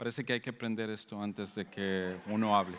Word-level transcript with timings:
Parece 0.00 0.24
que 0.24 0.32
hay 0.32 0.40
que 0.40 0.48
aprender 0.48 0.88
esto 0.88 1.22
antes 1.22 1.54
de 1.54 1.66
que 1.66 2.16
uno 2.24 2.56
hable. 2.56 2.78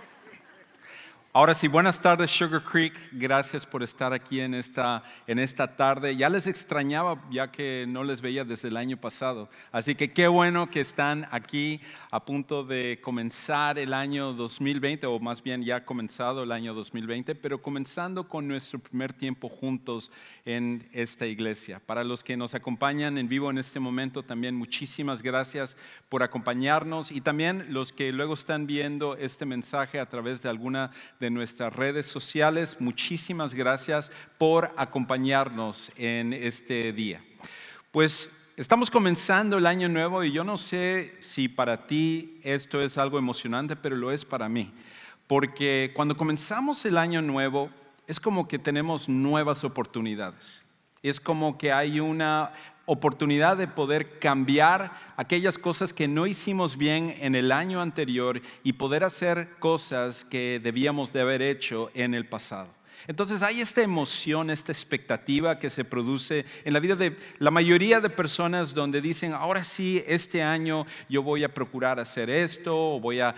Ahora 1.34 1.54
sí, 1.54 1.70
buenas 1.70 2.02
tardes 2.02 2.30
Sugar 2.30 2.62
Creek, 2.62 2.94
gracias 3.14 3.66
por 3.66 3.84
estar 3.84 4.12
aquí 4.12 4.42
en 4.42 4.54
esta, 4.54 5.02
en 5.28 5.40
esta 5.40 5.78
tarde. 5.78 6.18
Ya 6.18 6.28
les 6.28 6.46
extrañaba 6.46 7.24
ya 7.32 7.50
que 7.50 7.86
no 7.88 8.04
les 8.04 8.20
veía 8.20 8.44
desde 8.44 8.68
el 8.68 8.76
año 8.76 8.98
pasado, 8.98 9.50
así 9.72 9.96
que 9.96 10.12
qué 10.12 10.28
bueno 10.28 10.70
que 10.70 10.82
están 10.82 11.30
aquí 11.32 11.80
a 12.10 12.26
punto 12.26 12.66
de 12.66 13.00
comenzar 13.02 13.80
el 13.80 13.94
año 13.94 14.34
2020, 14.34 15.08
o 15.08 15.20
más 15.22 15.42
bien 15.42 15.64
ya 15.64 15.86
comenzado 15.86 16.44
el 16.44 16.52
año 16.52 16.74
2020, 16.74 17.34
pero 17.36 17.62
comenzando 17.62 18.28
con 18.28 18.50
nuestro 18.50 18.80
primer 18.80 19.14
tiempo 19.14 19.48
juntos 19.48 20.12
en 20.44 20.86
esta 20.92 21.28
iglesia. 21.28 21.80
Para 21.80 22.04
los 22.04 22.26
que 22.26 22.36
nos 22.36 22.56
acompañan 22.56 23.18
en 23.18 23.30
vivo 23.30 23.50
en 23.50 23.58
este 23.58 23.80
momento, 23.80 24.24
también 24.24 24.54
muchísimas 24.56 25.22
gracias 25.22 25.78
por 26.10 26.24
acompañarnos 26.24 27.10
y 27.10 27.22
también 27.22 27.68
los 27.70 27.94
que 27.94 28.12
luego 28.12 28.34
están 28.34 28.68
viendo 28.68 29.16
este 29.16 29.46
mensaje 29.46 29.98
a 29.98 30.10
través 30.10 30.42
de 30.42 30.50
alguna 30.50 30.92
de 31.22 31.30
nuestras 31.30 31.74
redes 31.74 32.08
sociales. 32.08 32.78
Muchísimas 32.80 33.54
gracias 33.54 34.12
por 34.40 34.74
acompañarnos 34.76 35.92
en 35.96 36.34
este 36.34 36.92
día. 36.94 37.24
Pues 37.92 38.32
estamos 38.58 38.90
comenzando 38.90 39.60
el 39.60 39.68
año 39.68 39.88
nuevo 39.88 40.24
y 40.24 40.32
yo 40.32 40.44
no 40.44 40.58
sé 40.58 41.16
si 41.20 41.48
para 41.48 41.86
ti 41.86 42.42
esto 42.44 42.82
es 42.82 42.98
algo 42.98 43.20
emocionante, 43.20 43.76
pero 43.76 43.96
lo 43.96 44.12
es 44.12 44.26
para 44.26 44.50
mí. 44.50 44.74
Porque 45.28 45.92
cuando 45.96 46.18
comenzamos 46.18 46.84
el 46.86 46.98
año 46.98 47.22
nuevo 47.22 47.70
es 48.08 48.20
como 48.20 48.48
que 48.48 48.58
tenemos 48.58 49.08
nuevas 49.08 49.64
oportunidades. 49.64 50.64
Es 51.04 51.20
como 51.20 51.56
que 51.60 51.72
hay 51.72 52.00
una 52.00 52.52
oportunidad 52.92 53.56
de 53.56 53.70
poder 53.70 54.20
cambiar 54.20 54.92
aquellas 55.16 55.58
cosas 55.58 55.94
que 55.94 56.10
no 56.10 56.28
hicimos 56.28 56.76
bien 56.76 57.16
en 57.20 57.36
el 57.36 57.54
año 57.54 57.82
anterior 57.82 58.42
y 58.64 58.74
poder 58.74 59.06
hacer 59.06 59.52
cosas 59.60 60.26
que 60.26 60.60
debíamos 60.62 61.14
de 61.14 61.22
haber 61.22 61.42
hecho 61.42 61.90
en 61.94 62.14
el 62.14 62.28
pasado. 62.28 62.68
Entonces 63.08 63.44
hay 63.44 63.62
esta 63.62 63.82
emoción, 63.82 64.50
esta 64.50 64.74
expectativa 64.74 65.58
que 65.58 65.70
se 65.70 65.86
produce 65.86 66.46
en 66.66 66.74
la 66.74 66.82
vida 66.82 66.98
de 66.98 67.18
la 67.40 67.50
mayoría 67.50 68.02
de 68.02 68.10
personas 68.10 68.74
donde 68.74 69.02
dicen, 69.02 69.32
ahora 69.32 69.64
sí, 69.64 70.04
este 70.06 70.44
año 70.44 70.86
yo 71.08 71.24
voy 71.24 71.46
a 71.46 71.54
procurar 71.54 71.98
hacer 71.98 72.30
esto 72.30 72.96
o 72.96 73.00
voy 73.00 73.22
a 73.22 73.34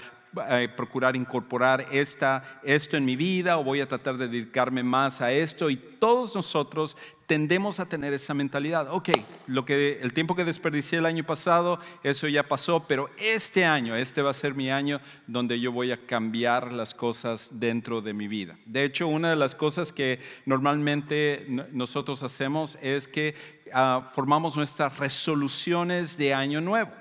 eh, 0.49 0.69
procurar 0.75 1.15
incorporar 1.15 1.85
esta, 1.91 2.59
esto 2.63 2.97
en 2.97 3.05
mi 3.05 3.15
vida 3.15 3.57
o 3.57 3.63
voy 3.63 3.81
a 3.81 3.87
tratar 3.87 4.17
de 4.17 4.27
dedicarme 4.27 4.83
más 4.83 5.21
a 5.21 5.31
esto. 5.31 5.69
Y 5.69 5.75
todos 5.75 6.35
nosotros 6.35 6.95
tendemos 7.27 7.79
a 7.79 7.85
tener 7.85 8.13
esa 8.13 8.33
mentalidad. 8.33 8.87
Ok, 8.91 9.09
lo 9.47 9.65
que, 9.65 9.99
el 10.01 10.13
tiempo 10.13 10.35
que 10.35 10.43
desperdicié 10.43 10.99
el 10.99 11.05
año 11.05 11.23
pasado, 11.23 11.79
eso 12.03 12.27
ya 12.27 12.43
pasó, 12.43 12.85
pero 12.87 13.09
este 13.17 13.65
año, 13.65 13.95
este 13.95 14.21
va 14.21 14.31
a 14.31 14.33
ser 14.33 14.53
mi 14.53 14.69
año 14.69 14.99
donde 15.27 15.59
yo 15.59 15.71
voy 15.71 15.91
a 15.91 16.05
cambiar 16.05 16.73
las 16.73 16.93
cosas 16.93 17.49
dentro 17.53 18.01
de 18.01 18.13
mi 18.13 18.27
vida. 18.27 18.57
De 18.65 18.83
hecho, 18.83 19.07
una 19.07 19.29
de 19.29 19.35
las 19.35 19.55
cosas 19.55 19.91
que 19.91 20.19
normalmente 20.45 21.45
nosotros 21.71 22.23
hacemos 22.23 22.77
es 22.81 23.07
que 23.07 23.62
Ah, 23.75 24.07
formamos 24.11 24.55
nuestras 24.55 24.99
resoluciones 24.99 26.15
de 26.15 26.31
año 26.31 26.61
nuevo, 26.61 26.91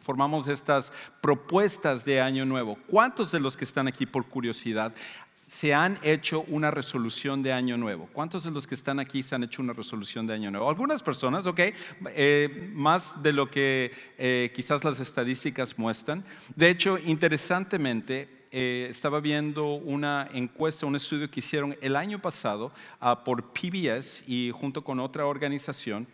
formamos 0.00 0.46
estas 0.46 0.90
propuestas 1.20 2.06
de 2.06 2.22
año 2.22 2.46
nuevo. 2.46 2.78
¿Cuántos 2.86 3.30
de 3.32 3.38
los 3.38 3.54
que 3.54 3.64
están 3.64 3.86
aquí 3.86 4.06
por 4.06 4.26
curiosidad 4.26 4.94
se 5.34 5.74
han 5.74 5.98
hecho 6.02 6.46
una 6.48 6.70
resolución 6.70 7.42
de 7.42 7.52
año 7.52 7.76
nuevo? 7.76 8.08
¿Cuántos 8.14 8.44
de 8.44 8.50
los 8.50 8.66
que 8.66 8.74
están 8.74 8.98
aquí 8.98 9.22
se 9.22 9.34
han 9.34 9.42
hecho 9.42 9.60
una 9.60 9.74
resolución 9.74 10.26
de 10.26 10.32
año 10.32 10.50
nuevo? 10.50 10.70
Algunas 10.70 11.02
personas, 11.02 11.46
ok, 11.46 11.60
eh, 12.06 12.70
más 12.72 13.22
de 13.22 13.32
lo 13.34 13.50
que 13.50 13.92
eh, 14.16 14.50
quizás 14.54 14.84
las 14.84 15.00
estadísticas 15.00 15.78
muestran. 15.78 16.24
De 16.56 16.70
hecho, 16.70 16.96
interesantemente, 16.96 18.46
eh, 18.54 18.86
estaba 18.90 19.20
viendo 19.20 19.74
una 19.74 20.28
encuesta, 20.32 20.86
un 20.86 20.96
estudio 20.96 21.30
que 21.30 21.40
hicieron 21.40 21.76
el 21.82 21.94
año 21.94 22.20
pasado 22.20 22.72
ah, 23.00 23.22
por 23.22 23.52
PBS 23.52 24.24
y 24.26 24.50
junto 24.50 24.82
con 24.82 24.98
otra 24.98 25.26
organización 25.26 26.06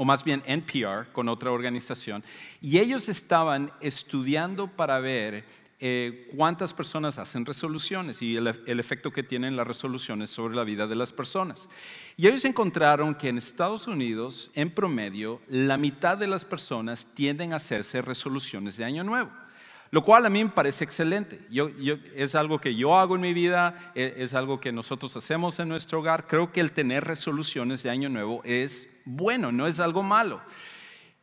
o 0.00 0.04
más 0.06 0.24
bien 0.24 0.42
NPR 0.46 1.12
con 1.12 1.28
otra 1.28 1.50
organización, 1.50 2.24
y 2.62 2.78
ellos 2.78 3.10
estaban 3.10 3.70
estudiando 3.82 4.66
para 4.66 4.98
ver 4.98 5.44
eh, 5.78 6.26
cuántas 6.34 6.72
personas 6.72 7.18
hacen 7.18 7.44
resoluciones 7.44 8.22
y 8.22 8.34
el, 8.34 8.46
efecto 8.46 9.10
que 9.10 9.22
tienen 9.22 9.56
las 9.56 9.66
resoluciones 9.66 10.30
sobre 10.30 10.56
la 10.56 10.64
vida 10.64 10.86
de 10.86 10.96
las 10.96 11.12
personas. 11.12 11.68
Y 12.16 12.26
ellos 12.26 12.46
encontraron 12.46 13.14
que 13.14 13.28
en 13.28 13.36
Estados 13.36 13.86
Unidos, 13.86 14.50
en 14.54 14.70
promedio, 14.70 15.42
la 15.48 15.76
mitad 15.76 16.16
de 16.16 16.28
las 16.28 16.46
personas 16.46 17.06
tienden 17.12 17.52
a 17.52 17.56
hacerse 17.56 18.00
resoluciones 18.00 18.78
de 18.78 18.86
año 18.86 19.04
nuevo. 19.04 19.30
Lo 19.90 20.02
cual 20.02 20.24
a 20.24 20.30
mí 20.30 20.42
me 20.42 20.50
parece 20.50 20.82
excelente. 20.82 21.42
Yo, 21.50 21.68
es 22.16 22.34
algo 22.34 22.58
que 22.58 22.74
yo 22.74 22.98
hago 22.98 23.16
en 23.16 23.20
mi 23.20 23.34
vida, 23.34 23.92
e, 23.94 24.14
es, 24.16 24.32
algo 24.32 24.60
que 24.60 24.72
nosotros 24.72 25.14
hacemos 25.18 25.58
en 25.58 25.68
nuestro 25.68 25.98
hogar. 25.98 26.26
Creo 26.26 26.52
que 26.52 26.60
el 26.60 26.72
tener 26.72 27.04
resoluciones 27.04 27.82
de 27.82 27.90
año 27.90 28.08
nuevo 28.08 28.40
es 28.44 28.89
bueno, 29.04 29.52
no 29.52 29.66
es 29.66 29.80
algo 29.80 30.02
malo. 30.02 30.40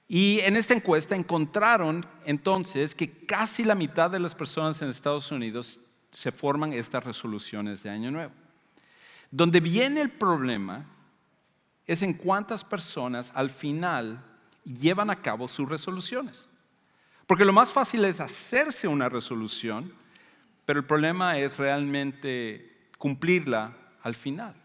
Y 0.08 0.40
en 0.42 0.56
esta 0.56 0.74
encuesta 0.74 1.16
encontraron 1.16 2.06
entonces 2.26 2.96
que 2.96 3.26
casi 3.26 3.64
la 3.64 3.76
mitad 3.76 4.10
de 4.10 4.20
las 4.20 4.34
personas 4.34 4.82
en 4.82 4.90
Estados 4.90 5.32
Unidos 5.32 5.80
se 6.12 6.32
forman 6.32 6.72
estas 6.74 7.04
resoluciones 7.04 7.84
de 7.84 7.90
año 7.90 8.10
nuevo. 8.10 8.34
Donde 9.30 9.60
viene 9.60 10.02
el 10.02 10.10
problema 10.10 10.86
es 11.86 12.02
en 12.02 12.14
cuántas 12.14 12.64
personas 12.64 13.32
al 13.36 13.50
final 13.50 14.24
llevan 14.64 15.10
a 15.10 15.22
cabo 15.22 15.48
sus 15.48 15.68
resoluciones. 15.68 16.48
Porque 17.26 17.46
lo 17.46 17.54
más 17.54 17.74
fácil 17.74 18.06
es 18.06 18.22
hacerse 18.22 18.88
una 18.88 19.10
resolución, 19.10 19.94
pero 20.66 20.80
el 20.80 20.86
problema 20.86 21.38
es 21.38 21.58
realmente 21.58 22.90
cumplirla 22.98 23.76
al 24.02 24.16
final. 24.16 24.56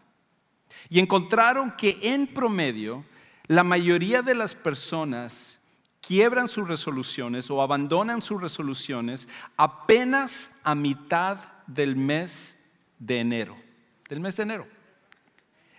Y 0.89 0.99
encontraron 0.99 1.71
que 1.77 1.97
en 2.01 2.27
promedio 2.27 3.03
la 3.47 3.63
mayoría 3.63 4.21
de 4.21 4.35
las 4.35 4.55
personas 4.55 5.59
quiebran 6.01 6.47
sus 6.47 6.67
resoluciones 6.67 7.49
o 7.49 7.61
abandonan 7.61 8.21
sus 8.21 8.41
resoluciones 8.41 9.27
apenas 9.57 10.51
a 10.63 10.75
mitad 10.75 11.39
del 11.67 11.95
mes 11.95 12.57
de 12.99 13.19
enero. 13.19 13.55
Del 14.09 14.19
mes 14.19 14.35
de 14.35 14.43
enero. 14.43 14.67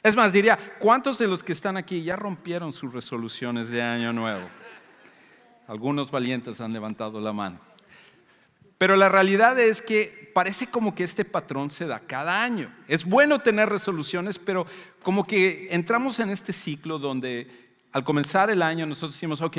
Es 0.03 0.17
más, 0.17 0.33
diría, 0.33 0.59
¿cuántos 0.79 1.19
de 1.19 1.27
los 1.27 1.43
que 1.43 1.53
están 1.53 1.77
aquí 1.77 2.03
ya 2.03 2.17
rompieron 2.17 2.73
sus 2.73 2.93
resoluciones 2.93 3.69
de 3.69 3.83
año 3.83 4.13
nuevo? 4.13 4.47
Algunos 5.67 6.11
valientes 6.11 6.61
han 6.61 6.73
levantado 6.73 7.21
la 7.21 7.33
mano. 7.33 7.59
Pero 8.77 8.97
la 8.97 9.09
realidad 9.09 9.59
es 9.59 9.81
que 9.81 10.24
parece 10.35 10.67
como 10.67 10.95
que 10.95 11.05
este 11.05 11.25
patrón 11.25 11.71
se 11.71 11.87
da 11.87 12.01
cada 12.01 12.43
año. 12.43 12.71
Es 12.89 13.05
bueno 13.05 13.41
tener 13.41 13.71
resoluciones, 13.71 14.39
pero 14.39 14.67
como 15.03 15.27
que 15.27 15.69
entramos 15.71 16.19
en 16.19 16.29
este 16.29 16.53
ciclo 16.53 16.99
donde 16.99 17.49
al 17.93 18.05
comenzar 18.05 18.51
el 18.51 18.61
año 18.61 18.85
nosotros 18.85 19.13
decimos, 19.15 19.41
ok, 19.41 19.57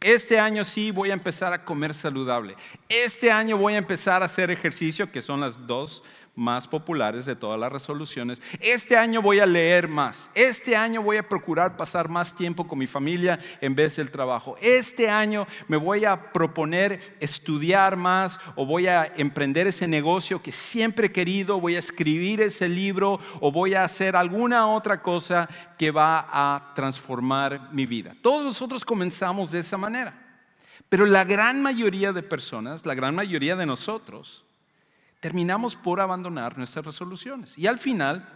este 0.00 0.38
año 0.38 0.64
sí 0.64 0.90
voy 0.90 1.10
a 1.10 1.14
empezar 1.14 1.52
a 1.52 1.64
comer 1.64 1.92
saludable. 1.92 2.56
Este 2.88 3.30
año 3.30 3.56
voy 3.56 3.74
a 3.74 3.78
empezar 3.78 4.22
a 4.22 4.26
hacer 4.26 4.50
ejercicio, 4.50 5.12
que 5.12 5.20
son 5.20 5.40
las 5.40 5.66
dos 5.66 6.02
más 6.38 6.68
populares 6.68 7.26
de 7.26 7.34
todas 7.34 7.58
las 7.58 7.72
resoluciones. 7.72 8.40
Este 8.60 8.96
año 8.96 9.20
voy 9.20 9.40
a 9.40 9.46
leer 9.46 9.88
más. 9.88 10.30
Este 10.34 10.76
año 10.76 11.02
voy 11.02 11.16
a 11.16 11.28
procurar 11.28 11.76
pasar 11.76 12.08
más 12.08 12.34
tiempo 12.34 12.66
con 12.66 12.78
mi 12.78 12.86
familia 12.86 13.38
en 13.60 13.74
vez 13.74 13.96
del 13.96 14.10
trabajo. 14.10 14.56
Este 14.60 15.10
año 15.10 15.46
me 15.66 15.76
voy 15.76 16.04
a 16.04 16.32
proponer 16.32 17.00
estudiar 17.18 17.96
más 17.96 18.38
o 18.54 18.64
voy 18.64 18.86
a 18.86 19.12
emprender 19.16 19.66
ese 19.66 19.88
negocio 19.88 20.40
que 20.40 20.52
siempre 20.52 21.08
he 21.08 21.12
querido, 21.12 21.60
voy 21.60 21.74
a 21.74 21.80
escribir 21.80 22.40
ese 22.40 22.68
libro 22.68 23.18
o 23.40 23.50
voy 23.50 23.74
a 23.74 23.82
hacer 23.82 24.14
alguna 24.14 24.68
otra 24.68 25.02
cosa 25.02 25.48
que 25.76 25.90
va 25.90 26.28
a 26.30 26.72
transformar 26.74 27.72
mi 27.72 27.84
vida. 27.84 28.14
Todos 28.22 28.44
nosotros 28.44 28.84
comenzamos 28.84 29.50
de 29.50 29.58
esa 29.58 29.76
manera. 29.76 30.14
Pero 30.88 31.04
la 31.04 31.24
gran 31.24 31.60
mayoría 31.60 32.12
de 32.12 32.22
personas, 32.22 32.86
la 32.86 32.94
gran 32.94 33.14
mayoría 33.14 33.56
de 33.56 33.66
nosotros, 33.66 34.44
terminamos 35.20 35.76
por 35.76 36.00
abandonar 36.00 36.56
nuestras 36.56 36.84
resoluciones. 36.84 37.58
Y 37.58 37.66
al 37.66 37.78
final, 37.78 38.28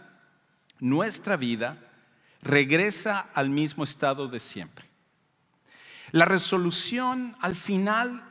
nuestra 0.79 1.37
vida 1.37 1.77
regresa 2.41 3.29
al 3.33 3.49
mismo 3.49 3.83
estado 3.83 4.27
de 4.27 4.39
siempre. 4.39 4.85
La 6.11 6.25
resolución 6.25 7.35
al 7.39 7.55
final 7.55 8.23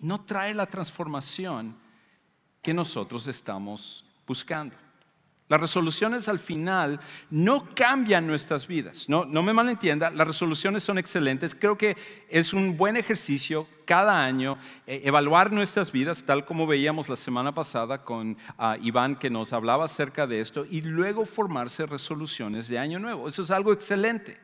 no 0.00 0.20
trae 0.22 0.52
la 0.52 0.66
transformación 0.66 1.76
que 2.60 2.74
nosotros 2.74 3.26
estamos 3.26 4.04
buscando. 4.26 4.76
Las 5.48 5.60
resoluciones 5.60 6.26
al 6.26 6.40
final 6.40 6.98
no 7.30 7.72
cambian 7.74 8.26
nuestras 8.26 8.66
vidas. 8.66 9.08
No, 9.08 9.24
me 9.26 9.52
malentienda, 9.52 10.10
las 10.10 10.26
resoluciones 10.26 10.82
son 10.82 10.98
excelentes. 10.98 11.54
Creo 11.54 11.78
que 11.78 11.96
es 12.28 12.52
un 12.52 12.76
buen 12.76 12.96
ejercicio 12.96 13.68
cada 13.84 14.24
año 14.24 14.58
eh, 14.88 15.02
evaluar 15.04 15.52
nuestras 15.52 15.92
vidas, 15.92 16.24
tal 16.24 16.44
como 16.44 16.66
veíamos 16.66 17.08
la 17.08 17.14
semana 17.14 17.54
pasada 17.54 18.02
con 18.02 18.36
ah, 18.58 18.76
Iván 18.82 19.14
que 19.14 19.30
nos 19.30 19.52
hablaba 19.52 19.84
acerca 19.84 20.26
de 20.26 20.40
esto, 20.40 20.66
y 20.68 20.80
luego 20.80 21.24
formarse 21.24 21.86
resoluciones 21.86 22.66
de 22.66 22.80
año 22.80 22.98
nuevo. 22.98 23.28
Eso 23.28 23.42
es 23.42 23.52
algo 23.52 23.72
excelente. 23.72 24.40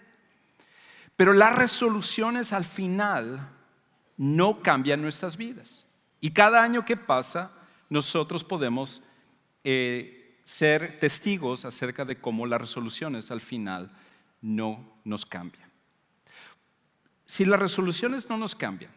Pero 1.17 1.33
las 1.33 1.57
resoluciones 1.57 2.53
al 2.53 2.65
final 2.65 3.49
no 4.17 4.63
cambian 4.63 5.03
nuestras 5.03 5.37
vidas. 5.37 5.85
Y 6.21 6.31
cada 6.31 6.63
año 6.63 6.85
que 6.85 6.97
pasa, 6.97 7.51
nosotros 7.89 8.45
podemos 8.45 9.03
eh, 9.65 10.22
ser 10.45 10.99
testigos 10.99 11.65
acerca 11.65 12.05
de 12.05 12.17
cómo 12.17 12.47
las 12.47 12.61
resoluciones 12.61 13.31
al 13.31 13.41
final 13.41 13.91
no 14.41 14.99
nos 15.05 15.25
cambian. 15.25 15.71
Si 17.27 17.45
las 17.45 17.61
resoluciones 17.61 18.29
no 18.29 18.37
nos 18.37 18.55
cambian, 18.55 18.93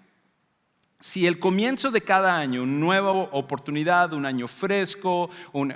si 1.00 1.28
el 1.28 1.40
comienzo 1.40 1.92
de 1.92 2.02
cada 2.02 2.36
año, 2.36 2.64
una 2.64 2.72
nueva 2.72 3.12
oportunidad, 3.12 4.14
un 4.14 4.26
año 4.26 4.48
fresco, 4.48 5.30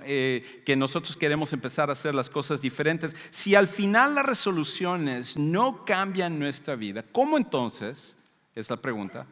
eh, 0.03 0.63
que 0.65 0.75
nosotros 0.75 1.15
queremos 1.15 1.53
empezar 1.53 1.89
a 1.89 1.93
hacer 1.93 2.15
las 2.15 2.29
cosas 2.29 2.61
diferentes, 2.61 3.15
si 3.29 3.53
al 3.53 3.67
final 3.67 4.15
las 4.15 4.25
resoluciones 4.25 5.37
no 5.37 5.85
cambian 5.85 6.39
nuestra 6.39 6.75
vida, 6.75 7.03
¿cómo 7.03 7.37
entonces, 7.37 8.15
es 8.55 8.69
la 8.69 8.77
pregunta, 8.77 9.27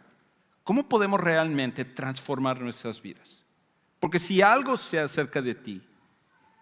cómo 0.64 0.88
podemos 0.88 1.20
realmente 1.20 1.84
transformar 1.84 2.62
nuestras 2.62 3.02
vidas? 3.02 3.44
Porque 4.00 4.20
si 4.20 4.42
algo 4.42 4.78
se 4.78 5.00
acerca 5.00 5.42
de 5.42 5.56
ti, 5.56 5.82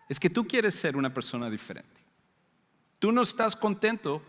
es 0.07 0.19
que 0.19 0.29
tú 0.29 0.47
quieres 0.47 0.75
ser 0.75 0.95
una 0.95 1.13
persona 1.13 1.49
diferente. 1.49 2.01
Tú 2.99 3.11
no 3.11 3.21
estás 3.21 3.55
contento 3.55 4.21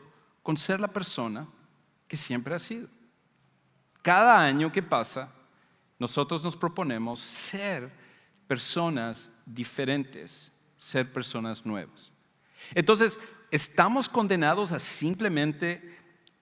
con 0.43 0.57
ser 0.57 0.81
la 0.81 0.89
persona 0.89 1.47
que 2.09 2.17
siempre 2.17 2.55
has 2.55 2.63
sido. 2.63 2.89
Cada 4.03 4.41
año 4.41 4.71
que 4.71 4.83
pasa, 4.83 5.33
nosotros 5.99 6.45
nos 6.45 6.57
proponemos 6.57 7.21
ser 7.21 7.91
personas 8.47 9.31
diferentes, 9.45 10.53
ser 10.77 11.13
personas 11.13 11.67
nuevas. 11.67 12.13
Entonces, 12.75 13.19
¿estamos 13.51 14.09
condenados 14.09 14.73
a 14.73 14.79
simplemente 14.79 15.97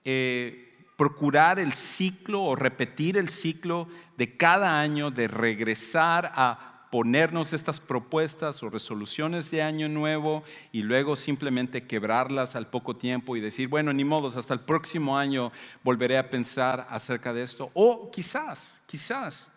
eh, 0.05 0.75
procurar 0.97 1.59
el 1.59 1.73
ciclo 1.73 2.43
o 2.43 2.57
repetir 2.57 3.17
el 3.17 3.29
ciclo 3.29 3.89
de 4.17 4.37
cada 4.37 4.81
año, 4.81 5.11
de 5.11 5.29
regresar 5.29 6.31
a 6.35 6.74
ponernos 6.95 7.53
estas 7.53 7.81
propuestas 7.81 8.63
o 8.63 8.71
resoluciones 8.71 9.51
de 9.51 9.63
año 9.63 9.89
nuevo 9.89 10.45
y 10.71 10.83
luego 10.83 11.17
simplemente 11.17 11.89
quebrarlas 11.89 12.55
al 12.55 12.69
poco 12.69 12.95
tiempo 12.95 13.35
y 13.35 13.41
decir, 13.41 13.67
bueno, 13.67 13.93
ni 13.93 14.05
modos, 14.05 14.37
hasta 14.37 14.55
el 14.55 14.61
próximo 14.61 15.19
año 15.19 15.51
volveré 15.83 16.19
a 16.19 16.31
pensar 16.31 16.87
acerca 16.89 17.33
de 17.33 17.43
esto. 17.43 17.73
O 17.75 18.13
quizás, 18.13 18.81
quizás 18.87 19.51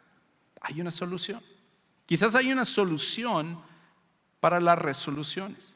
hay 0.61 0.81
una 0.81 0.89
solución. 0.89 1.43
Quizás 2.07 2.33
hay 2.33 2.51
una 2.51 2.65
solución 2.65 3.61
para 4.39 4.59
las 4.59 4.79
resoluciones. 4.79 5.75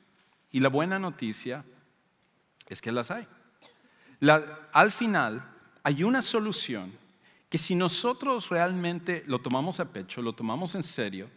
Y 0.51 0.61
la 0.61 0.69
buena 0.69 0.97
noticia 0.97 1.63
es 2.69 2.81
que 2.81 2.91
las 2.91 3.11
hay. 3.11 3.27
al 4.73 4.91
final 4.91 5.47
hay 5.83 6.03
una 6.03 6.23
solución 6.23 6.91
que 7.51 7.59
si 7.59 7.75
nosotros 7.75 8.49
realmente 8.49 9.23
lo 9.27 9.37
tomamos 9.37 9.79
a 9.79 9.85
pecho, 9.85 10.23
lo 10.23 10.33
tomamos 10.33 10.73
en 10.73 10.81
serio, 10.81 11.29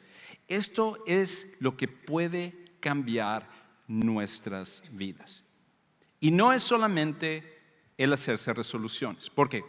esto 0.49 1.03
es 1.07 1.47
lo 1.59 1.77
que 1.77 1.89
puede 1.89 2.55
cambiar 2.81 3.49
nuestras 3.87 4.83
vidas. 4.91 5.45
Y 6.21 6.31
no 6.31 6.53
es 6.53 6.63
solamente 6.63 7.61
el 7.99 8.13
hacerse 8.13 8.53
resoluciones. 8.53 9.31
¿Por 9.31 9.49
qué? 9.49 9.65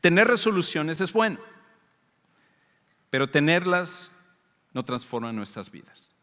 Tener 0.00 0.28
resoluciones 0.28 1.00
es 1.00 1.12
bueno, 1.12 1.38
pero 3.10 3.28
tenerlas 3.28 4.10
no 4.72 4.84
transforma 4.84 5.32
nuestras 5.32 5.70
vidas. 5.70 6.14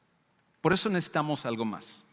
Por 0.61 0.73
eso 0.73 0.89
necesitamos 0.89 1.45
algo 1.45 1.65
más. 1.65 2.03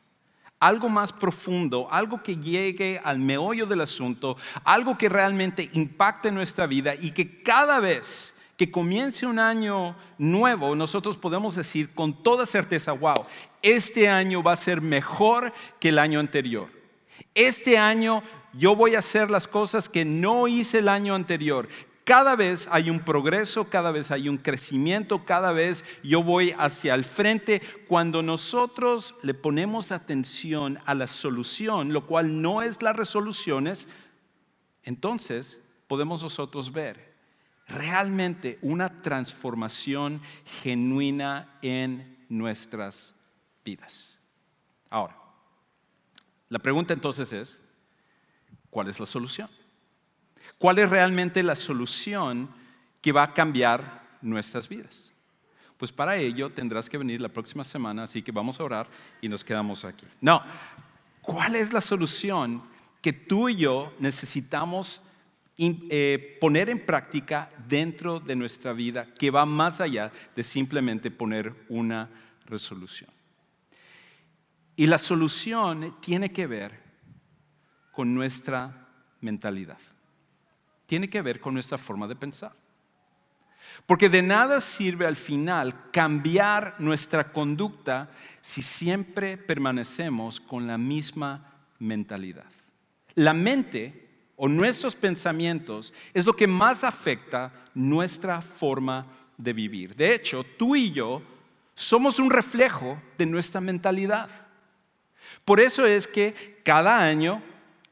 Algo 0.58 0.88
más 0.88 1.12
profundo, 1.12 1.88
algo 1.90 2.22
que 2.22 2.37
llegue 2.37 3.00
al 3.02 3.19
meollo 3.19 3.66
del 3.66 3.81
asunto, 3.81 4.37
algo 4.62 4.96
que 4.96 5.08
realmente 5.08 5.69
impacte 5.72 6.31
nuestra 6.31 6.66
vida 6.66 6.94
y 6.94 7.10
que 7.10 7.43
cada 7.43 7.81
vez 7.81 8.32
que 8.56 8.70
comience 8.70 9.26
un 9.26 9.38
año 9.38 9.96
nuevo, 10.19 10.75
nosotros 10.76 11.16
podemos 11.16 11.54
decir 11.56 11.94
con 11.94 12.22
toda 12.22 12.46
certeza, 12.46 12.93
wow, 12.93 13.25
este 13.62 14.08
año 14.08 14.43
va 14.43 14.52
a 14.52 14.56
ser 14.56 14.81
mejor 14.81 15.52
que 15.81 15.88
el 15.88 15.99
año 15.99 16.20
anterior. 16.20 16.69
Este 17.34 17.78
año 17.78 18.22
yo 18.52 18.76
voy 18.76 18.94
a 18.94 18.99
hacer 18.99 19.31
las 19.31 19.49
cosas 19.49 19.88
que 19.88 20.04
no 20.04 20.49
hice 20.49 20.78
el 20.78 20.88
año 20.88 21.14
anterior. 21.14 21.69
Cada 22.04 22.34
vez 22.34 22.69
hay 22.72 22.90
un 22.90 23.00
progreso, 23.00 23.69
cada 23.69 23.93
vez 23.93 24.10
hay 24.10 24.28
un 24.28 24.37
crecimiento, 24.37 25.25
cada 25.25 25.52
vez 25.52 25.84
yo 26.02 26.22
voy 26.22 26.52
hacia 26.58 26.94
el 26.94 27.04
frente. 27.04 27.62
Cuando 27.87 28.23
nosotros 28.23 29.14
le 29.23 29.35
ponemos 29.35 29.92
atención 29.92 30.80
a 30.85 30.94
la 30.94 31.06
solución, 31.06 31.92
lo 31.92 32.06
cual 32.06 32.42
no 32.42 32.61
es 32.61 32.82
las 32.82 32.97
resoluciones, 32.97 33.88
entonces 34.82 35.61
podemos 35.87 36.23
nosotros 36.23 36.73
ver 36.73 37.12
realmente 37.73 38.59
una 38.62 38.97
transformación 38.97 40.21
genuina 40.62 41.59
en 41.62 42.25
nuestras 42.29 43.14
vidas. 43.64 44.19
Ahora, 44.91 45.17
la 46.49 46.59
pregunta 46.59 46.93
entonces 46.93 47.33
es, 47.33 47.59
¿cuál 48.71 48.88
es 48.88 49.00
la 49.00 49.07
solución? 49.07 49.49
¿Cuál 50.59 50.79
es 50.79 50.91
realmente 50.91 51.43
la 51.43 51.55
solución 51.55 52.50
que 53.00 53.12
va 53.12 53.23
a 53.23 53.35
cambiar 53.35 54.19
nuestras 54.21 54.69
vidas? 54.69 55.11
Pues 55.79 55.91
para 55.91 56.17
ello 56.17 56.50
tendrás 56.52 56.88
que 56.88 56.99
venir 56.99 57.21
la 57.21 57.29
próxima 57.29 57.64
semana, 57.64 58.05
así 58.05 58.23
que 58.23 58.31
vamos 58.31 58.61
a 58.61 58.64
orar 58.64 58.87
y 59.21 59.29
nos 59.29 59.43
quedamos 59.43 59.85
aquí. 59.85 60.07
No, 60.21 60.43
¿cuál 61.21 61.57
es 61.57 61.73
la 61.73 61.81
solución 61.81 62.62
que 63.00 63.12
tú 63.12 63.49
y 63.49 63.57
yo 63.57 63.93
necesitamos 63.99 65.00
eh, 65.59 66.38
poner 66.40 66.71
en 66.71 66.85
práctica 66.85 67.50
dentro 67.68 68.21
de 68.21 68.35
nuestra 68.35 68.73
vida 68.73 69.06
que 69.14 69.30
va 69.30 69.44
más 69.44 69.80
allá 69.80 70.11
de 70.35 70.42
simplemente 70.42 71.11
poner 71.11 71.54
una 71.68 72.09
resolución. 72.47 73.11
Y 74.76 74.87
la 74.87 74.99
solución 74.99 75.97
tiene 76.00 76.32
que 76.32 76.47
ver 76.47 76.80
con 77.92 78.14
nuestra 78.14 78.88
mentalidad, 79.21 79.78
tiene 80.87 81.11
que 81.11 81.23
ver 81.23 81.40
con 81.40 81.54
nuestra 81.54 81.78
forma 81.78 82.09
de 82.09 82.16
pensar. 82.16 82.52
Porque 83.87 84.09
de 84.09 84.23
nada 84.23 84.61
sirve 84.61 85.06
al 85.06 85.16
final 85.16 85.90
cambiar 85.90 86.76
nuestra 86.78 87.32
conducta 87.32 88.11
si 88.40 88.62
siempre 88.62 89.37
permanecemos 89.37 90.40
con 90.40 90.66
la 90.66 90.78
misma 90.78 91.52
mentalidad. 91.78 92.50
La 93.14 93.35
mente 93.35 94.01
o 94.44 94.49
nuestros 94.49 94.96
pensamientos 94.96 95.94
es 96.12 96.26
lo 96.26 96.32
que 96.32 96.49
más 96.49 96.82
afecta 96.82 97.52
nuestra 97.75 98.40
forma 98.40 99.06
de 99.37 99.52
vivir. 99.52 99.94
De 99.94 100.12
hecho, 100.12 100.42
tú 100.58 100.75
y 100.75 100.90
yo 100.90 101.22
somos 101.76 102.18
un 102.18 102.28
reflejo 102.28 103.00
de 103.16 103.25
nuestra 103.25 103.61
mentalidad. 103.61 104.28
Por 105.44 105.61
eso 105.61 105.87
es 105.87 106.08
que 106.08 106.61
cada 106.64 106.99
año 106.99 107.40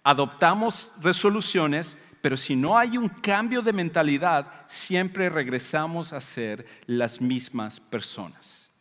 adoptamos 0.02 0.92
resoluciones, 1.00 1.96
pero 2.20 2.36
si 2.36 2.56
no 2.56 2.76
hay 2.76 2.98
un 2.98 3.08
cambio 3.08 3.62
de 3.62 3.72
mentalidad, 3.72 4.50
siempre 4.66 5.28
regresamos 5.28 6.12
a 6.12 6.18
ser 6.18 6.66
las 6.86 7.20
mismas 7.20 7.78
personas. 7.78 8.72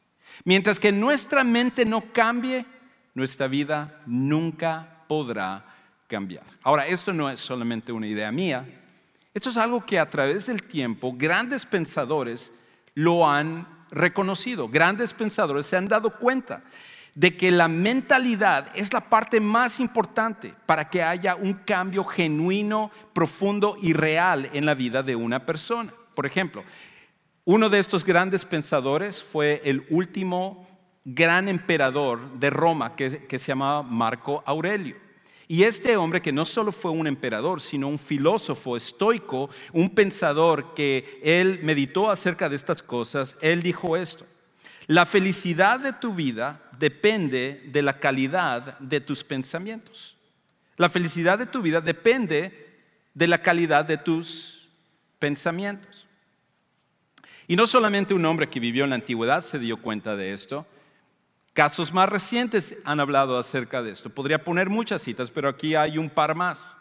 Mientras 0.43 0.79
que 0.79 0.91
nuestra 0.91 1.43
mente 1.43 1.85
no 1.85 2.11
cambie, 2.13 2.65
nuestra 3.13 3.47
vida 3.47 4.01
nunca 4.07 5.03
podrá 5.07 5.78
cambiar. 6.09 6.43
Ahora, 6.63 6.87
esto 6.87 7.13
no 7.13 7.29
es 7.29 7.39
solamente 7.39 7.91
una 7.91 8.07
idea 8.07 8.31
mía, 8.31 8.65
esto 9.33 9.51
es 9.51 9.57
algo 9.57 9.85
que 9.85 9.99
a 9.99 10.09
través 10.09 10.47
del 10.47 10.63
tiempo 10.63 11.13
grandes 11.15 11.65
pensadores 11.65 12.51
lo 12.95 13.29
han 13.29 13.67
reconocido, 13.91 14.67
grandes 14.67 15.13
pensadores 15.13 15.67
se 15.67 15.77
han 15.77 15.87
dado 15.87 16.17
cuenta 16.17 16.63
de 17.13 17.37
que 17.37 17.51
la 17.51 17.67
mentalidad 17.67 18.69
es 18.75 18.91
la 18.91 19.01
parte 19.01 19.39
más 19.39 19.79
importante 19.79 20.53
para 20.65 20.89
que 20.89 21.03
haya 21.03 21.35
un 21.35 21.53
cambio 21.53 22.03
genuino, 22.03 22.91
profundo 23.13 23.77
y 23.81 23.93
real 23.93 24.49
en 24.53 24.65
la 24.65 24.73
vida 24.73 25.03
de 25.03 25.15
una 25.15 25.45
persona. 25.45 25.93
Por 26.15 26.25
ejemplo, 26.25 26.63
uno 27.45 27.69
de 27.69 27.79
estos 27.79 28.03
grandes 28.03 28.45
pensadores 28.45 29.21
fue 29.21 29.61
el 29.63 29.85
último 29.89 30.67
gran 31.05 31.47
emperador 31.47 32.39
de 32.39 32.49
Roma 32.49 32.95
que, 32.95 33.25
que 33.25 33.39
se 33.39 33.47
llamaba 33.47 33.83
Marco 33.83 34.43
Aurelio. 34.45 35.08
Y 35.51 35.63
este 35.63 35.97
hombre 35.97 36.21
que 36.21 36.31
no 36.31 36.45
solo 36.45 36.71
fue 36.71 36.91
un 36.91 37.07
emperador, 37.07 37.59
sino 37.59 37.87
un 37.87 37.97
filósofo 37.97 38.77
estoico, 38.77 39.49
un 39.73 39.89
pensador 39.89 40.75
que 40.75 41.19
él 41.23 41.61
meditó 41.63 42.11
acerca 42.11 42.47
de 42.47 42.55
estas 42.55 42.83
cosas, 42.83 43.35
él 43.41 43.63
dijo 43.63 43.97
esto. 43.97 44.27
La 44.85 45.07
felicidad 45.07 45.79
de 45.79 45.93
tu 45.93 46.13
vida 46.13 46.61
depende 46.77 47.63
de 47.65 47.81
la 47.81 47.99
calidad 47.99 48.77
de 48.77 49.01
tus 49.01 49.23
pensamientos. 49.23 50.15
La 50.77 50.87
felicidad 50.87 51.39
de 51.39 51.47
tu 51.47 51.63
vida 51.63 51.81
depende 51.81 52.77
de 53.15 53.27
la 53.27 53.41
calidad 53.41 53.85
de 53.85 53.97
tus 53.97 54.69
pensamientos. 55.17 56.05
Y 57.47 57.55
no 57.55 57.65
solamente 57.65 58.13
un 58.13 58.25
hombre 58.25 58.51
que 58.51 58.59
vivió 58.59 58.83
en 58.83 58.91
la 58.91 58.97
antigüedad 58.97 59.41
se 59.41 59.57
dio 59.57 59.77
cuenta 59.77 60.15
de 60.15 60.31
esto, 60.31 60.67
Casos 61.53 61.93
más 61.93 62.09
recientes 62.09 62.77
han 62.85 62.99
hablado 62.99 63.37
acerca 63.37 63.81
de 63.81 63.91
esto. 63.91 64.09
Podría 64.09 64.43
poner 64.43 64.69
muchas 64.69 65.01
citas, 65.01 65.31
pero 65.31 65.49
aquí 65.49 65.75
hay 65.75 65.97
un 65.97 66.09
par 66.09 66.35
más. 66.35 66.77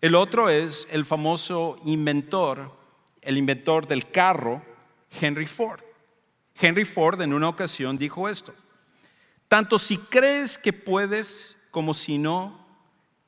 El 0.00 0.14
otro 0.14 0.48
es 0.48 0.88
el 0.90 1.04
famoso 1.04 1.76
inventor, 1.84 2.74
el 3.20 3.36
inventor 3.36 3.86
del 3.86 4.10
carro, 4.10 4.62
Henry 5.20 5.46
Ford. 5.46 5.80
Henry 6.54 6.84
Ford 6.84 7.20
en 7.20 7.32
una 7.32 7.48
ocasión 7.48 7.98
dijo 7.98 8.28
esto, 8.28 8.54
tanto 9.48 9.78
si 9.78 9.98
crees 9.98 10.58
que 10.58 10.72
puedes 10.72 11.56
como 11.70 11.94
si 11.94 12.18
no, 12.18 12.66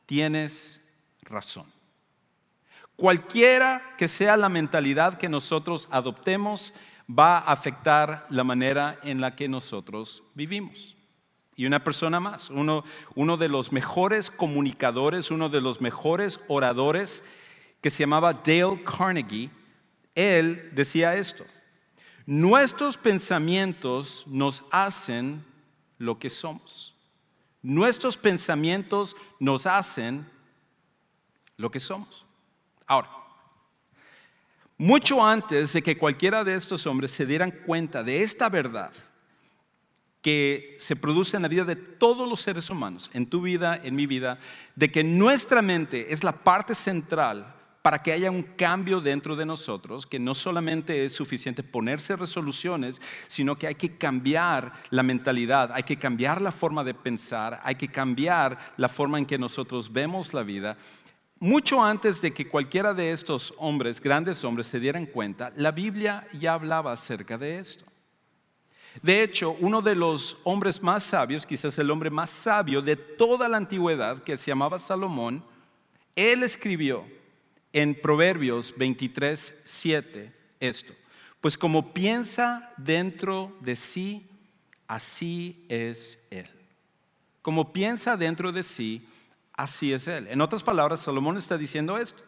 tienes 0.07 0.81
razón. 1.23 1.67
Cualquiera 2.97 3.95
que 3.97 4.09
sea 4.09 4.37
la 4.37 4.49
mentalidad 4.49 5.19
que 5.19 5.29
nosotros 5.29 5.89
adoptemos, 5.91 6.73
va 7.19 7.38
a 7.38 7.52
afectar 7.52 8.26
la 8.31 8.45
manera 8.45 8.99
en 9.02 9.21
la 9.21 9.35
que 9.35 9.49
nosotros 9.49 10.23
vivimos. 10.35 10.97
Y 11.54 11.66
una 11.66 11.85
persona 11.85 12.19
más, 12.19 12.50
uno, 12.50 13.37
de 13.37 13.49
los 13.49 13.73
mejores 13.73 14.31
comunicadores, 14.31 15.31
uno 15.31 15.49
de 15.49 15.61
los 15.61 15.81
mejores 15.81 16.40
oradores, 16.49 17.23
que 17.81 17.90
se 17.90 18.00
llamaba 18.00 18.33
Dale 18.33 18.83
Carnegie, 18.85 19.50
él 20.14 20.71
decía 20.73 21.16
esto, 21.16 21.45
nuestros 22.26 22.97
pensamientos 22.97 24.25
nos 24.26 24.64
hacen 24.71 25.45
lo 25.99 26.19
que 26.19 26.31
somos. 26.31 26.95
Nuestros 27.61 28.16
pensamientos 28.16 29.14
nos 29.38 29.66
hacen 29.66 30.26
lo 31.57 31.71
que 31.71 31.81
somos. 31.81 32.25
Ahora, 32.87 33.22
mucho 34.83 35.25
antes 35.25 35.73
de 35.75 35.81
que 35.81 35.97
cualquiera 35.97 36.43
de 36.43 36.55
estos 36.55 36.89
hombres 36.89 37.12
se 37.12 37.25
dieran 37.25 37.53
cuenta 37.65 38.03
de 38.03 38.21
esta 38.21 38.49
verdad 38.49 38.91
que 40.21 40.77
se 40.81 40.97
produce 40.97 41.37
en 41.37 41.43
la 41.43 41.49
vida 41.49 41.65
de 41.65 41.77
todos 41.77 42.29
los 42.29 42.41
seres 42.41 42.69
humanos, 42.69 43.09
en 43.15 43.27
tu 43.27 43.43
vida, 43.43 43.81
en 43.85 43.95
mi 43.95 44.07
vida, 44.07 44.41
de 44.75 44.91
que 44.91 45.05
nuestra 45.05 45.62
mente 45.62 46.12
es 46.12 46.25
la 46.25 46.33
parte 46.33 46.75
central 46.75 47.55
para 47.81 48.03
que 48.03 48.12
haya 48.12 48.33
un 48.33 48.43
cambio 48.43 49.01
dentro 49.01 49.37
de 49.37 49.47
nosotros, 49.47 50.05
que 50.05 50.19
no 50.19 50.35
solamente 50.35 51.05
es 51.05 51.12
suficiente 51.12 51.62
ponerse 51.62 52.17
resoluciones, 52.17 53.01
sino 53.29 53.55
que 53.57 53.69
hay 53.69 53.77
que 53.77 53.97
cambiar 53.97 54.73
la 54.91 55.05
mentalidad, 55.05 55.71
hay 55.73 55.85
que 55.85 55.97
cambiar 55.97 56.41
la 56.41 56.51
forma 56.51 56.83
de 56.83 56.95
pensar, 56.95 57.61
hay 57.62 57.77
que 57.77 57.89
cambiar 57.89 58.59
la 58.77 58.89
forma 58.89 59.19
en 59.19 59.27
que 59.27 59.39
nosotros 59.39 59.93
vemos 59.93 60.35
la 60.35 60.43
vida 60.43 60.77
mucho 61.42 61.82
antes 61.82 62.20
de 62.20 62.32
que 62.32 62.46
cualquiera 62.46 62.94
de 62.94 63.11
estos 63.11 63.52
hombres, 63.56 64.00
grandes 64.00 64.44
hombres, 64.44 64.68
se 64.68 64.78
dieran 64.78 65.06
cuenta, 65.06 65.50
la 65.56 65.72
Biblia 65.72 66.25
ya 66.38 66.54
hablaba 66.54 66.92
acerca 66.92 67.37
de 67.37 67.58
esto. 67.58 67.84
De 69.02 69.25
hecho, 69.25 69.56
uno 69.58 69.82
de 69.82 69.96
los 69.96 70.37
hombres 70.44 70.80
más 70.80 71.02
sabios, 71.02 71.44
quizás 71.44 71.76
el 71.78 71.90
hombre 71.90 72.11
más 72.11 72.30
sabio 72.30 72.80
de 72.80 72.94
toda 72.94 73.49
la 73.49 73.56
antigüedad, 73.56 74.22
que 74.22 74.37
se 74.37 74.52
llamaba 74.52 74.78
Salomón, 74.78 75.42
él 76.14 76.44
escribió 76.44 77.04
en 77.72 78.00
Proverbios 78.00 78.72
23, 78.76 79.52
7 79.64 80.32
esto. 80.61 80.94
Pues 81.40 81.58
como 81.58 81.92
piensa 81.92 82.72
dentro 82.76 83.52
de 83.58 83.75
sí, 83.75 84.28
así 84.87 85.64
es 85.68 86.20
él. 86.30 86.49
Como 87.42 87.72
piensa 87.72 88.16
dentro 88.16 88.52
de 88.52 88.62
sí, 88.62 89.08
así 89.54 89.92
es 89.92 90.09
Él. 90.09 90.26
En 90.28 90.40
otras 90.40 90.62
palabras, 90.62 91.00
Salomón 91.00 91.37
está 91.37 91.56
diciendo 91.59 91.99
esto. 91.99 92.25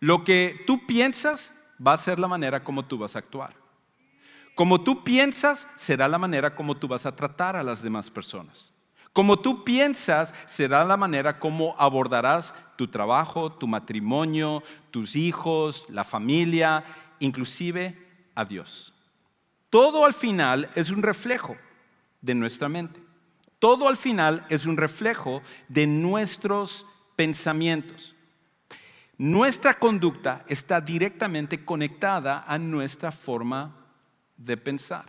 Lo 0.00 0.24
que 0.24 0.62
tú 0.66 0.86
piensas 0.86 1.54
va 1.84 1.92
a 1.92 1.98
ser 1.98 2.18
la 2.18 2.28
manera 2.28 2.62
como 2.62 2.84
tú 2.84 2.98
vas 2.98 3.16
a 3.16 3.20
actuar. 3.20 3.54
Como 4.54 4.80
tú 4.80 5.04
piensas 5.04 5.68
será 5.76 6.08
la 6.08 6.18
manera 6.18 6.54
como 6.54 6.76
tú 6.76 6.88
vas 6.88 7.04
a 7.04 7.14
tratar 7.14 7.56
a 7.56 7.62
las 7.62 7.82
demás 7.82 8.10
personas. 8.10 8.72
Como 9.12 9.38
tú 9.38 9.64
piensas 9.64 10.34
será 10.46 10.84
la 10.84 10.96
manera 10.96 11.38
como 11.38 11.74
abordarás 11.78 12.54
tu 12.76 12.88
trabajo, 12.88 13.52
tu 13.52 13.66
matrimonio, 13.66 14.62
tus 14.90 15.16
hijos, 15.16 15.84
la 15.88 16.04
familia, 16.04 16.84
inclusive 17.18 17.98
a 18.34 18.44
Dios. 18.44 18.94
Todo 19.70 20.04
al 20.04 20.14
final 20.14 20.70
es 20.74 20.90
un 20.90 21.02
reflejo 21.02 21.56
de 22.20 22.34
nuestra 22.34 22.68
mente. 22.68 23.05
Todo 23.66 23.88
al 23.88 23.96
final 23.96 24.46
es 24.48 24.64
un 24.64 24.76
reflejo 24.76 25.42
de 25.66 25.88
nuestros 25.88 26.86
pensamientos. 27.16 28.14
Nuestra 29.18 29.76
conducta 29.76 30.44
está 30.46 30.80
directamente 30.80 31.64
conectada 31.64 32.44
a 32.46 32.58
nuestra 32.58 33.10
forma 33.10 33.74
de 34.36 34.56
pensar. 34.56 35.06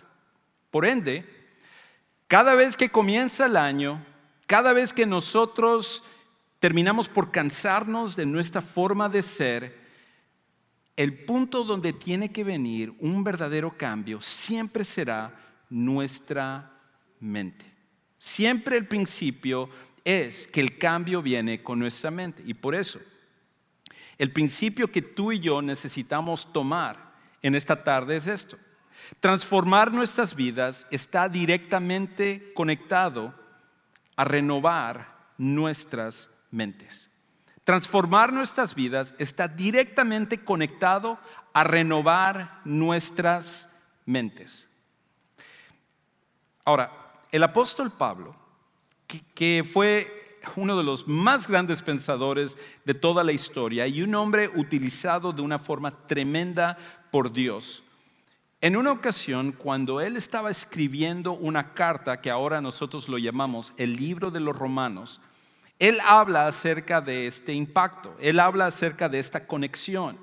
Por 0.71 0.87
ende, 0.87 1.23
cada 2.27 2.55
vez 2.55 2.75
que 2.75 2.89
comienza 2.89 3.45
el 3.45 3.57
año, 3.57 4.03
cada 4.47 4.73
vez 4.73 4.91
que 4.91 5.05
nosotros 5.05 6.03
terminamos 6.59 7.07
por 7.07 7.29
cansarnos 7.29 8.15
de 8.15 8.25
nuestra 8.25 8.61
forma 8.61 9.07
de 9.07 9.21
ser, 9.21 9.87
el 10.95 11.25
punto 11.25 11.63
donde 11.63 11.93
tiene 11.93 12.31
que 12.31 12.43
venir 12.43 12.91
un 13.01 13.23
verdadero 13.23 13.77
cambio 13.77 14.19
siempre 14.19 14.83
será 14.83 15.31
nuestra 15.69 16.71
mente. 17.19 17.76
Siempre 18.17 18.77
el 18.77 18.87
principio 18.87 19.69
es 20.03 20.47
que 20.47 20.61
el 20.61 20.77
cambio 20.77 21.21
viene 21.21 21.61
con 21.61 21.79
nuestra 21.79 22.11
mente. 22.11 22.41
Y 22.45 22.53
por 22.53 22.75
eso, 22.75 22.99
el 24.17 24.31
principio 24.31 24.91
que 24.91 25.01
tú 25.01 25.31
y 25.31 25.39
yo 25.39 25.61
necesitamos 25.61 26.51
tomar 26.51 27.13
en 27.41 27.55
esta 27.55 27.83
tarde 27.83 28.15
es 28.15 28.27
esto. 28.27 28.57
Transformar 29.19 29.91
nuestras 29.91 30.35
vidas 30.35 30.87
está 30.91 31.29
directamente 31.29 32.51
conectado 32.53 33.33
a 34.15 34.23
renovar 34.23 35.15
nuestras 35.37 36.29
mentes. 36.51 37.09
Transformar 37.63 38.31
nuestras 38.33 38.73
vidas 38.73 39.13
está 39.19 39.47
directamente 39.47 40.43
conectado 40.43 41.19
a 41.53 41.63
renovar 41.63 42.61
nuestras 42.63 43.69
mentes. 44.05 44.65
Ahora, 46.63 47.06
el 47.31 47.43
apóstol 47.43 47.91
Pablo, 47.91 48.35
que, 49.33 49.63
fue 49.63 50.39
uno 50.55 50.77
de 50.77 50.83
los 50.83 51.07
más 51.07 51.47
grandes 51.47 51.81
pensadores 51.81 52.57
de 52.85 52.93
toda 52.93 53.23
la 53.23 53.31
historia 53.31 53.87
y 53.87 54.01
un 54.01 54.15
hombre 54.15 54.49
utilizado 54.55 55.33
de 55.33 55.41
una 55.41 55.59
forma 55.59 56.07
tremenda 56.07 56.77
por 57.11 57.31
Dios, 57.31 57.83
en 58.59 58.75
una 58.75 58.91
ocasión, 58.91 59.51
cuando 59.51 60.01
él 60.01 60.17
estaba 60.17 60.49
escribiendo 60.49 61.33
una 61.33 61.75
carta 61.75 62.21
que 62.21 62.31
ahora 62.31 62.59
nosotros 62.59 63.07
lo 63.07 63.19
llamamos 63.19 63.71
el 63.77 63.95
libro 63.95 64.31
de 64.31 64.39
los 64.39 64.57
romanos, 64.57 65.21
él 65.77 65.97
habla 66.03 66.47
acerca 66.47 66.99
de 66.99 67.27
este 67.27 67.53
impacto, 67.53 68.15
él 68.19 68.39
habla 68.39 68.65
acerca 68.65 69.09
de 69.09 69.19
esta 69.19 69.45
conexión. 69.45 70.17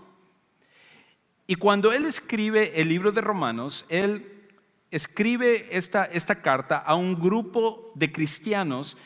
Y 1.46 1.54
cuando 1.54 1.92
él 1.92 2.06
escribe 2.06 2.80
el 2.80 2.88
libro 2.88 3.12
de 3.12 3.20
Romanos, 3.20 3.84
él 3.88 4.33
escribe 4.94 5.66
esta, 5.72 6.08
carta 6.40 6.76
a 6.78 6.94
un 6.94 7.18
grupo 7.18 7.90
de 7.96 8.12
cristianos, 8.12 8.96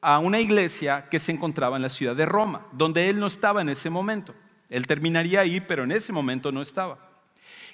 a 0.00 0.18
una 0.18 0.40
iglesia 0.40 1.08
que 1.10 1.18
se 1.18 1.30
encontraba 1.30 1.76
en 1.76 1.82
la 1.82 1.90
ciudad 1.90 2.16
de 2.16 2.24
Roma, 2.24 2.66
donde 2.72 3.10
él 3.10 3.20
no 3.20 3.26
estaba 3.26 3.60
en 3.60 3.68
ese 3.68 3.90
momento. 3.90 4.34
Él 4.70 4.86
terminaría 4.86 5.40
ahí, 5.40 5.60
pero 5.60 5.84
en 5.84 5.92
ese 5.92 6.10
momento 6.10 6.50
no 6.52 6.62
estaba. 6.62 6.98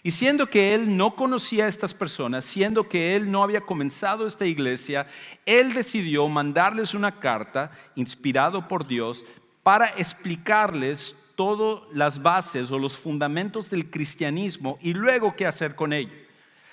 Y 0.03 0.11
siendo 0.11 0.49
que 0.51 0.75
él 0.75 0.97
no 0.97 1.15
conocía 1.15 1.67
a 1.67 1.69
estas 1.69 1.95
personas, 1.95 2.45
siendo 2.45 2.89
que 2.89 3.15
él 3.15 3.31
no 3.31 3.45
había 3.45 3.61
comenzado 3.61 4.27
esta 4.27 4.45
iglesia, 4.45 5.07
él 5.47 5.73
decidió 5.73 6.27
mandarles 6.27 6.95
una 6.95 7.21
carta 7.21 7.71
inspirado 7.95 8.67
por 8.67 8.89
Dios 8.89 9.25
para 9.63 9.87
explicarles 9.87 11.15
todas 11.37 11.83
las 11.93 12.21
bases 12.21 12.73
o 12.73 12.79
los 12.81 12.97
fundamentos 12.97 13.71
del 13.71 13.89
cristianismo 13.89 14.79
y 14.81 14.95
luego 14.95 15.37
qué 15.37 15.47
hacer 15.47 15.77
con 15.77 15.93
ello. 15.93 16.22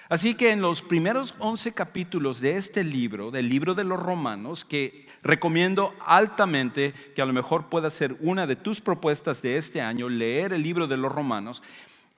Así 0.09 0.33
que 0.33 0.49
en 0.49 0.61
los 0.61 0.81
primeros 0.81 1.35
11 1.37 1.73
capítulos 1.73 2.41
de 2.41 2.55
este 2.55 2.83
libro, 2.83 3.29
del 3.29 3.47
libro 3.47 3.75
de 3.75 3.83
los 3.83 4.01
romanos, 4.01 4.65
que 4.65 5.07
recomiendo 5.21 5.93
altamente 6.03 6.93
que 7.15 7.21
a 7.21 7.27
lo 7.27 7.33
mejor 7.33 7.69
pueda 7.69 7.91
ser 7.91 8.17
una 8.19 8.47
de 8.47 8.55
tus 8.55 8.81
propuestas 8.81 9.43
de 9.43 9.57
este 9.57 9.81
año, 9.81 10.09
leer 10.09 10.51
el 10.51 10.63
libro 10.63 10.87
de 10.87 10.97
los 10.97 11.11
romanos, 11.11 11.61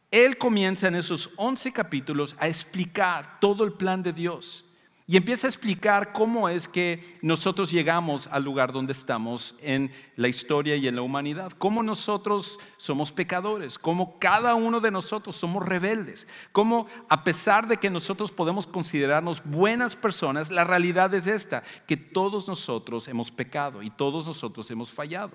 él 0.10 0.38
comienza 0.38 0.88
en 0.88 0.96
esos 0.96 1.32
11 1.36 1.74
capítulos 1.74 2.34
a 2.40 2.48
explicar 2.48 3.40
todo 3.42 3.66
el 3.66 3.74
plan 3.74 4.02
de 4.04 4.14
Dios 4.14 4.64
y 5.08 5.18
empieza 5.18 5.48
a 5.48 5.50
explicar 5.50 6.14
cómo 6.14 6.48
es 6.48 6.68
que 6.68 7.18
nosotros 7.22 7.72
llegamos 7.72 8.28
al 8.28 8.44
lugar 8.44 8.72
donde 8.72 8.94
estamos 8.94 9.56
en 9.62 9.92
la 10.16 10.28
historia 10.28 10.76
y 10.76 10.88
en 10.88 10.96
la 10.96 11.02
humanidad, 11.02 11.52
cómo 11.58 11.84
nosotros 11.84 12.60
somos 12.78 13.12
pecadores, 13.12 13.78
cómo 13.78 14.20
cada 14.20 14.56
uno 14.56 14.80
de 14.80 14.92
nosotros 14.92 15.36
somos 15.36 15.66
rebeldes, 15.66 16.28
cómo 16.52 16.88
a 17.10 17.24
pesar 17.24 17.68
de 17.68 17.78
que 17.78 17.90
nosotros 17.90 18.32
podemos 18.32 18.68
considerarnos 18.68 19.44
buenas 19.44 19.96
personas, 19.96 20.52
la 20.52 20.64
realidad 20.64 21.14
es 21.14 21.28
esta, 21.28 21.64
que 21.88 21.98
todos 21.98 22.48
nosotros 22.48 23.08
hemos 23.08 23.32
pecado 23.32 23.82
y 23.82 23.90
todos 23.90 24.28
nosotros 24.28 24.70
hemos 24.72 24.92
fallado, 24.92 25.32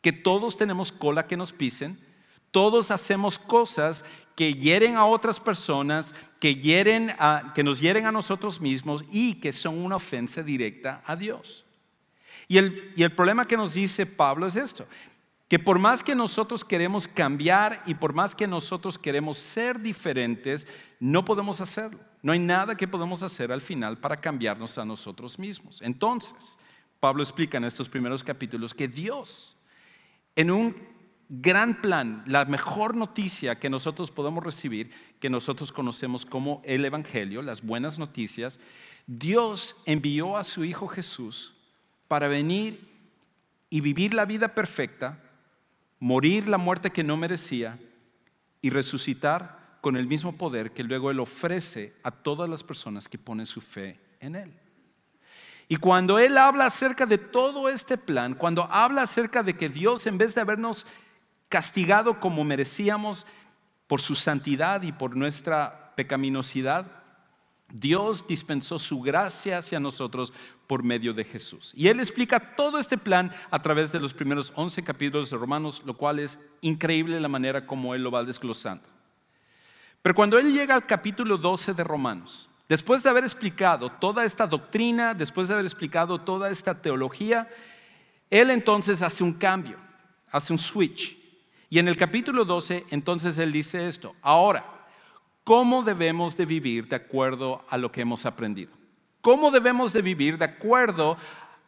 que 0.00 0.12
todos 0.12 0.56
tenemos 0.56 0.90
cola 0.92 1.26
que 1.26 1.36
nos 1.36 1.52
pisen, 1.52 2.00
todos 2.50 2.90
hacemos 2.90 3.38
cosas 3.38 4.04
que 4.40 4.54
hieren 4.54 4.96
a 4.96 5.04
otras 5.04 5.38
personas, 5.38 6.14
que, 6.38 6.54
hieren 6.54 7.12
que 7.54 7.62
nos 7.62 7.78
hieren 7.78 8.06
a 8.06 8.10
nosotros 8.10 8.58
mismos 8.58 9.04
y 9.12 9.34
que 9.34 9.52
son 9.52 9.76
una 9.76 9.96
ofensa 9.96 10.42
directa 10.42 11.02
a 11.04 11.14
Dios. 11.14 11.66
Y 12.48 12.56
el, 12.56 12.90
y 12.96 13.02
el 13.02 13.14
problema 13.14 13.46
que 13.46 13.58
nos 13.58 13.74
dice 13.74 14.06
Pablo 14.06 14.46
es 14.46 14.56
esto. 14.56 14.86
que 15.46 15.58
por 15.58 15.78
más 15.78 16.02
que 16.02 16.14
nosotros 16.14 16.64
queremos 16.64 17.06
cambiar 17.06 17.82
y 17.84 17.92
por 17.92 18.14
más 18.14 18.34
que 18.34 18.46
nosotros 18.46 18.96
queremos 18.96 19.36
ser 19.36 19.78
diferentes, 19.78 20.66
no 21.00 21.22
podemos 21.22 21.60
hacerlo. 21.60 22.00
No 22.22 22.32
hay 22.32 22.38
nada 22.38 22.74
que 22.74 22.88
podemos 22.88 23.22
hacer 23.22 23.52
al 23.52 23.60
final 23.60 23.98
para 23.98 24.22
cambiarnos 24.22 24.78
a 24.78 24.86
nosotros 24.86 25.38
mismos. 25.38 25.82
Entonces, 25.82 26.56
Pablo 26.98 27.22
explica 27.22 27.58
en 27.58 27.64
estos 27.64 27.90
primeros 27.90 28.24
capítulos 28.24 28.72
que 28.72 28.88
Dios, 28.88 29.54
en 30.34 30.50
un 30.50 30.89
gran 31.30 31.80
plan, 31.80 32.24
la 32.26 32.44
mejor 32.44 32.96
noticia 32.96 33.60
que 33.60 33.70
nosotros 33.70 34.10
podemos 34.10 34.42
recibir, 34.42 34.90
que 35.20 35.30
nosotros 35.30 35.70
conocemos 35.70 36.26
como 36.26 36.60
el 36.64 36.84
Evangelio, 36.84 37.40
las 37.40 37.62
buenas 37.62 38.00
noticias, 38.00 38.58
Dios 39.06 39.76
envió 39.86 40.36
a 40.36 40.42
su 40.42 40.64
Hijo 40.64 40.88
Jesús 40.88 41.54
para 42.08 42.26
venir 42.26 42.90
y 43.70 43.80
vivir 43.80 44.12
la 44.12 44.24
vida 44.24 44.54
perfecta, 44.54 45.22
morir 46.00 46.48
la 46.48 46.58
muerte 46.58 46.90
que 46.90 47.04
no 47.04 47.16
merecía 47.16 47.78
y 48.60 48.70
resucitar 48.70 49.78
con 49.80 49.96
el 49.96 50.08
mismo 50.08 50.36
poder 50.36 50.72
que 50.72 50.82
luego 50.82 51.12
Él 51.12 51.20
ofrece 51.20 51.94
a 52.02 52.10
todas 52.10 52.50
las 52.50 52.64
personas 52.64 53.08
que 53.08 53.18
ponen 53.18 53.46
su 53.46 53.60
fe 53.60 54.00
en 54.18 54.34
Él. 54.34 54.52
Y 55.68 55.76
cuando 55.76 56.18
Él 56.18 56.36
habla 56.36 56.66
acerca 56.66 57.06
de 57.06 57.18
todo 57.18 57.68
este 57.68 57.96
plan, 57.96 58.34
cuando 58.34 58.64
habla 58.64 59.02
acerca 59.02 59.44
de 59.44 59.56
que 59.56 59.68
Dios 59.68 60.04
en 60.08 60.18
vez 60.18 60.34
de 60.34 60.40
habernos 60.40 60.84
castigado 61.50 62.18
como 62.18 62.42
merecíamos 62.44 63.26
por 63.86 64.00
su 64.00 64.14
santidad 64.14 64.80
y 64.80 64.92
por 64.92 65.14
nuestra 65.14 65.92
pecaminosidad, 65.96 66.86
Dios 67.72 68.26
dispensó 68.26 68.78
su 68.78 69.02
gracia 69.02 69.58
hacia 69.58 69.78
nosotros 69.78 70.32
por 70.66 70.82
medio 70.82 71.12
de 71.12 71.24
Jesús. 71.24 71.72
Y 71.76 71.88
Él 71.88 72.00
explica 72.00 72.54
todo 72.56 72.78
este 72.78 72.96
plan 72.96 73.30
a 73.50 73.60
través 73.60 73.92
de 73.92 74.00
los 74.00 74.14
primeros 74.14 74.52
11 74.56 74.82
capítulos 74.82 75.28
de 75.28 75.36
Romanos, 75.36 75.82
lo 75.84 75.96
cual 75.96 76.20
es 76.20 76.38
increíble 76.62 77.20
la 77.20 77.28
manera 77.28 77.66
como 77.66 77.94
Él 77.94 78.02
lo 78.02 78.10
va 78.10 78.24
desglosando. 78.24 78.88
Pero 80.02 80.14
cuando 80.14 80.38
él 80.38 80.52
llega 80.52 80.74
al 80.74 80.86
capítulo 80.86 81.36
12 81.36 81.74
de 81.74 81.84
Romanos, 81.84 82.48
después 82.68 83.02
de 83.02 83.10
haber 83.10 83.24
explicado 83.24 83.90
toda 83.90 84.24
esta 84.24 84.46
doctrina, 84.46 85.12
después 85.12 85.48
de 85.48 85.54
haber 85.54 85.66
explicado 85.66 86.20
toda 86.20 86.50
esta 86.50 86.80
teología, 86.80 87.48
él 88.30 88.50
entonces 88.50 89.02
hace 89.02 89.22
un 89.22 89.34
cambio, 89.34 89.76
hace 90.30 90.52
un 90.52 90.58
switch. 90.58 91.19
Y 91.70 91.78
en 91.78 91.86
el 91.86 91.96
capítulo 91.96 92.44
12, 92.44 92.86
entonces 92.90 93.38
él 93.38 93.52
dice 93.52 93.86
esto, 93.86 94.16
ahora, 94.22 94.88
¿cómo 95.44 95.84
debemos 95.84 96.36
de 96.36 96.44
vivir 96.44 96.88
de 96.88 96.96
acuerdo 96.96 97.64
a 97.70 97.78
lo 97.78 97.92
que 97.92 98.00
hemos 98.00 98.26
aprendido? 98.26 98.72
¿Cómo 99.20 99.52
debemos 99.52 99.92
de 99.92 100.02
vivir 100.02 100.36
de 100.36 100.46
acuerdo 100.46 101.16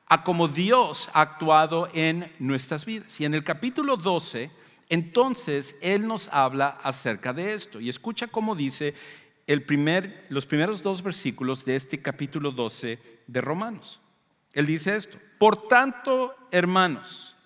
a 0.08 0.24
cómo 0.24 0.48
Dios 0.48 1.08
ha 1.14 1.20
actuado 1.20 1.88
en 1.94 2.32
nuestras 2.40 2.84
vidas? 2.84 3.20
Y 3.20 3.24
en 3.24 3.34
el 3.34 3.44
capítulo 3.44 3.96
12, 3.96 4.50
entonces, 4.88 5.76
Él 5.80 6.08
nos 6.08 6.28
habla 6.28 6.78
acerca 6.82 7.32
de 7.32 7.54
esto. 7.54 7.80
Y 7.80 7.88
escucha 7.88 8.26
cómo 8.26 8.56
dice 8.56 8.94
los 9.46 10.46
primeros 10.46 10.82
dos 10.82 11.00
versículos 11.00 11.64
de 11.64 11.76
este 11.76 12.02
capítulo 12.02 12.50
12 12.50 12.98
de 13.26 13.40
Romanos. 13.40 14.00
Él 14.52 14.66
dice 14.66 14.96
esto. 14.96 15.16
Por 15.38 15.68
tanto, 15.68 16.34
hermanos, 16.50 17.36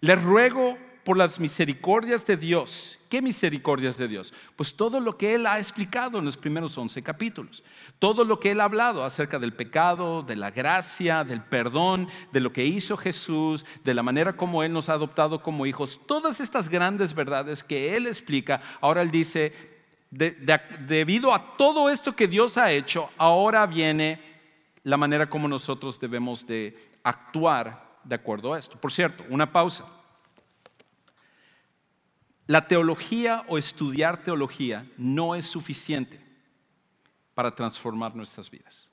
les 0.00 0.22
ruego 0.22 0.78
por 1.08 1.16
las 1.16 1.40
misericordias 1.40 2.26
de 2.26 2.36
Dios. 2.36 2.98
¿Qué 3.08 3.22
misericordias 3.22 3.96
de 3.96 4.08
Dios? 4.08 4.34
Pues 4.56 4.74
todo 4.74 5.00
lo 5.00 5.16
que 5.16 5.34
Él 5.34 5.46
ha 5.46 5.58
explicado 5.58 6.18
en 6.18 6.26
los 6.26 6.36
primeros 6.36 6.76
11 6.76 7.02
capítulos. 7.02 7.62
Todo 7.98 8.26
lo 8.26 8.38
que 8.38 8.50
Él 8.50 8.60
ha 8.60 8.64
hablado 8.64 9.02
acerca 9.02 9.38
del 9.38 9.54
pecado, 9.54 10.20
de 10.22 10.36
la 10.36 10.50
gracia, 10.50 11.24
del 11.24 11.40
perdón, 11.40 12.08
de 12.30 12.40
lo 12.40 12.52
que 12.52 12.66
hizo 12.66 12.98
Jesús, 12.98 13.64
de 13.84 13.94
la 13.94 14.02
manera 14.02 14.34
como 14.34 14.62
Él 14.62 14.74
nos 14.74 14.90
ha 14.90 14.92
adoptado 14.92 15.40
como 15.40 15.64
hijos. 15.64 15.98
Todas 16.06 16.42
estas 16.42 16.68
grandes 16.68 17.14
verdades 17.14 17.64
que 17.64 17.96
Él 17.96 18.06
explica, 18.06 18.60
ahora 18.82 19.00
Él 19.00 19.10
dice, 19.10 19.54
debido 20.10 21.32
a 21.32 21.56
todo 21.56 21.88
esto 21.88 22.14
que 22.14 22.28
Dios 22.28 22.58
ha 22.58 22.70
hecho, 22.70 23.08
ahora 23.16 23.64
viene 23.64 24.20
la 24.82 24.98
manera 24.98 25.30
como 25.30 25.48
nosotros 25.48 25.98
debemos 25.98 26.46
de 26.46 26.76
actuar 27.02 27.96
de 28.04 28.14
acuerdo 28.14 28.52
a 28.52 28.58
esto. 28.58 28.78
Por 28.78 28.92
cierto, 28.92 29.24
una 29.30 29.50
pausa. 29.50 29.86
La 32.48 32.66
teología 32.66 33.44
o 33.46 33.58
estudiar 33.58 34.24
teología 34.24 34.86
no 34.96 35.34
es 35.34 35.46
suficiente 35.46 36.18
para 37.34 37.54
transformar 37.54 38.16
nuestras 38.16 38.50
vidas. 38.50 38.88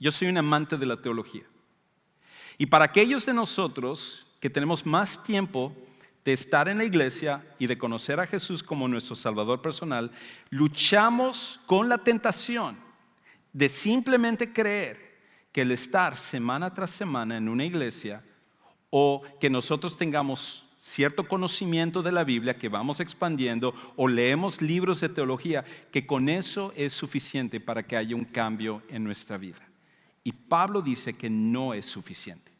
Yo 0.00 0.10
soy 0.10 0.28
un 0.28 0.38
amante 0.38 0.78
de 0.78 0.86
la 0.86 0.96
teología. 0.96 1.44
Y 2.56 2.64
para 2.64 2.86
aquellos 2.86 3.26
de 3.26 3.34
nosotros 3.34 4.26
que 4.40 4.48
tenemos 4.48 4.86
más 4.86 5.22
tiempo 5.22 5.76
de 6.24 6.32
estar 6.32 6.66
en 6.66 6.78
la 6.78 6.84
iglesia 6.84 7.46
y 7.58 7.66
de 7.66 7.76
conocer 7.76 8.18
a 8.18 8.26
Jesús 8.26 8.62
como 8.62 8.88
nuestro 8.88 9.14
Salvador 9.14 9.60
personal, 9.60 10.10
luchamos 10.48 11.60
con 11.66 11.90
la 11.90 11.98
tentación 11.98 12.78
de 13.52 13.68
simplemente 13.68 14.50
creer 14.50 15.20
que 15.52 15.60
el 15.60 15.72
estar 15.72 16.16
semana 16.16 16.72
tras 16.72 16.90
semana 16.90 17.36
en 17.36 17.50
una 17.50 17.66
iglesia 17.66 18.24
o 18.88 19.22
que 19.38 19.50
nosotros 19.50 19.94
tengamos 19.94 20.64
cierto 20.82 21.28
conocimiento 21.28 22.02
de 22.02 22.10
la 22.10 22.24
Biblia 22.24 22.58
que 22.58 22.68
vamos 22.68 22.98
expandiendo 22.98 23.72
o 23.94 24.08
leemos 24.08 24.60
libros 24.60 25.00
de 25.00 25.08
teología, 25.08 25.64
que 25.92 26.06
con 26.08 26.28
eso 26.28 26.72
es 26.76 26.92
suficiente 26.92 27.60
para 27.60 27.84
que 27.84 27.96
haya 27.96 28.16
un 28.16 28.24
cambio 28.24 28.82
en 28.88 29.04
nuestra 29.04 29.38
vida. 29.38 29.60
Y 30.24 30.32
Pablo 30.32 30.82
dice 30.82 31.12
que 31.12 31.30
no 31.30 31.72
es 31.72 31.86
suficiente. 31.86 32.50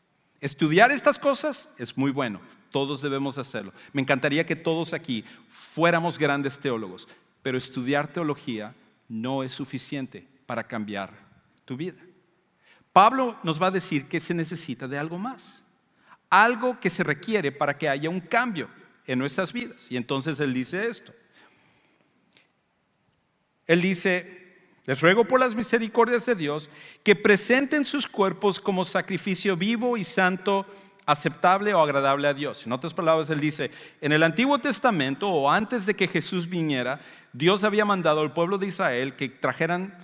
Estudiar 0.40 0.92
estas 0.92 1.18
cosas 1.18 1.68
es 1.78 1.98
muy 1.98 2.12
bueno, 2.12 2.40
todos 2.70 3.02
debemos 3.02 3.38
hacerlo. 3.38 3.72
Me 3.92 4.02
encantaría 4.02 4.46
que 4.46 4.54
todos 4.54 4.92
aquí 4.92 5.24
fuéramos 5.50 6.16
grandes 6.16 6.60
teólogos, 6.60 7.08
pero 7.42 7.58
estudiar 7.58 8.06
teología 8.06 8.72
no 9.08 9.42
es 9.42 9.50
suficiente 9.50 10.28
para 10.46 10.68
cambiar 10.68 11.12
tu 11.64 11.76
vida. 11.76 11.98
Pablo 12.92 13.36
nos 13.42 13.60
va 13.60 13.66
a 13.66 13.72
decir 13.72 14.06
que 14.06 14.20
se 14.20 14.32
necesita 14.32 14.86
de 14.86 14.98
algo 14.98 15.18
más 15.18 15.61
algo 16.32 16.80
que 16.80 16.88
se 16.88 17.04
requiere 17.04 17.52
para 17.52 17.76
que 17.76 17.90
haya 17.90 18.08
un 18.08 18.20
cambio 18.20 18.70
en 19.06 19.18
nuestras 19.18 19.52
vidas. 19.52 19.86
Y 19.90 19.98
entonces 19.98 20.40
Él 20.40 20.54
dice 20.54 20.88
esto. 20.88 21.12
Él 23.66 23.82
dice, 23.82 24.56
les 24.86 24.98
ruego 25.02 25.26
por 25.26 25.38
las 25.38 25.54
misericordias 25.54 26.24
de 26.24 26.34
Dios 26.34 26.70
que 27.04 27.14
presenten 27.14 27.84
sus 27.84 28.06
cuerpos 28.06 28.58
como 28.58 28.82
sacrificio 28.82 29.58
vivo 29.58 29.98
y 29.98 30.04
santo, 30.04 30.64
aceptable 31.04 31.74
o 31.74 31.80
agradable 31.80 32.26
a 32.26 32.34
Dios. 32.34 32.64
En 32.64 32.72
otras 32.72 32.94
palabras, 32.94 33.28
Él 33.28 33.38
dice, 33.38 33.70
en 34.00 34.12
el 34.12 34.22
Antiguo 34.22 34.58
Testamento 34.58 35.28
o 35.28 35.50
antes 35.50 35.84
de 35.84 35.94
que 35.94 36.08
Jesús 36.08 36.48
viniera, 36.48 36.98
Dios 37.34 37.62
había 37.62 37.84
mandado 37.84 38.22
al 38.22 38.32
pueblo 38.32 38.56
de 38.56 38.68
Israel 38.68 39.16
que 39.16 39.28
trajeran 39.28 39.98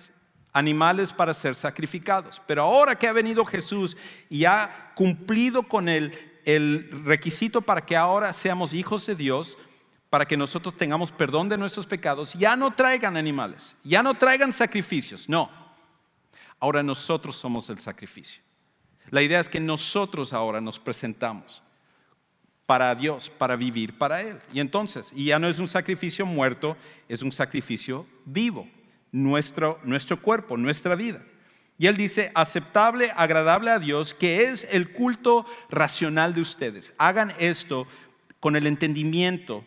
animales 0.52 1.12
para 1.12 1.34
ser 1.34 1.54
sacrificados. 1.54 2.40
Pero 2.46 2.62
ahora 2.62 2.98
que 2.98 3.06
ha 3.06 3.12
venido 3.12 3.44
Jesús 3.44 3.96
y 4.28 4.44
ha 4.44 4.92
cumplido 4.94 5.62
con 5.62 5.88
el, 5.88 6.12
el 6.44 7.04
requisito 7.04 7.61
para 7.61 7.84
que 7.84 7.96
ahora 7.96 8.32
seamos 8.32 8.72
hijos 8.72 9.06
de 9.06 9.14
Dios, 9.14 9.58
para 10.11 10.26
que 10.26 10.37
nosotros 10.37 10.76
tengamos 10.76 11.12
perdón 11.12 11.48
de 11.48 11.58
nuestros 11.58 11.87
pecados, 11.87 12.32
ya 12.34 12.56
no 12.56 12.74
traigan 12.74 13.16
animales, 13.16 13.76
ya 13.84 14.02
no 14.02 14.14
traigan 14.14 14.52
sacrificios, 14.52 15.28
no. 15.28 15.50
Ahora 16.61 16.82
nosotros 16.82 17.37
somos 17.37 17.68
el 17.68 17.78
sacrificio. 17.78 18.42
La 19.11 19.22
idea 19.22 19.40
es 19.40 19.48
que 19.48 19.61
nosotros 19.61 20.32
ahora 20.32 20.61
nos 20.61 20.78
presentamos 20.78 21.62
para 22.66 22.94
Dios, 22.94 23.30
para 23.30 23.56
vivir 23.56 23.96
para 23.96 24.20
Él. 24.20 24.40
Y 24.52 24.61
entonces, 24.61 25.11
y 25.14 25.26
ya 25.26 25.38
no 25.38 25.48
es 25.48 25.58
un 25.58 25.68
sacrificio 25.68 26.26
muerto, 26.26 26.76
es 27.08 27.22
un 27.22 27.32
sacrificio 27.32 28.06
vivo 28.24 28.68
nuestro, 29.12 29.78
nuestro 29.84 30.20
cuerpo, 30.20 30.56
nuestra 30.56 30.94
vida. 30.94 31.22
Y 31.78 31.86
él 31.86 31.96
dice, 31.96 32.32
aceptable, 32.34 33.12
agradable 33.16 33.70
a 33.70 33.78
Dios, 33.78 34.12
que 34.12 34.44
es 34.44 34.66
el 34.72 34.90
culto 34.90 35.46
racional 35.70 36.34
de 36.34 36.40
ustedes. 36.40 36.92
Hagan 36.98 37.32
esto 37.38 37.86
con 38.40 38.56
el 38.56 38.66
entendimiento 38.66 39.64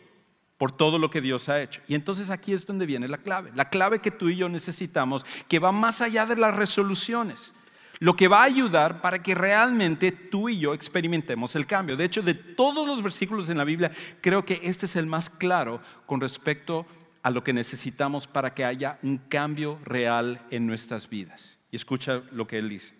por 0.58 0.72
todo 0.72 0.98
lo 0.98 1.10
que 1.10 1.20
Dios 1.20 1.48
ha 1.48 1.60
hecho. 1.60 1.80
Y 1.88 1.94
entonces 1.94 2.30
aquí 2.30 2.52
es 2.52 2.66
donde 2.66 2.86
viene 2.86 3.08
la 3.08 3.18
clave. 3.18 3.50
La 3.54 3.70
clave 3.70 4.00
que 4.00 4.10
tú 4.10 4.28
y 4.28 4.36
yo 4.36 4.48
necesitamos, 4.48 5.24
que 5.48 5.58
va 5.58 5.72
más 5.72 6.00
allá 6.00 6.26
de 6.26 6.36
las 6.36 6.54
resoluciones. 6.54 7.54
Lo 7.98 8.14
que 8.14 8.28
va 8.28 8.42
a 8.42 8.44
ayudar 8.44 9.00
para 9.00 9.22
que 9.22 9.34
realmente 9.34 10.12
tú 10.12 10.48
y 10.48 10.58
yo 10.58 10.74
experimentemos 10.74 11.56
el 11.56 11.66
cambio. 11.66 11.96
De 11.96 12.04
hecho, 12.04 12.20
de 12.20 12.34
todos 12.34 12.86
los 12.86 13.02
versículos 13.02 13.48
en 13.48 13.58
la 13.58 13.64
Biblia, 13.64 13.90
creo 14.20 14.44
que 14.44 14.60
este 14.62 14.86
es 14.86 14.96
el 14.96 15.06
más 15.06 15.30
claro 15.30 15.80
con 16.04 16.20
respecto 16.20 16.80
a 16.80 17.01
lo 17.30 17.44
que 17.44 17.52
necesitamos 17.52 18.26
para 18.26 18.54
que 18.54 18.64
haya 18.64 18.98
un 19.02 19.18
cambio 19.18 19.78
real 19.84 20.44
en 20.50 20.66
nuestras 20.66 21.08
vidas. 21.08 21.58
Y 21.70 21.76
escucha 21.76 22.22
lo 22.32 22.46
que 22.46 22.58
él 22.58 22.68
dice. 22.68 22.94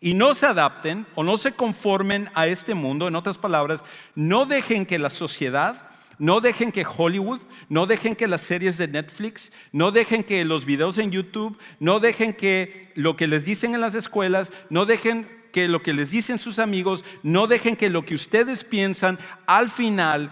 Y 0.00 0.14
no 0.14 0.34
se 0.34 0.46
adapten 0.46 1.06
o 1.14 1.22
no 1.22 1.36
se 1.36 1.52
conformen 1.52 2.28
a 2.34 2.46
este 2.46 2.74
mundo, 2.74 3.08
en 3.08 3.16
otras 3.16 3.38
palabras, 3.38 3.84
no 4.14 4.44
dejen 4.44 4.86
que 4.86 4.98
la 4.98 5.10
sociedad, 5.10 5.88
no 6.18 6.40
dejen 6.40 6.72
que 6.72 6.84
Hollywood, 6.86 7.40
no 7.68 7.86
dejen 7.86 8.14
que 8.14 8.28
las 8.28 8.42
series 8.42 8.76
de 8.76 8.88
Netflix, 8.88 9.52
no 9.72 9.90
dejen 9.90 10.24
que 10.24 10.44
los 10.44 10.64
videos 10.64 10.98
en 10.98 11.10
YouTube, 11.10 11.58
no 11.80 12.00
dejen 12.00 12.34
que 12.34 12.92
lo 12.94 13.16
que 13.16 13.26
les 13.26 13.44
dicen 13.44 13.74
en 13.74 13.80
las 13.80 13.94
escuelas, 13.94 14.50
no 14.70 14.84
dejen 14.84 15.28
que 15.52 15.68
lo 15.68 15.82
que 15.82 15.92
les 15.92 16.10
dicen 16.10 16.38
sus 16.38 16.58
amigos, 16.58 17.04
no 17.22 17.46
dejen 17.46 17.76
que 17.76 17.88
lo 17.88 18.04
que 18.04 18.14
ustedes 18.14 18.64
piensan 18.64 19.18
al 19.46 19.70
final 19.70 20.30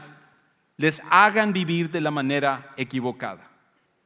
les 0.76 1.02
hagan 1.10 1.52
vivir 1.52 1.90
de 1.90 2.00
la 2.00 2.10
manera 2.10 2.72
equivocada. 2.76 3.50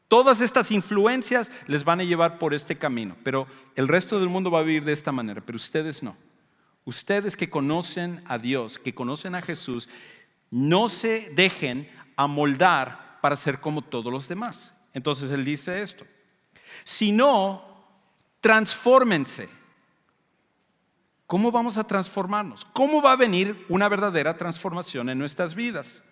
Todas 0.09 0.41
estas 0.41 0.71
influencias 0.71 1.51
les 1.67 1.85
van 1.85 2.01
a 2.01 2.05
llevar 2.05 2.39
por 2.39 2.55
este 2.55 2.77
camino, 2.77 3.17
pero 3.25 3.47
el 3.75 3.89
resto 3.89 4.21
del 4.21 4.29
mundo 4.29 4.51
va 4.51 4.61
a 4.61 4.65
vivir 4.65 4.85
de 4.85 4.93
esta 4.93 5.11
manera, 5.11 5.41
pero 5.45 5.57
ustedes 5.57 6.03
no. 6.03 6.17
Ustedes 6.85 7.37
que 7.37 7.51
conocen 7.51 8.23
a 8.27 8.39
Dios, 8.39 8.79
que 8.79 8.95
conocen 8.95 9.35
a 9.35 9.43
Jesús, 9.43 9.89
no 10.51 10.89
se 10.89 11.31
dejen 11.35 11.91
amoldar 12.15 13.19
para 13.21 13.35
ser 13.35 13.59
como 13.59 13.83
todos 13.83 14.13
los 14.13 14.29
demás. 14.29 14.73
Entonces 14.95 15.31
él 15.31 15.45
dice 15.45 15.83
esto. 15.83 16.07
Si 16.85 17.11
no, 17.11 17.65
transfórmense. 18.41 19.49
¿Cómo 21.27 21.51
vamos 21.51 21.77
a 21.77 21.85
transformarnos? 21.85 22.65
¿Cómo 22.67 23.03
va 23.03 23.13
a 23.13 23.17
venir 23.17 23.67
una 23.69 23.89
verdadera 23.89 24.37
transformación 24.37 25.09
en 25.11 25.19
nuestras 25.19 25.57
vidas? 25.57 26.05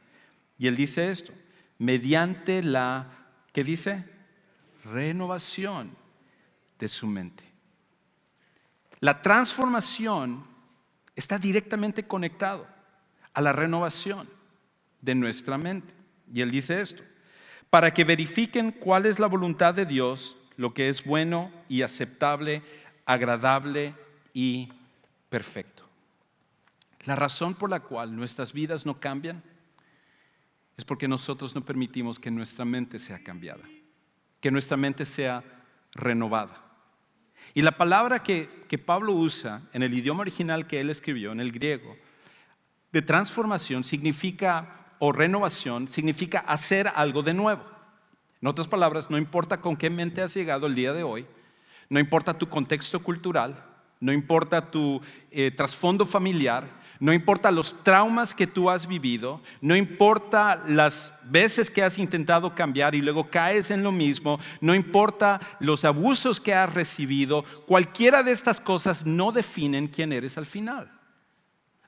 Y 0.59 0.67
él 0.67 0.77
dice 0.77 1.11
esto, 1.11 1.33
mediante 1.79 2.62
la, 2.62 3.07
¿qué 3.53 3.64
dice? 3.64 4.05
Renovación 4.85 5.97
de 6.79 6.88
su 6.88 7.07
mente. 7.07 7.45
La 9.01 9.21
transformación 9.21 10.45
está 11.17 11.38
directamente 11.38 12.07
conectado 12.07 12.67
a 13.33 13.40
la 13.40 13.53
renovación 13.53 14.29
de 15.01 15.14
nuestra 15.14 15.59
mente. 15.59 15.93
Y 16.33 16.40
él 16.40 16.51
dice 16.51 16.81
esto, 16.81 17.03
para 17.69 17.93
que 17.93 18.05
verifiquen 18.05 18.73
cuál 18.73 19.07
es 19.07 19.19
la 19.19 19.27
voluntad 19.27 19.75
de 19.75 19.85
Dios, 19.85 20.37
lo 20.57 20.73
que 20.73 20.88
es 20.88 21.05
bueno 21.05 21.51
y 21.69 21.83
aceptable, 21.83 22.62
agradable 23.05 23.95
y 24.33 24.73
perfecto. 25.29 25.83
La 27.05 27.17
razón 27.17 27.55
por 27.55 27.71
la 27.71 27.81
cual 27.81 28.17
nuestras 28.17 28.53
vidas 28.53 28.87
no 28.87 29.01
cambian 29.01 29.43
es 30.77 30.85
porque 30.85 31.09
nosotros 31.09 31.55
no 31.55 31.65
permitimos 31.65 32.19
que 32.19 32.31
nuestra 32.31 32.65
mente 32.65 32.99
sea 32.99 33.23
cambiada, 33.23 33.65
que 34.41 34.51
nuestra 34.51 34.77
mente 34.77 35.05
sea 35.05 35.45
renovada. 35.93 36.61
Y 37.53 37.63
la 37.63 37.73
palabra 37.73 38.23
que, 38.23 38.49
que 38.69 38.79
Pablo 38.79 39.13
usa 39.13 39.63
en 39.73 39.83
el 39.83 39.95
idioma 39.95 40.23
original 40.23 40.67
que 40.67 40.81
él 40.81 40.91
escribió, 40.91 41.33
en 41.33 41.41
el 41.41 41.53
griego, 41.53 41.97
de 42.93 43.03
transformación 43.03 43.85
significa, 43.85 44.95
o 44.99 45.13
renovación, 45.13 45.89
significa 45.89 46.39
hacer 46.41 46.91
algo 46.95 47.23
de 47.23 47.35
nuevo. 47.35 47.65
En 48.41 48.49
otras 48.49 48.69
palabras, 48.69 49.11
no 49.11 49.19
importa 49.19 49.61
con 49.61 49.77
qué 49.77 49.91
mente 49.91 50.23
has 50.23 50.35
llegado 50.35 50.67
el 50.67 50.75
día 50.75 50.93
de 50.93 51.03
hoy, 51.03 51.27
no 51.89 52.01
importa 52.01 52.39
tu 52.39 52.49
contexto 52.49 53.03
cultural, 53.03 53.65
no 54.01 54.13
importa 54.13 54.71
tu 54.71 55.01
eh, 55.31 55.51
trasfondo 55.51 56.05
familiar, 56.07 56.69
no 57.01 57.13
importa 57.13 57.51
los 57.51 57.83
traumas 57.83 58.35
que 58.35 58.47
tú 58.47 58.71
has 58.71 58.87
vivido, 58.87 59.41
no 59.61 59.77
importa 59.77 60.63
las 60.67 61.13
veces 61.25 61.71
que 61.71 61.83
has 61.83 61.99
intentado 61.99 62.55
cambiar 62.55 62.95
y 62.95 63.03
luego 63.03 63.31
caes 63.31 63.71
en 63.71 63.83
lo 63.83 63.93
mismo, 63.93 64.39
no 64.61 64.75
importa 64.75 65.41
los 65.61 65.85
abusos 65.85 66.41
que 66.41 66.55
has 66.55 66.73
recibido, 66.73 67.45
cualquiera 67.67 68.23
de 68.23 68.33
estas 68.33 68.61
cosas 68.61 69.05
no 69.05 69.33
definen 69.33 69.89
quién 69.89 70.13
eres 70.13 70.39
al 70.39 70.47
final. 70.47 70.91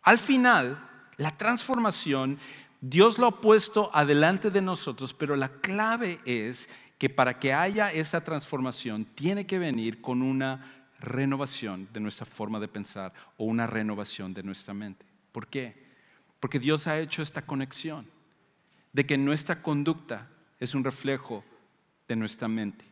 Al 0.03 0.19
final, 0.19 0.79
la 1.16 1.37
transformación, 1.37 2.38
Dios 2.81 3.19
lo 3.19 3.27
ha 3.27 3.40
puesto 3.40 3.90
adelante 3.92 4.51
de 4.51 4.62
nosotros, 4.62 5.14
pero 5.14 5.35
la 5.37 5.49
clave 5.49 6.21
es 6.25 6.69
que 6.99 7.11
para 7.11 7.38
que 7.38 7.53
haya 7.53 7.92
esa 7.92 8.23
transformación 8.23 9.05
tiene 9.05 9.47
que 9.47 9.59
venir 9.59 10.01
con 10.01 10.23
una 10.23 10.75
renovación 11.00 11.88
de 11.92 12.00
nuestra 12.00 12.26
forma 12.26 12.61
de 12.61 12.68
pensar 12.68 13.12
o 13.37 13.44
una 13.44 13.66
renovación 13.66 14.35
de 14.35 14.42
nuestra 14.42 14.74
mente. 14.74 15.04
¿Por 15.32 15.46
qué? 15.48 15.87
Porque 16.40 16.59
Dios 16.59 16.87
ha 16.87 16.98
hecho 16.98 17.22
esta 17.22 17.42
conexión 17.42 18.06
de 18.92 19.04
que 19.06 19.18
nuestra 19.18 19.62
conducta 19.62 20.28
es 20.59 20.74
un 20.74 20.85
reflejo 20.85 21.44
de 22.09 22.16
nuestra 22.16 22.48
mente. 22.48 22.85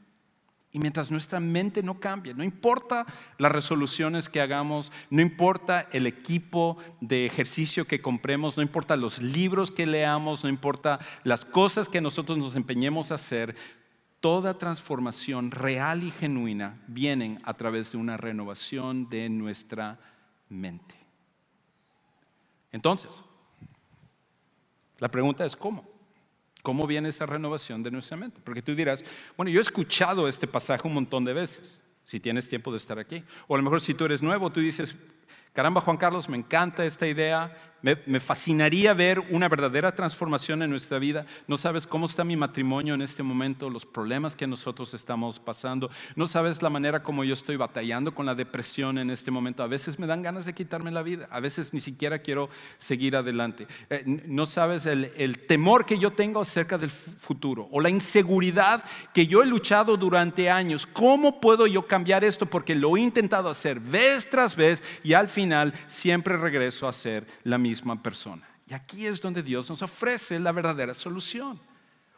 Y 0.74 0.80
mientras 0.80 1.12
nuestra 1.12 1.38
mente 1.38 1.84
no 1.84 2.00
cambie, 2.00 2.34
no 2.34 2.42
importa 2.42 3.06
las 3.38 3.52
resoluciones 3.52 4.28
que 4.28 4.40
hagamos, 4.40 4.90
no 5.08 5.22
importa 5.22 5.88
el 5.92 6.04
equipo 6.04 6.78
de 7.00 7.26
ejercicio 7.26 7.86
que 7.86 8.02
compremos, 8.02 8.56
no 8.56 8.62
importa 8.64 8.96
los 8.96 9.22
libros 9.22 9.70
que 9.70 9.86
leamos, 9.86 10.42
no 10.42 10.50
importa 10.50 10.98
las 11.22 11.44
cosas 11.44 11.88
que 11.88 12.00
nosotros 12.00 12.38
nos 12.38 12.56
empeñemos 12.56 13.12
a 13.12 13.14
hacer, 13.14 13.54
toda 14.24 14.56
transformación 14.56 15.50
real 15.50 16.02
y 16.02 16.10
genuina 16.10 16.80
vienen 16.86 17.42
a 17.44 17.52
través 17.52 17.92
de 17.92 17.98
una 17.98 18.16
renovación 18.16 19.06
de 19.10 19.28
nuestra 19.28 20.00
mente. 20.48 20.94
Entonces, 22.72 23.22
la 24.98 25.10
pregunta 25.10 25.44
es 25.44 25.54
¿cómo? 25.54 25.86
¿Cómo 26.62 26.86
viene 26.86 27.10
esa 27.10 27.26
renovación 27.26 27.82
de 27.82 27.90
nuestra 27.90 28.16
mente? 28.16 28.40
Porque 28.42 28.62
tú 28.62 28.74
dirás, 28.74 29.04
bueno, 29.36 29.50
yo 29.50 29.58
he 29.58 29.60
escuchado 29.60 30.26
este 30.26 30.46
pasaje 30.46 30.88
un 30.88 30.94
montón 30.94 31.26
de 31.26 31.34
veces, 31.34 31.78
si 32.04 32.18
tienes 32.18 32.48
tiempo 32.48 32.70
de 32.70 32.78
estar 32.78 32.98
aquí. 32.98 33.22
O 33.46 33.54
a 33.54 33.58
lo 33.58 33.62
mejor 33.62 33.82
si 33.82 33.92
tú 33.92 34.06
eres 34.06 34.22
nuevo, 34.22 34.50
tú 34.50 34.60
dices, 34.60 34.96
caramba 35.52 35.82
Juan 35.82 35.98
Carlos, 35.98 36.30
me 36.30 36.38
encanta 36.38 36.86
esta 36.86 37.06
idea, 37.06 37.54
me, 38.06 38.20
fascinaría 38.20 38.94
ver 38.94 39.20
una 39.30 39.48
verdadera 39.48 39.94
transformación 39.94 40.62
en 40.62 40.70
nuestra 40.70 40.98
vida. 40.98 41.26
No 41.46 41.58
sabes 41.58 41.86
cómo 41.86 42.06
está 42.06 42.24
mi 42.24 42.34
matrimonio 42.34 42.94
en 42.94 43.02
este 43.02 43.22
momento, 43.22 43.68
los 43.68 43.84
problemas 43.84 44.34
que 44.34 44.46
nosotros 44.46 44.94
estamos 44.94 45.38
pasando. 45.38 45.90
No 46.16 46.24
sabes 46.24 46.62
la 46.62 46.70
manera 46.70 47.02
como 47.02 47.24
yo 47.24 47.34
estoy 47.34 47.56
batallando 47.56 48.14
con 48.14 48.24
la 48.24 48.34
depresión 48.34 48.96
en 48.96 49.10
este 49.10 49.30
momento. 49.30 49.62
A 49.62 49.66
veces 49.66 49.98
me 49.98 50.06
dan 50.06 50.22
ganas 50.22 50.46
de 50.46 50.54
quitarme 50.54 50.90
la 50.90 51.02
vida. 51.02 51.28
A 51.30 51.40
veces 51.40 51.74
ni 51.74 51.80
siquiera 51.80 52.20
quiero 52.20 52.48
seguir 52.78 53.16
adelante. 53.16 53.66
Eh, 53.90 54.02
no 54.26 54.46
sabes 54.46 54.86
el, 54.86 55.12
el 55.18 55.40
temor 55.40 55.84
que 55.84 55.98
yo 55.98 56.12
tengo 56.12 56.40
acerca 56.40 56.78
del 56.78 56.90
futuro 56.90 57.68
o 57.70 57.80
la 57.80 57.90
inseguridad 57.90 58.82
que 59.12 59.26
yo 59.26 59.42
he 59.42 59.46
luchado 59.46 59.98
durante 59.98 60.48
años. 60.48 60.86
¿Cómo 60.86 61.38
puedo 61.38 61.66
yo 61.66 61.86
cambiar 61.86 62.24
esto? 62.24 62.46
Porque 62.46 62.74
lo 62.74 62.96
he 62.96 63.00
intentado 63.00 63.50
hacer 63.50 63.78
vez 63.78 64.30
tras 64.30 64.56
vez 64.56 64.82
y 65.02 65.12
al 65.12 65.28
final 65.28 65.74
siempre 65.86 66.38
regreso 66.38 66.88
a 66.88 66.92
ser 66.94 67.26
la 67.42 67.58
misma 67.74 68.00
persona. 68.00 68.48
Y 68.68 68.74
aquí 68.74 69.06
es 69.06 69.20
donde 69.20 69.42
Dios 69.42 69.68
nos 69.68 69.82
ofrece 69.82 70.38
la 70.38 70.52
verdadera 70.52 70.94
solución. 70.94 71.60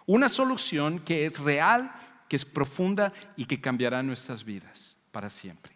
Una 0.04 0.28
solución 0.28 0.98
que 1.00 1.24
es 1.24 1.38
real, 1.38 1.90
que 2.28 2.36
es 2.36 2.44
profunda 2.44 3.12
y 3.36 3.46
que 3.46 3.60
cambiará 3.60 4.02
nuestras 4.02 4.44
vidas 4.44 4.96
para 5.12 5.30
siempre. 5.30 5.72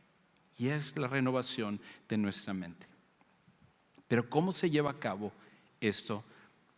Y 0.59 0.69
es 0.69 0.97
la 0.99 1.09
renovación 1.09 1.81
de 2.09 2.19
nuestra 2.19 2.53
mente. 2.53 2.87
Pero 4.07 4.29
¿cómo 4.29 4.53
se 4.53 4.69
lleva 4.69 4.91
a 4.91 4.99
cabo 4.99 5.33
esto 5.81 6.23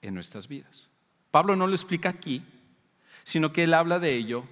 en 0.00 0.14
nuestras 0.14 0.46
vidas? 0.46 0.88
Pablo 1.32 1.56
no 1.56 1.66
lo 1.66 1.74
explica 1.74 2.08
aquí, 2.08 2.44
sino 3.24 3.52
que 3.52 3.64
él 3.64 3.74
habla 3.74 3.98
de 3.98 4.14
ello 4.14 4.44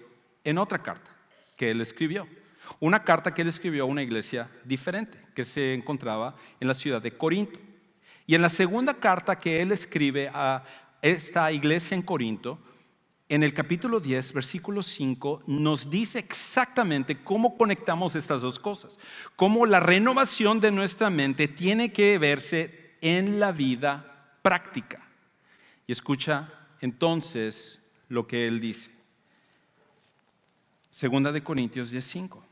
en 0.43 0.59
otra 0.59 0.83
carta 0.83 1.11
que 1.57 1.71
él 1.71 1.81
escribió. 1.81 2.27
Una 2.81 3.05
carta 3.05 3.33
que 3.33 3.43
él 3.43 3.49
escribió 3.49 3.85
a 3.85 3.87
una 3.87 4.03
iglesia 4.03 4.51
diferente 4.65 5.19
que 5.35 5.45
se 5.45 5.73
encontraba 5.73 6.35
en 6.59 6.69
la 6.69 6.75
ciudad 6.75 7.01
de 7.01 7.17
Corinto. 7.17 7.70
Y 8.31 8.37
en 8.37 8.43
la 8.43 8.49
segunda 8.49 8.95
carta 8.95 9.41
que 9.41 9.61
él 9.61 9.73
escribe 9.73 10.31
a 10.33 10.63
esta 11.03 11.51
iglesia 11.51 11.97
en 11.97 12.03
Corinto, 12.03 12.61
en 13.29 13.43
el 13.43 13.53
capítulo 13.53 13.99
10, 13.99 14.35
versículo 14.35 14.85
5, 14.85 15.43
nos 15.49 15.91
dice 15.91 16.21
exactamente 16.21 17.25
cómo 17.25 17.59
conectamos 17.59 18.15
estas 18.15 18.43
dos 18.43 18.61
cosas. 18.61 19.01
Cómo 19.35 19.67
la 19.67 19.81
renovación 19.81 20.61
de 20.61 20.71
nuestra 20.71 21.11
mente 21.11 21.49
tiene 21.49 21.93
que 21.93 22.19
verse 22.19 22.93
en 23.01 23.41
la 23.41 23.51
vida 23.51 24.37
práctica. 24.43 25.03
Y 25.89 25.91
escucha 25.91 26.53
entonces 26.81 27.81
lo 28.09 28.29
que 28.29 28.47
él 28.47 28.61
dice. 28.61 28.93
Segunda 30.89 31.33
de 31.33 31.43
Corintios 31.43 31.91
10, 31.91 32.05
5 32.05 32.50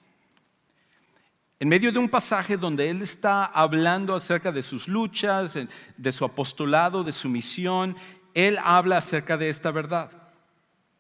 en 1.61 1.69
medio 1.69 1.91
de 1.91 1.99
un 1.99 2.09
pasaje 2.09 2.57
donde 2.57 2.89
él 2.89 3.03
está 3.03 3.45
hablando 3.45 4.15
acerca 4.15 4.53
de 4.53 4.63
sus 4.63 4.87
luchas, 4.87 5.59
de 5.97 6.13
su 6.13 6.25
apostolado, 6.25 7.03
de 7.03 7.11
su 7.11 7.29
misión, 7.29 7.97
él 8.35 8.57
habla 8.63 8.99
acerca 8.99 9.37
de 9.37 9.49
esta 9.49 9.73
verdad. 9.73 10.11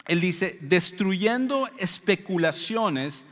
Él 0.06 0.20
dice, 0.20 0.58
destruyendo 0.60 1.68
especulaciones 1.78 3.26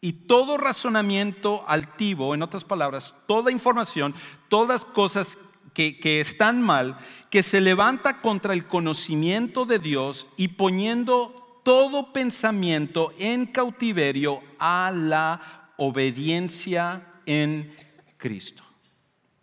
y 0.00 0.12
todo 0.12 0.56
razonamiento 0.56 1.64
altivo, 1.68 2.34
en 2.34 2.42
otras 2.42 2.64
palabras, 2.64 3.14
toda 3.26 3.52
información, 3.52 4.14
todas 4.48 4.86
cosas 4.86 5.36
que, 5.74 6.20
están 6.20 6.62
mal, 6.62 6.98
que 7.30 7.42
se 7.42 7.60
levanta 7.60 8.20
contra 8.20 8.54
el 8.54 8.66
conocimiento 8.66 9.64
de 9.64 9.78
Dios 9.78 10.26
y 10.36 10.48
poniendo 10.48 11.60
todo 11.62 12.12
pensamiento 12.12 13.12
en 13.18 13.46
cautiverio 13.46 14.40
a 14.58 14.92
la 14.94 15.61
obediencia 15.84 17.10
en 17.26 17.74
Cristo. 18.16 18.62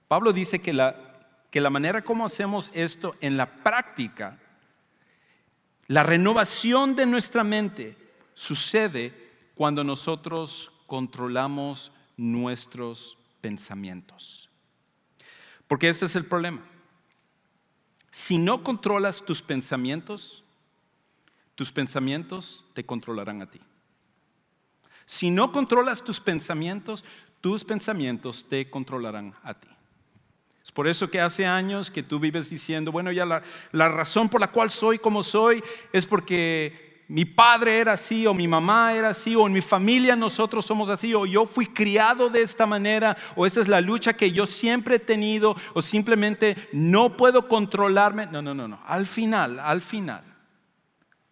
Pablo 0.07 0.31
dice 0.31 0.59
que 0.59 0.71
la, 0.71 0.95
que 1.51 1.59
la 1.59 1.69
manera 1.69 2.01
como 2.01 2.25
hacemos 2.25 2.71
esto 2.73 3.17
en 3.19 3.35
la 3.35 3.61
práctica, 3.61 4.39
la 5.87 6.03
renovación 6.03 6.95
de 6.95 7.05
nuestra 7.05 7.43
mente 7.43 7.97
sucede 8.35 9.13
cuando 9.53 9.83
nosotros 9.83 10.71
controlamos 10.87 11.91
nuestros 12.15 13.17
pensamientos. 13.41 14.49
Porque 15.67 15.89
este 15.89 16.05
es 16.05 16.15
el 16.15 16.25
problema. 16.25 16.61
Si 18.11 18.37
no 18.37 18.63
controlas 18.63 19.25
tus 19.25 19.41
pensamientos, 19.41 20.45
tus 21.55 21.69
pensamientos 21.73 22.63
te 22.73 22.85
controlarán 22.85 23.41
a 23.41 23.51
ti. 23.51 23.59
Si 25.09 25.31
no 25.31 25.51
controlas 25.51 26.03
tus 26.03 26.19
pensamientos, 26.19 27.03
tus 27.41 27.65
pensamientos 27.65 28.45
te 28.47 28.69
controlarán 28.69 29.33
a 29.41 29.55
ti. 29.55 29.67
Es 30.63 30.71
por 30.71 30.87
eso 30.87 31.09
que 31.09 31.19
hace 31.19 31.47
años 31.47 31.89
que 31.89 32.03
tú 32.03 32.19
vives 32.19 32.51
diciendo, 32.51 32.91
bueno, 32.91 33.11
ya 33.11 33.25
la, 33.25 33.89
razón 33.89 34.29
por 34.29 34.39
la 34.39 34.51
cual 34.51 34.69
soy 34.69 34.99
como 34.99 35.23
soy 35.23 35.63
es 35.91 36.05
porque 36.05 37.05
mi 37.07 37.25
padre 37.25 37.79
era 37.79 37.93
así, 37.93 38.27
o 38.27 38.35
mi 38.35 38.47
mamá 38.47 38.93
era 38.93 39.09
así, 39.09 39.35
o 39.35 39.47
en 39.47 39.53
mi 39.53 39.61
familia 39.61 40.15
nosotros 40.15 40.63
somos 40.63 40.89
así, 40.89 41.11
o 41.15 41.25
yo 41.25 41.47
fui 41.47 41.65
criado 41.65 42.29
de 42.29 42.43
esta 42.43 42.67
manera, 42.67 43.17
o 43.35 43.47
esa 43.47 43.61
es 43.61 43.67
la 43.67 43.81
lucha 43.81 44.15
que 44.15 44.31
yo 44.31 44.45
siempre 44.45 44.97
he 44.97 44.99
tenido, 44.99 45.55
o 45.73 45.81
simplemente 45.81 46.55
no 46.71 47.17
puedo 47.17 47.47
controlarme. 47.47 48.27
No, 48.27 48.43
no, 48.43 48.53
no, 48.53 48.67
no. 48.67 48.79
Al 48.85 49.07
final, 49.07 49.59
al 49.59 49.81
final, 49.81 50.23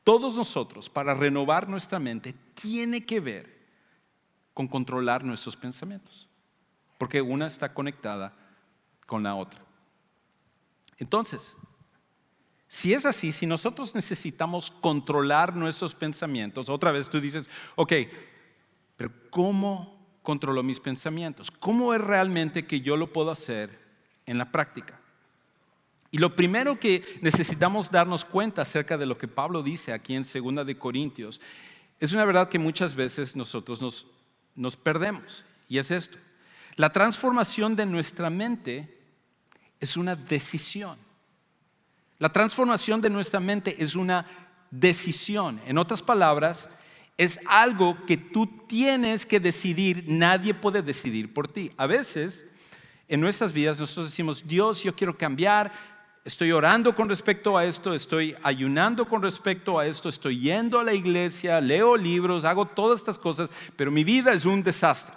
todos 0.03 0.35
nosotros, 0.35 0.89
para 0.89 1.13
renovar 1.13 1.69
nuestra 1.69 1.99
mente, 1.99 2.33
tiene 2.55 3.05
que 3.05 3.19
ver 3.19 3.56
con 4.57 4.67
controlar 4.67 5.23
nuestros 5.23 5.55
pensamientos, 5.55 6.27
porque 6.97 7.21
una 7.21 7.45
está 7.45 7.75
conectada 7.75 8.33
con 9.05 9.21
la 9.21 9.35
otra. 9.35 9.61
Entonces, 10.97 11.55
si 12.67 12.91
es 12.91 13.05
así, 13.05 13.31
si 13.31 13.45
nosotros 13.45 13.93
necesitamos 13.93 14.71
controlar 14.71 15.55
nuestros 15.55 15.93
pensamientos, 15.93 16.69
otra 16.69 16.91
vez 16.91 17.07
tú 17.07 17.21
dices, 17.21 17.47
ok, 17.75 17.93
pero 18.95 19.11
¿cómo 19.29 19.95
controlo 20.23 20.63
mis 20.63 20.79
pensamientos? 20.79 21.51
¿Cómo 21.51 21.93
es 21.93 22.01
realmente 22.01 22.65
que 22.65 22.81
yo 22.81 22.97
lo 22.97 23.13
puedo 23.13 23.29
hacer 23.29 23.79
en 24.25 24.39
la 24.39 24.51
práctica? 24.51 24.99
Y 26.09 26.17
lo 26.17 26.35
primero 26.35 26.79
que 26.79 27.19
necesitamos 27.21 27.91
darnos 27.91 28.25
cuenta 28.25 28.63
acerca 28.63 28.97
de 28.97 29.05
lo 29.05 29.19
que 29.19 29.27
Pablo 29.27 29.61
dice 29.61 29.93
aquí 29.93 30.15
en 30.15 30.23
2 30.23 30.65
de 30.65 30.79
Corintios 30.79 31.39
es 31.99 32.11
una 32.11 32.25
verdad 32.25 32.49
que 32.49 32.57
muchas 32.57 32.95
veces 32.95 33.35
nosotros 33.35 33.81
nos, 33.81 34.07
nos 34.57 34.75
perdemos. 34.75 35.45
Y 35.69 35.77
es 35.77 35.91
esto. 35.91 36.17
La 36.75 36.91
transformación 36.91 37.75
de 37.75 37.85
nuestra 37.85 38.29
mente 38.29 38.99
es 39.79 39.95
una 39.95 40.15
decisión. 40.15 40.97
La 42.19 42.29
transformación 42.29 42.99
de 42.99 43.09
nuestra 43.09 43.39
mente 43.39 43.81
es 43.81 43.95
una 43.95 44.25
decisión. 44.71 45.61
En 45.65 45.77
otras 45.77 46.01
palabras, 46.01 46.67
es 47.17 47.39
algo 47.47 48.05
que 48.05 48.17
tú 48.17 48.45
tienes 48.67 49.25
que 49.25 49.39
decidir, 49.39 50.05
nadie 50.07 50.53
puede 50.53 50.81
decidir 50.81 51.33
por 51.33 51.47
ti. 51.47 51.71
A 51.77 51.87
veces, 51.87 52.45
en 53.07 53.21
nuestras 53.21 53.53
vidas, 53.53 53.79
nosotros 53.79 54.11
decimos, 54.11 54.47
Dios, 54.47 54.83
yo 54.83 54.95
quiero 54.95 55.17
cambiar, 55.17 55.71
estoy 56.27 56.51
orando 56.51 56.93
con 56.93 57.07
respecto 57.07 57.57
a 57.57 57.63
esto, 57.63 57.93
estoy 57.93 58.35
ayunando 58.43 59.07
con 59.07 59.21
respecto 59.21 59.79
a 59.79 59.87
esto, 59.87 60.09
estoy 60.09 60.37
yendo 60.37 60.77
a 60.77 60.83
la 60.83 60.93
iglesia, 60.93 61.61
leo 61.61 61.95
libros, 61.95 62.43
hago 62.43 62.65
todas 62.65 62.99
estas 62.99 63.17
cosas, 63.17 63.49
pero 63.77 63.91
mi 63.91 64.03
vida 64.03 64.33
es 64.33 64.43
un 64.43 64.61
desastre. 64.61 65.15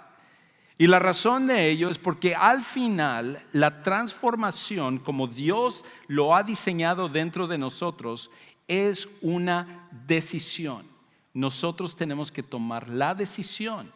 Y 0.77 0.87
la 0.87 0.99
razón 0.99 1.47
de 1.47 1.69
ello 1.69 1.89
es 1.89 1.99
porque 1.99 2.33
al 2.33 2.63
final 2.63 3.45
la 3.51 3.83
transformación, 3.83 4.99
como 4.99 5.27
Dios 5.27 5.83
lo 6.07 6.33
ha 6.33 6.43
diseñado 6.43 7.09
dentro 7.09 7.45
de 7.45 7.57
nosotros, 7.57 8.31
es 8.65 9.09
una 9.19 9.89
decisión. 10.07 10.85
Nosotros 11.33 11.93
tenemos 11.93 12.31
que 12.31 12.41
tomar 12.41 12.87
la 12.87 13.13
decisión 13.13 13.91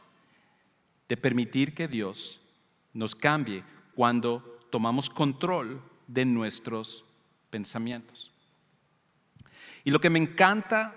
de 1.08 1.16
permitir 1.16 1.74
que 1.74 1.88
Dios 1.88 2.42
nos 2.92 3.16
cambie 3.16 3.64
cuando 3.96 4.60
tomamos 4.70 5.10
control 5.10 5.82
de 6.08 6.26
nuestros 6.26 7.05
pensamientos. 7.56 8.34
Y 9.86 9.92
lo 9.92 10.02
que 10.02 10.10
me 10.10 10.20
encanta 10.20 10.94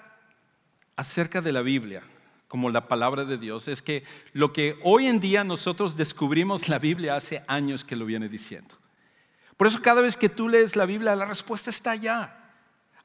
acerca 0.96 1.40
de 1.40 1.52
la 1.52 1.62
Biblia, 1.62 2.02
como 2.48 2.68
la 2.68 2.88
palabra 2.88 3.24
de 3.24 3.38
Dios, 3.38 3.68
es 3.68 3.80
que 3.80 4.02
lo 4.32 4.52
que 4.52 4.76
hoy 4.82 5.06
en 5.06 5.20
día 5.20 5.44
nosotros 5.44 5.96
descubrimos 5.96 6.68
la 6.68 6.80
Biblia 6.80 7.14
hace 7.14 7.44
años 7.46 7.84
que 7.84 7.94
lo 7.94 8.06
viene 8.06 8.28
diciendo. 8.28 8.74
Por 9.56 9.68
eso 9.68 9.80
cada 9.80 10.00
vez 10.00 10.16
que 10.16 10.28
tú 10.28 10.48
lees 10.48 10.74
la 10.74 10.84
Biblia, 10.84 11.14
la 11.14 11.26
respuesta 11.26 11.70
está 11.70 11.92
allá. 11.92 12.36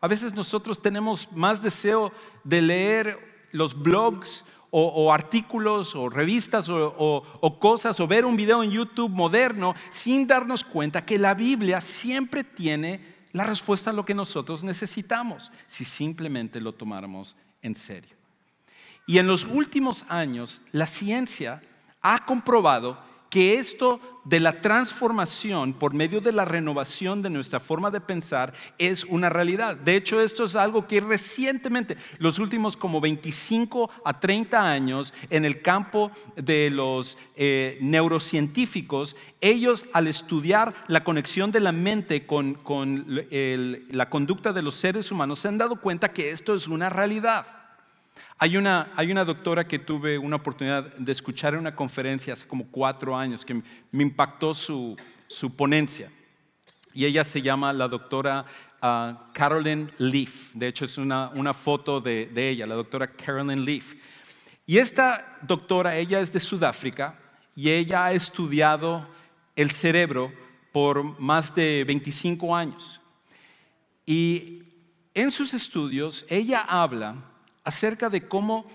A 0.02 0.08
veces 0.08 0.34
nosotros 0.34 0.82
tenemos 0.82 1.32
más 1.32 1.62
deseo 1.62 2.12
de 2.44 2.60
leer 2.60 3.48
los 3.52 3.80
blogs 3.80 4.44
o, 4.72 5.14
artículos 5.14 5.94
o 5.94 6.10
revistas 6.10 6.68
o, 6.70 7.60
cosas 7.60 8.00
o 8.00 8.08
ver 8.08 8.26
un 8.26 8.36
video 8.36 8.64
en 8.64 8.72
YouTube 8.72 9.12
moderno 9.12 9.76
sin 9.92 10.26
darnos 10.26 10.64
cuenta 10.64 11.06
que 11.06 11.20
la 11.20 11.36
Biblia 11.36 11.80
siempre 11.80 12.44
tiene 12.44 13.13
la 13.34 13.44
respuesta 13.44 13.90
a 13.90 13.94
lo 13.94 14.06
que 14.06 14.14
nosotros 14.14 14.64
necesitamos 14.64 15.52
si 15.68 15.84
simplemente 15.84 16.62
lo 16.62 16.74
tomáramos 16.74 17.36
en 17.62 17.76
serio. 17.76 18.16
Y 19.06 19.18
en 19.18 19.28
los 19.28 19.44
últimos 19.44 20.06
años 20.08 20.62
la 20.72 20.86
ciencia 20.86 21.62
ha 22.02 22.26
comprobado 22.26 22.98
que 23.34 23.58
esto 23.58 24.00
de 24.26 24.40
la 24.40 24.62
transformación 24.62 25.74
por 25.74 25.96
medio 25.96 26.22
de 26.22 26.32
la 26.32 26.46
renovación 26.46 27.24
de 27.24 27.32
nuestra 27.32 27.60
forma 27.60 27.90
de 27.90 28.00
pensar 28.00 28.54
es 28.78 29.06
una 29.06 29.28
realidad. 29.28 29.76
De 29.76 29.96
hecho, 29.96 30.22
esto 30.22 30.44
es 30.44 30.56
algo 30.56 30.86
que 30.86 31.02
recientemente, 31.02 31.98
los 32.20 32.38
últimos 32.38 32.78
como 32.78 33.02
25 33.02 33.90
a 34.06 34.20
30 34.20 34.72
años, 34.72 35.16
en 35.32 35.46
el 35.46 35.64
campo 35.64 36.12
de 36.36 36.70
los 36.70 37.18
eh, 37.36 37.80
neurocientíficos, 37.82 39.16
ellos 39.42 39.86
al 39.94 40.06
estudiar 40.06 40.76
la 40.88 41.04
conexión 41.04 41.52
de 41.52 41.60
la 41.60 41.72
mente 41.72 42.28
con, 42.28 42.60
la 43.90 44.10
conducta 44.12 44.54
de 44.54 44.62
los 44.62 44.76
seres 44.76 45.12
humanos, 45.12 45.40
se 45.40 45.48
han 45.48 45.58
dado 45.58 45.82
cuenta 45.82 46.14
que 46.14 46.30
esto 46.30 46.54
es 46.54 46.68
una 46.68 46.88
realidad. 46.92 47.63
Hay 48.44 48.58
una, 48.58 49.24
doctora 49.24 49.66
que 49.66 49.80
tuve 49.80 50.18
una 50.18 50.36
oportunidad 50.36 50.94
de 50.98 51.14
escuchar 51.14 51.54
en 51.54 51.62
una 51.62 51.74
conferencia 51.74 52.34
hace 52.34 52.46
como 52.46 52.68
cuatro 52.68 53.16
años 53.16 53.46
que 53.46 53.54
me 53.54 54.04
impactó 54.04 54.54
su, 54.54 54.98
ponencia. 55.56 56.12
Y 56.94 57.06
ella 57.06 57.24
se 57.24 57.42
llama 57.42 57.72
la 57.72 57.88
doctora 57.88 58.44
ah, 58.82 59.30
Carolyn 59.34 59.90
Leaf. 59.98 60.52
De 60.56 60.68
hecho, 60.68 60.84
es 60.84 60.98
una, 60.98 61.54
foto 61.54 62.02
de, 62.02 62.26
de, 62.34 62.50
ella, 62.50 62.66
la 62.66 62.76
doctora 62.76 63.08
Carolyn 63.08 63.64
Leaf. 63.64 63.94
Y 64.66 64.78
esta 64.78 65.38
doctora, 65.44 65.96
ella 65.96 66.20
es 66.20 66.34
de 66.34 66.42
Sudáfrica 66.42 67.18
y 67.56 67.70
ella 67.70 68.08
ha 68.08 68.12
estudiado 68.12 69.08
el 69.56 69.72
cerebro 69.72 70.34
por 70.74 71.18
más 71.18 71.56
de 71.56 71.86
25 71.88 72.54
años. 72.54 73.00
Y 74.06 74.64
en 75.14 75.32
sus 75.32 75.54
estudios, 75.54 76.26
ella 76.28 76.60
habla 76.68 77.30
acerca 77.64 78.10
de 78.10 78.28
cómo, 78.28 78.66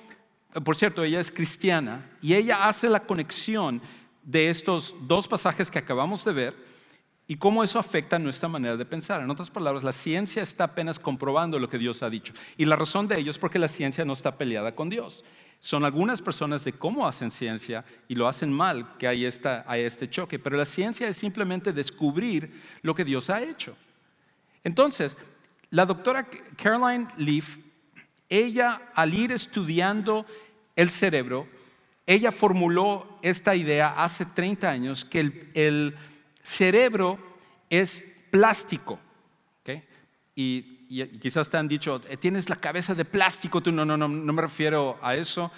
por 0.64 0.76
cierto, 0.76 1.04
ella 1.04 1.20
es 1.20 1.30
cristiana 1.30 2.10
y 2.20 2.34
ella 2.34 2.66
hace 2.68 2.88
la 2.88 3.00
conexión 3.00 3.82
de 4.22 4.50
estos 4.50 4.94
dos 5.02 5.26
pasajes 5.26 5.70
que 5.70 5.78
acabamos 5.78 6.24
de 6.24 6.32
ver 6.32 6.68
y 7.30 7.36
cómo 7.36 7.62
eso 7.62 7.78
afecta 7.78 8.18
nuestra 8.18 8.48
manera 8.48 8.76
de 8.76 8.86
pensar. 8.86 9.20
En 9.20 9.30
otras 9.30 9.50
palabras, 9.50 9.84
la 9.84 9.92
ciencia 9.92 10.42
está 10.42 10.64
apenas 10.64 10.98
comprobando 10.98 11.58
lo 11.58 11.68
que 11.68 11.76
Dios 11.76 12.02
ha 12.02 12.08
dicho. 12.08 12.32
Y 12.56 12.64
la 12.64 12.74
razón 12.74 13.06
de 13.06 13.18
ello 13.18 13.30
es 13.30 13.38
porque 13.38 13.58
la 13.58 13.68
ciencia 13.68 14.04
no 14.06 14.14
está 14.14 14.38
peleada 14.38 14.74
con 14.74 14.88
Dios. 14.88 15.24
Son 15.58 15.84
algunas 15.84 16.22
personas 16.22 16.64
de 16.64 16.72
cómo 16.72 17.06
hacen 17.06 17.30
ciencia 17.30 17.84
y 18.08 18.14
lo 18.14 18.28
hacen 18.28 18.50
mal 18.50 18.96
que 18.96 19.06
hay, 19.06 19.28
hay 19.66 19.82
este 19.82 20.08
choque. 20.08 20.38
Pero 20.38 20.56
la 20.56 20.64
ciencia 20.64 21.06
es 21.06 21.18
simplemente 21.18 21.74
descubrir 21.74 22.62
lo 22.80 22.94
que 22.94 23.04
Dios 23.04 23.28
ha 23.28 23.42
hecho. 23.42 23.76
Entonces, 24.64 25.14
la 25.68 25.84
doctora 25.84 26.26
Caroline 26.56 27.08
Leaf 27.18 27.58
ella 28.28 28.90
al 28.94 29.14
ir 29.14 29.32
estudiando 29.32 30.26
el 30.76 30.90
cerebro, 30.90 31.48
ella 32.06 32.32
formuló 32.32 33.18
esta 33.22 33.54
idea 33.54 34.02
hace 34.02 34.24
30 34.24 34.70
años 34.70 35.04
que 35.04 35.50
el, 35.54 35.96
cerebro 36.42 37.18
es 37.68 38.02
plástico. 38.30 38.98
Y, 40.34 40.62
quizás 41.20 41.50
te 41.50 41.58
han 41.58 41.68
dicho, 41.68 42.00
eh, 42.08 42.16
tienes 42.16 42.48
la 42.48 42.56
cabeza 42.56 42.94
de 42.94 43.04
plástico, 43.04 43.60
tú 43.60 43.70
no, 43.72 43.84
no, 43.84 43.96
no, 43.96 44.08
no 44.08 44.32
me 44.32 44.40
refiero 44.40 44.98
a 45.02 45.14
eso. 45.14 45.50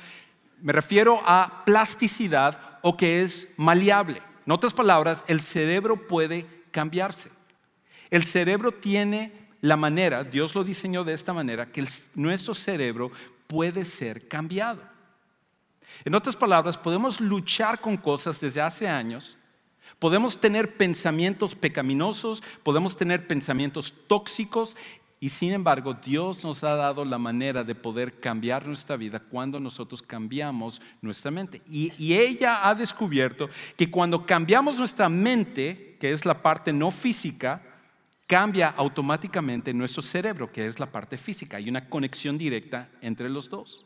Me 0.60 0.72
refiero 0.72 1.20
a 1.24 1.62
plasticidad 1.64 2.78
o 2.82 2.96
que 2.96 3.22
es 3.22 3.46
maleable. 3.56 4.20
En 4.44 4.52
otras 4.52 4.74
palabras, 4.74 5.22
el 5.28 5.40
cerebro 5.40 6.08
puede 6.08 6.46
cambiarse. 6.72 7.30
El 8.10 8.24
cerebro 8.24 8.72
tiene 8.72 9.39
la 9.60 9.76
manera, 9.76 10.24
Dios 10.24 10.54
lo 10.54 10.64
diseñó 10.64 11.04
de 11.04 11.12
esta 11.12 11.32
manera, 11.32 11.70
que 11.70 11.86
nuestro 12.14 12.54
cerebro 12.54 13.10
puede 13.46 13.84
ser 13.84 14.26
cambiado. 14.28 14.80
En 16.04 16.14
otras 16.14 16.36
palabras, 16.36 16.78
podemos 16.78 17.20
luchar 17.20 17.80
con 17.80 17.96
cosas 17.96 18.40
desde 18.40 18.60
hace 18.60 18.88
años, 18.88 19.36
podemos 19.98 20.40
tener 20.40 20.76
pensamientos 20.76 21.54
pecaminosos, 21.54 22.42
podemos 22.62 22.96
tener 22.96 23.26
pensamientos 23.26 23.92
tóxicos 24.06 24.76
Y 25.22 25.28
sin 25.28 25.52
embargo, 25.52 25.92
Dios 25.92 26.42
nos 26.42 26.64
ha 26.64 26.74
dado 26.76 27.04
la 27.04 27.18
manera 27.18 27.62
de 27.62 27.74
poder 27.74 28.20
cambiar 28.20 28.66
nuestra 28.66 28.96
vida 28.96 29.20
cuando 29.20 29.60
nosotros 29.60 30.00
cambiamos 30.00 30.80
nuestra 31.02 31.30
mente. 31.30 31.60
Y, 31.68 32.14
ella 32.14 32.66
ha 32.66 32.74
descubierto 32.74 33.50
que 33.76 33.90
cuando 33.90 34.24
cambiamos 34.24 34.78
nuestra 34.78 35.10
mente, 35.10 35.98
que 36.00 36.10
es 36.10 36.24
la 36.24 36.40
parte 36.40 36.72
no 36.72 36.90
física, 36.90 37.69
cambia 38.30 38.68
automáticamente 38.76 39.74
nuestro 39.74 40.02
cerebro, 40.02 40.48
que 40.48 40.64
es 40.64 40.78
la 40.78 40.86
parte 40.86 41.18
física. 41.18 41.56
Hay 41.56 41.68
una 41.68 41.88
conexión 41.88 42.38
directa 42.38 42.88
entre 43.02 43.28
los 43.28 43.50
dos. 43.50 43.84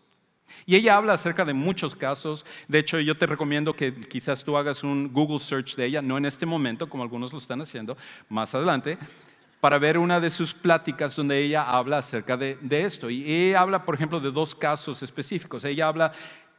Y 0.67 0.77
ella 0.77 0.97
habla 0.97 1.15
acerca 1.15 1.47
de 1.47 1.55
muchos 1.55 1.95
casos. 1.95 2.45
De 2.69 2.79
hecho, 2.79 3.01
yo 3.01 3.17
te 3.17 3.25
recomiendo 3.25 3.75
que 3.75 3.95
quizás 4.07 4.45
tú 4.45 4.59
hagas 4.59 4.85
un 4.85 5.11
Google 5.11 5.39
search 5.39 5.77
de 5.77 5.87
ella, 5.87 6.03
no 6.03 6.19
en 6.19 6.27
este 6.27 6.45
momento, 6.45 6.91
como 6.91 7.03
algunos 7.03 7.33
lo 7.33 7.39
están 7.39 7.63
haciendo, 7.63 7.97
más 8.29 8.55
adelante, 8.55 8.99
para 9.63 9.79
ver 9.79 9.97
una 9.97 10.21
de 10.21 10.29
sus 10.29 10.53
pláticas 10.53 11.17
donde 11.17 11.39
ella 11.39 11.63
habla 11.63 11.97
acerca 11.97 12.37
de, 12.37 12.59
esto. 12.71 13.09
Y 13.09 13.25
ella 13.25 13.63
habla, 13.63 13.87
por 13.87 13.95
ejemplo, 13.95 14.21
de 14.21 14.31
dos 14.31 14.55
casos 14.55 15.03
específicos. 15.03 15.65
Ella 15.65 15.89
habla 15.89 16.13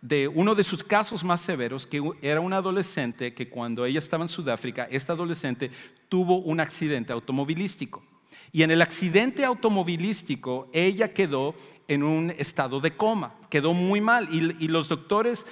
de 0.07 0.27
uno 0.27 0.53
de 0.53 0.63
sus 0.63 0.83
casos 0.83 1.23
más 1.23 1.41
severos, 1.41 1.87
que 1.87 1.99
era 2.21 2.39
un 2.39 2.53
adolescente 2.53 3.33
que 3.33 3.49
cuando 3.49 3.85
ella 3.85 3.97
estaba 3.97 4.23
en 4.23 4.27
Sudáfrica, 4.27 4.87
este 4.91 5.11
adolescente 5.11 5.71
tuvo 6.09 6.37
un 6.37 6.59
accidente 6.59 7.11
automovilístico. 7.11 8.03
Y 8.51 8.61
en 8.61 8.69
el 8.69 8.83
accidente 8.83 9.43
automovilístico, 9.43 10.69
ella 10.73 11.11
quedó 11.11 11.55
en 11.87 12.03
un 12.03 12.31
estado 12.37 12.79
de 12.79 12.95
coma, 12.95 13.33
quedó 13.49 13.73
muy 13.73 13.99
mal. 13.99 14.29
Y, 14.31 14.67
los 14.67 14.87
doctores, 14.89 15.43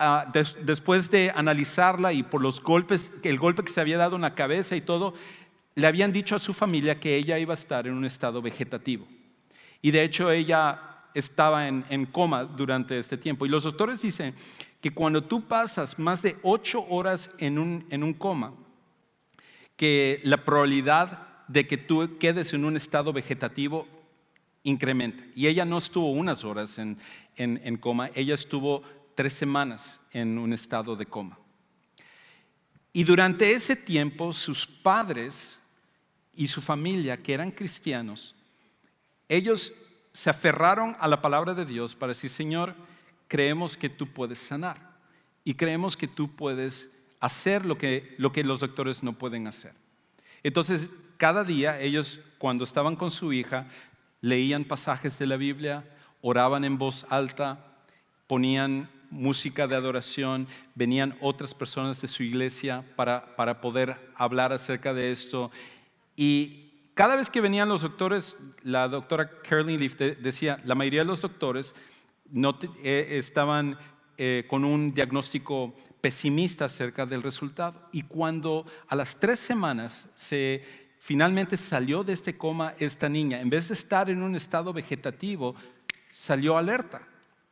ah, 0.00 0.26
después 0.64 1.08
de 1.08 1.32
analizarla 1.32 2.12
y 2.12 2.24
por 2.24 2.42
los 2.42 2.60
golpes, 2.60 3.12
el 3.22 3.38
golpe 3.38 3.62
que 3.62 3.72
se 3.72 3.80
había 3.80 3.96
dado 3.96 4.16
en 4.16 4.22
la 4.22 4.34
cabeza 4.34 4.74
y 4.74 4.80
todo, 4.80 5.14
le 5.76 5.86
habían 5.86 6.12
dicho 6.12 6.34
a 6.34 6.40
su 6.40 6.52
familia 6.52 6.98
que 6.98 7.14
ella 7.14 7.38
iba 7.38 7.52
a 7.52 7.54
estar 7.54 7.86
en 7.86 7.94
un 7.94 8.04
estado 8.04 8.42
vegetativo. 8.42 9.06
Y 9.80 9.92
de 9.92 10.02
hecho 10.02 10.32
ella 10.32 10.93
estaba 11.14 11.68
en, 11.68 12.06
coma 12.06 12.44
durante 12.44 12.98
este 12.98 13.16
tiempo. 13.16 13.46
Y 13.46 13.48
los 13.48 13.62
doctores 13.62 14.02
dicen 14.02 14.34
que 14.80 14.92
cuando 14.92 15.22
tú 15.22 15.46
pasas 15.46 15.98
más 15.98 16.20
de 16.20 16.36
ocho 16.42 16.84
horas 16.88 17.30
en 17.38 17.58
un, 17.58 17.86
en 17.90 18.02
un 18.02 18.12
coma, 18.12 18.52
que 19.76 20.20
la 20.24 20.44
probabilidad 20.44 21.46
de 21.48 21.66
que 21.66 21.76
tú 21.76 22.18
quedes 22.18 22.52
en 22.52 22.64
un 22.64 22.76
estado 22.76 23.12
vegetativo 23.12 23.86
incrementa. 24.64 25.22
Y 25.34 25.46
ella 25.46 25.64
no 25.64 25.78
estuvo 25.78 26.10
unas 26.10 26.44
horas 26.44 26.78
en, 26.78 26.98
en 27.36 27.76
coma, 27.76 28.10
ella 28.14 28.34
estuvo 28.34 28.82
tres 29.14 29.32
semanas 29.32 30.00
en 30.12 30.38
un 30.38 30.52
estado 30.52 30.96
de 30.96 31.06
coma. 31.06 31.38
Y 32.92 33.04
durante 33.04 33.52
ese 33.52 33.76
tiempo 33.76 34.32
sus 34.32 34.66
padres 34.66 35.58
y 36.34 36.46
su 36.46 36.60
familia, 36.60 37.16
que 37.16 37.34
eran 37.34 37.50
cristianos, 37.50 38.34
ellos 39.28 39.72
se 40.14 40.30
aferraron 40.30 40.96
a 41.00 41.08
la 41.08 41.20
palabra 41.20 41.52
de 41.52 41.66
Dios 41.66 41.94
para 41.94 42.12
decir, 42.12 42.30
Señor, 42.30 42.74
creemos 43.28 43.76
que 43.76 43.90
tú 43.90 44.06
puedes 44.06 44.38
sanar 44.38 44.94
y 45.42 45.54
creemos 45.54 45.96
que 45.96 46.08
tú 46.08 46.34
puedes 46.34 46.88
hacer 47.20 47.66
lo 47.66 47.76
que, 47.76 48.14
lo 48.16 48.32
que 48.32 48.44
los 48.44 48.60
doctores 48.60 49.02
no 49.02 49.18
pueden 49.18 49.48
hacer. 49.48 49.74
Entonces, 50.44 50.88
cada 51.16 51.42
día 51.42 51.80
ellos, 51.80 52.20
cuando 52.38 52.64
estaban 52.64 52.96
con 52.96 53.10
su 53.10 53.32
hija, 53.32 53.66
leían 54.20 54.64
pasajes 54.64 55.18
de 55.18 55.26
la 55.26 55.36
Biblia, 55.36 55.84
oraban 56.20 56.64
en 56.64 56.78
voz 56.78 57.04
alta, 57.10 57.58
ponían 58.28 58.88
música 59.10 59.66
de 59.66 59.74
adoración, 59.74 60.46
venían 60.74 61.16
otras 61.20 61.54
personas 61.54 62.00
de 62.00 62.08
su 62.08 62.22
iglesia 62.22 62.84
para, 62.94 63.34
para 63.36 63.60
poder 63.60 64.12
hablar 64.14 64.52
acerca 64.52 64.94
de 64.94 65.12
esto 65.12 65.50
y 66.16 66.73
cada 66.94 67.16
vez 67.16 67.28
que 67.28 67.40
venían 67.40 67.68
los 67.68 67.82
doctores, 67.82 68.36
la 68.62 68.88
doctora 68.88 69.40
Caroline 69.42 69.78
Leaf 69.78 69.96
decía, 69.96 70.60
la 70.64 70.76
mayoría 70.76 71.00
de 71.00 71.06
los 71.06 71.20
doctores 71.20 71.74
no 72.30 72.56
eh, 72.84 73.08
estaban 73.10 73.76
eh, 74.16 74.44
con 74.48 74.64
un 74.64 74.94
diagnóstico 74.94 75.74
pesimista 76.00 76.66
acerca 76.66 77.04
del 77.04 77.22
resultado. 77.22 77.88
Y 77.90 78.02
cuando 78.02 78.64
a 78.86 78.94
las 78.94 79.16
tres 79.16 79.40
semanas 79.40 80.06
se 80.14 80.62
finalmente 81.00 81.56
salió 81.56 82.04
de 82.04 82.12
este 82.12 82.38
coma 82.38 82.74
esta 82.78 83.08
niña, 83.08 83.40
en 83.40 83.50
vez 83.50 83.68
de 83.68 83.74
estar 83.74 84.08
en 84.08 84.22
un 84.22 84.36
estado 84.36 84.72
vegetativo, 84.72 85.56
salió 86.12 86.56
alerta. 86.56 87.02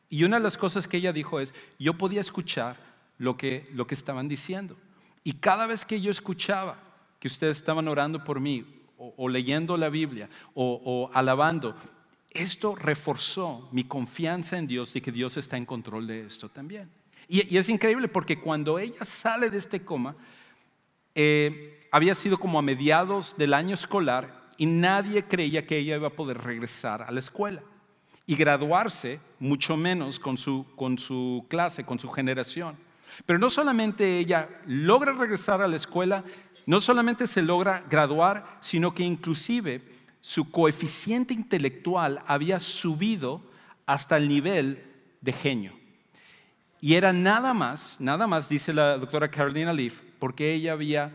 Y 0.08 0.22
una 0.22 0.36
de 0.38 0.44
las 0.44 0.56
cosas 0.56 0.86
que 0.86 0.98
ella 0.98 1.12
dijo 1.12 1.40
es, 1.40 1.52
yo 1.80 1.98
podía 1.98 2.20
escuchar 2.20 2.76
lo 3.18 3.36
que, 3.36 3.68
lo 3.72 3.88
que 3.88 3.94
estaban 3.94 4.28
diciendo. 4.28 4.76
Y 5.24 5.32
cada 5.34 5.66
vez 5.66 5.84
que 5.84 6.00
yo 6.00 6.12
escuchaba 6.12 6.78
que 7.18 7.26
ustedes 7.26 7.56
estaban 7.56 7.88
orando 7.88 8.22
por 8.22 8.38
mí 8.38 8.81
o, 9.16 9.28
leyendo 9.28 9.76
la 9.76 9.88
Biblia 9.88 10.28
o, 10.54 11.10
alabando, 11.12 11.74
esto 12.30 12.74
reforzó 12.74 13.68
mi 13.72 13.84
confianza 13.84 14.58
en 14.58 14.66
Dios 14.66 14.92
de 14.92 15.02
que 15.02 15.12
Dios 15.12 15.36
está 15.36 15.56
en 15.56 15.66
control 15.66 16.06
de 16.06 16.26
esto 16.26 16.48
también. 16.48 16.90
Y, 17.28 17.56
es 17.56 17.68
increíble 17.68 18.08
porque 18.08 18.40
cuando 18.40 18.78
ella 18.78 19.04
sale 19.04 19.50
de 19.50 19.58
este 19.58 19.84
coma, 19.84 20.16
eh, 21.14 21.80
había 21.90 22.14
sido 22.14 22.38
como 22.38 22.58
a 22.58 22.62
mediados 22.62 23.36
del 23.36 23.54
año 23.54 23.74
escolar 23.74 24.48
y 24.56 24.66
nadie 24.66 25.24
creía 25.24 25.66
que 25.66 25.78
ella 25.78 25.96
iba 25.96 26.08
a 26.08 26.16
poder 26.16 26.38
regresar 26.38 27.02
a 27.02 27.10
la 27.10 27.20
escuela 27.20 27.62
y 28.26 28.36
graduarse, 28.36 29.20
mucho 29.40 29.76
menos 29.76 30.18
con 30.18 30.38
su, 30.38 30.66
con 30.76 30.98
su 30.98 31.44
clase, 31.48 31.84
con 31.84 31.98
su 31.98 32.08
generación. 32.08 32.76
Pero 33.26 33.38
no 33.38 33.50
solamente 33.50 34.18
ella 34.18 34.48
logra 34.66 35.12
regresar 35.12 35.60
a 35.60 35.68
la 35.68 35.76
escuela, 35.76 36.24
no 36.66 36.80
solamente 36.80 37.26
se 37.26 37.42
logra 37.42 37.84
graduar, 37.88 38.58
sino 38.60 38.94
que 38.94 39.02
inclusive 39.02 39.82
su 40.20 40.50
coeficiente 40.50 41.34
intelectual 41.34 42.22
había 42.26 42.60
subido 42.60 43.42
hasta 43.86 44.16
el 44.16 44.28
nivel 44.28 44.84
de 45.20 45.32
genio. 45.32 45.72
Y 46.80 46.94
era 46.94 47.12
nada 47.12 47.54
más, 47.54 47.96
nada 48.00 48.26
más, 48.26 48.48
dice 48.48 48.72
la 48.72 48.98
doctora 48.98 49.30
Carolina 49.30 49.72
Leaf, 49.72 50.00
porque 50.18 50.52
ella 50.52 50.72
había, 50.72 51.12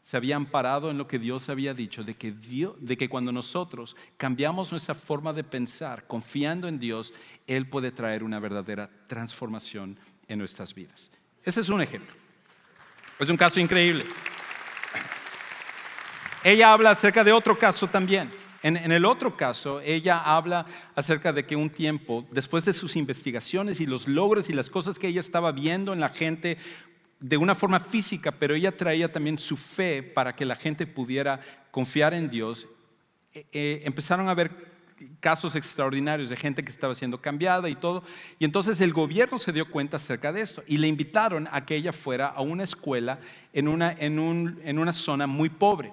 se 0.00 0.16
había 0.16 0.36
amparado 0.36 0.90
en 0.90 0.96
lo 0.96 1.06
que 1.06 1.18
Dios 1.18 1.48
había 1.48 1.74
dicho, 1.74 2.04
de 2.04 2.14
que, 2.14 2.32
de 2.32 2.96
que 2.96 3.08
cuando 3.08 3.32
nosotros 3.32 3.96
cambiamos 4.16 4.70
nuestra 4.70 4.94
forma 4.94 5.32
de 5.32 5.44
pensar, 5.44 6.06
confiando 6.06 6.68
en 6.68 6.78
Dios, 6.78 7.12
Él 7.46 7.66
puede 7.68 7.92
traer 7.92 8.22
una 8.22 8.40
verdadera 8.40 8.90
transformación 9.06 9.98
en 10.26 10.38
nuestras 10.38 10.74
vidas. 10.74 11.10
Ese 11.42 11.60
es 11.60 11.68
un 11.68 11.82
ejemplo. 11.82 12.14
Es 13.18 13.28
un 13.28 13.36
caso 13.36 13.60
increíble. 13.60 14.04
Ella 16.44 16.74
habla 16.74 16.90
acerca 16.90 17.24
de 17.24 17.32
otro 17.32 17.58
caso 17.58 17.86
también. 17.86 18.28
En, 18.62 18.76
el 18.76 19.06
otro 19.06 19.34
caso, 19.34 19.80
ella 19.80 20.18
habla 20.20 20.66
acerca 20.94 21.32
de 21.32 21.46
que 21.46 21.56
un 21.56 21.70
tiempo, 21.70 22.26
después 22.30 22.66
de 22.66 22.74
sus 22.74 22.96
investigaciones 22.96 23.80
y 23.80 23.86
los 23.86 24.06
logros 24.06 24.50
y 24.50 24.52
las 24.52 24.68
cosas 24.68 24.98
que 24.98 25.08
ella 25.08 25.20
estaba 25.20 25.52
viendo 25.52 25.94
en 25.94 26.00
la 26.00 26.10
gente 26.10 26.58
de 27.18 27.36
una 27.38 27.54
forma 27.54 27.80
física, 27.80 28.30
pero 28.30 28.54
ella 28.54 28.76
traía 28.76 29.10
también 29.10 29.38
su 29.38 29.56
fe 29.56 30.02
para 30.02 30.36
que 30.36 30.44
la 30.44 30.54
gente 30.54 30.86
pudiera 30.86 31.40
confiar 31.70 32.12
en 32.12 32.28
Dios, 32.28 32.66
eh, 33.32 33.46
eh, 33.52 33.82
empezaron 33.84 34.28
a 34.28 34.34
ver 34.34 34.50
casos 35.20 35.54
extraordinarios 35.56 36.28
de 36.28 36.36
gente 36.36 36.62
que 36.62 36.70
estaba 36.70 36.94
siendo 36.94 37.22
cambiada 37.22 37.70
y 37.70 37.74
todo. 37.74 38.02
Y 38.38 38.44
entonces 38.44 38.82
el 38.82 38.92
gobierno 38.92 39.38
se 39.38 39.52
dio 39.52 39.70
cuenta 39.70 39.96
acerca 39.96 40.30
de 40.30 40.42
esto 40.42 40.62
y 40.66 40.76
le 40.76 40.88
invitaron 40.88 41.48
a 41.50 41.64
que 41.64 41.76
ella 41.76 41.92
fuera 41.92 42.28
a 42.28 42.42
una 42.42 42.64
escuela 42.64 43.18
en 43.54 43.66
una, 43.68 43.92
en 43.98 44.78
una 44.78 44.92
zona 44.92 45.26
muy 45.26 45.48
pobre. 45.48 45.92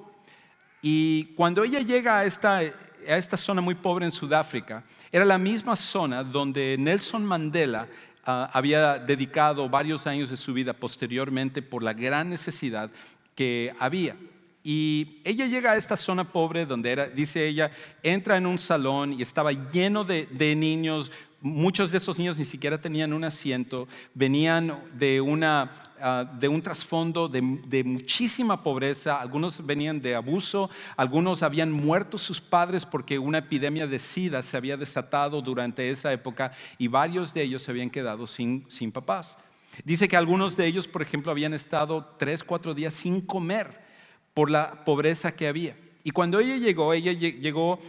Y 0.82 1.26
cuando 1.36 1.64
ella 1.64 1.80
llega 1.80 2.20
a 2.20 2.26
esta, 2.26 2.58
a 2.58 3.18
esta 3.18 3.38
zona 3.38 3.62
muy 3.62 3.76
pobre 3.76 4.06
en 4.06 4.12
Sudáfrica, 4.12 4.84
era 5.12 5.26
la 5.26 5.38
misma 5.38 5.76
zona 5.76 6.24
donde 6.24 6.76
Nelson 6.80 7.24
Mandela 7.24 7.88
ah, 8.26 8.50
había 8.52 8.98
dedicado 8.98 9.70
varios 9.70 10.08
años 10.08 10.30
de 10.30 10.38
su 10.38 10.54
vida 10.54 10.74
posteriormente 10.74 11.62
por 11.62 11.84
la 11.84 11.94
gran 11.94 12.30
necesidad 12.30 12.90
que 13.36 13.74
había. 13.80 14.16
Y 14.64 15.22
ella 15.24 15.48
llega 15.48 15.72
a 15.72 15.76
esta 15.76 15.96
zona 15.96 16.32
pobre 16.32 16.66
donde 16.66 16.92
era, 16.92 17.08
dice 17.08 17.48
ella, 17.48 17.72
entra 18.04 18.38
en 18.38 18.46
un 18.46 18.60
salón 18.60 19.14
y 19.14 19.22
estaba 19.24 19.52
lleno 19.52 20.04
de, 20.04 20.28
de 20.32 20.56
niños 20.56 21.12
Muchos 21.44 21.90
de 21.90 21.98
esos 21.98 22.20
niños 22.20 22.38
ni 22.38 22.46
siquiera 22.46 22.80
tenían 22.80 23.14
un 23.14 23.24
asiento, 23.24 23.88
venían 24.14 24.80
de, 24.94 25.20
una, 25.22 25.72
ah, 26.00 26.32
de 26.40 26.48
un 26.48 26.62
trasfondo 26.62 27.28
de, 27.28 27.84
muchísima 27.84 28.62
pobreza, 28.62 29.20
algunos 29.20 29.66
venían 29.66 30.00
de 30.00 30.14
abuso, 30.14 30.70
algunos 30.96 31.42
habían 31.42 31.72
muerto 31.72 32.20
sus 32.20 32.40
padres 32.40 32.86
porque 32.86 33.18
una 33.18 33.40
epidemia 33.40 33.88
de 33.88 33.98
sida 33.98 34.44
se 34.44 34.56
había 34.56 34.78
desatado 34.78 35.42
durante 35.42 35.90
esa 35.90 36.14
época 36.14 36.52
y 36.78 36.88
varios 36.88 37.34
de 37.34 37.42
ellos 37.42 37.64
se 37.64 37.72
habían 37.72 37.90
quedado 37.90 38.28
sin, 38.28 38.64
sin 38.70 38.92
papás. 38.92 39.36
Dice 39.84 40.08
que 40.08 40.18
algunos 40.18 40.56
de 40.56 40.68
ellos, 40.68 40.88
por 40.88 41.02
ejemplo, 41.02 41.32
habían 41.32 41.56
estado 41.56 42.06
tres, 42.20 42.44
cuatro 42.44 42.76
días 42.76 42.94
sin 42.94 43.20
comer 43.20 43.82
por 44.36 44.52
la 44.52 44.86
pobreza 44.86 45.36
que 45.36 45.48
había. 45.48 45.76
Y 46.04 46.12
cuando 46.12 46.40
ella 46.40 46.58
llegó, 46.58 46.94
ella 46.94 47.14
llegó 47.14 47.80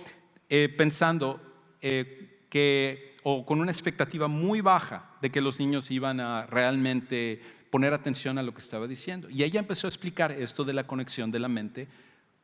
eh, 0.48 0.68
pensando 0.68 1.38
eh, 1.82 2.46
que 2.48 3.11
o 3.22 3.46
con 3.46 3.60
una 3.60 3.70
expectativa 3.70 4.28
muy 4.28 4.60
baja 4.60 5.10
de 5.20 5.30
que 5.30 5.40
los 5.40 5.58
niños 5.58 5.90
iban 5.90 6.20
a 6.20 6.46
realmente 6.46 7.40
poner 7.70 7.94
atención 7.94 8.38
a 8.38 8.42
lo 8.42 8.52
que 8.52 8.60
estaba 8.60 8.86
diciendo. 8.86 9.30
Y 9.30 9.42
ella 9.42 9.60
empezó 9.60 9.86
a 9.86 9.90
explicar 9.90 10.32
esto 10.32 10.64
de 10.64 10.72
la 10.72 10.86
conexión 10.86 11.30
de 11.30 11.38
la 11.38 11.48
mente 11.48 11.88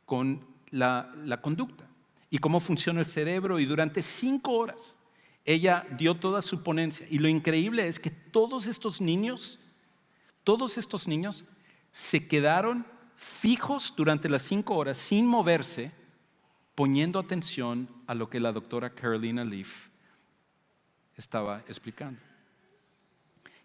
con 0.04 0.46
la, 0.70 1.12
conducta. 1.42 1.84
y 2.30 2.38
cómo 2.38 2.60
funciona 2.60 3.00
el 3.00 3.06
cerebro 3.06 3.58
y 3.58 3.64
durante 3.64 4.02
cinco 4.02 4.52
horas 4.52 4.96
ella 5.44 5.86
dio 5.98 6.14
toda 6.14 6.42
su 6.42 6.62
ponencia. 6.62 7.06
Y 7.10 7.18
lo 7.18 7.28
increíble 7.28 7.88
es 7.88 7.98
que 7.98 8.10
todos 8.10 8.66
estos 8.66 9.00
niños, 9.00 9.58
todos 10.44 10.76
estos 10.76 11.08
niños 11.08 11.44
se 11.90 12.28
quedaron 12.28 12.86
fijos 13.16 13.94
durante 13.96 14.28
las 14.28 14.42
cinco 14.42 14.76
horas 14.76 14.98
sin 14.98 15.26
moverse, 15.26 15.90
poniendo 16.74 17.18
atención 17.18 17.88
a 18.06 18.14
lo 18.14 18.28
que 18.28 18.40
la 18.40 18.52
doctora 18.52 18.90
Carolina 18.90 19.44
Leaf 19.44 19.87
estaba 21.18 21.62
explicando. 21.68 22.20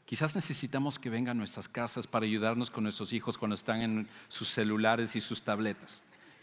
Quizás 0.06 0.36
necesitamos 0.36 1.00
que 1.00 1.10
vengan 1.10 1.38
a 1.38 1.40
nuestras 1.40 1.70
casas 1.70 2.08
para 2.08 2.26
ayudarnos 2.26 2.70
con 2.70 2.84
nuestros 2.84 3.14
hijos 3.14 3.38
cuando 3.38 3.56
están 3.56 3.82
en 3.82 4.08
sus 4.28 4.50
celulares 4.50 5.16
y 5.16 5.22
sus 5.22 5.42
tabletas, 5.42 6.02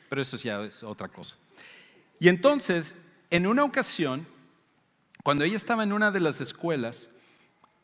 pero 0.09 0.23
eso 0.23 0.37
ya 0.39 0.63
es 0.63 0.83
otra 0.83 1.09
cosa. 1.09 1.37
Y 2.19 2.29
entonces, 2.29 2.95
en 3.31 3.47
una 3.47 3.65
ocasión, 3.65 4.27
cuando 5.23 5.45
ella 5.45 5.57
estaba 5.57 5.83
en 5.83 5.93
una 5.93 6.11
de 6.11 6.21
las 6.21 6.41
escuelas, 6.41 7.11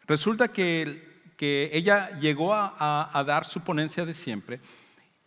resulta 0.06 0.48
que, 0.48 1.14
ella 1.38 2.18
llegó 2.18 2.54
a, 2.54 3.24
dar 3.26 3.44
su 3.44 3.60
ponencia 3.60 4.06
de 4.06 4.14
siempre 4.14 4.58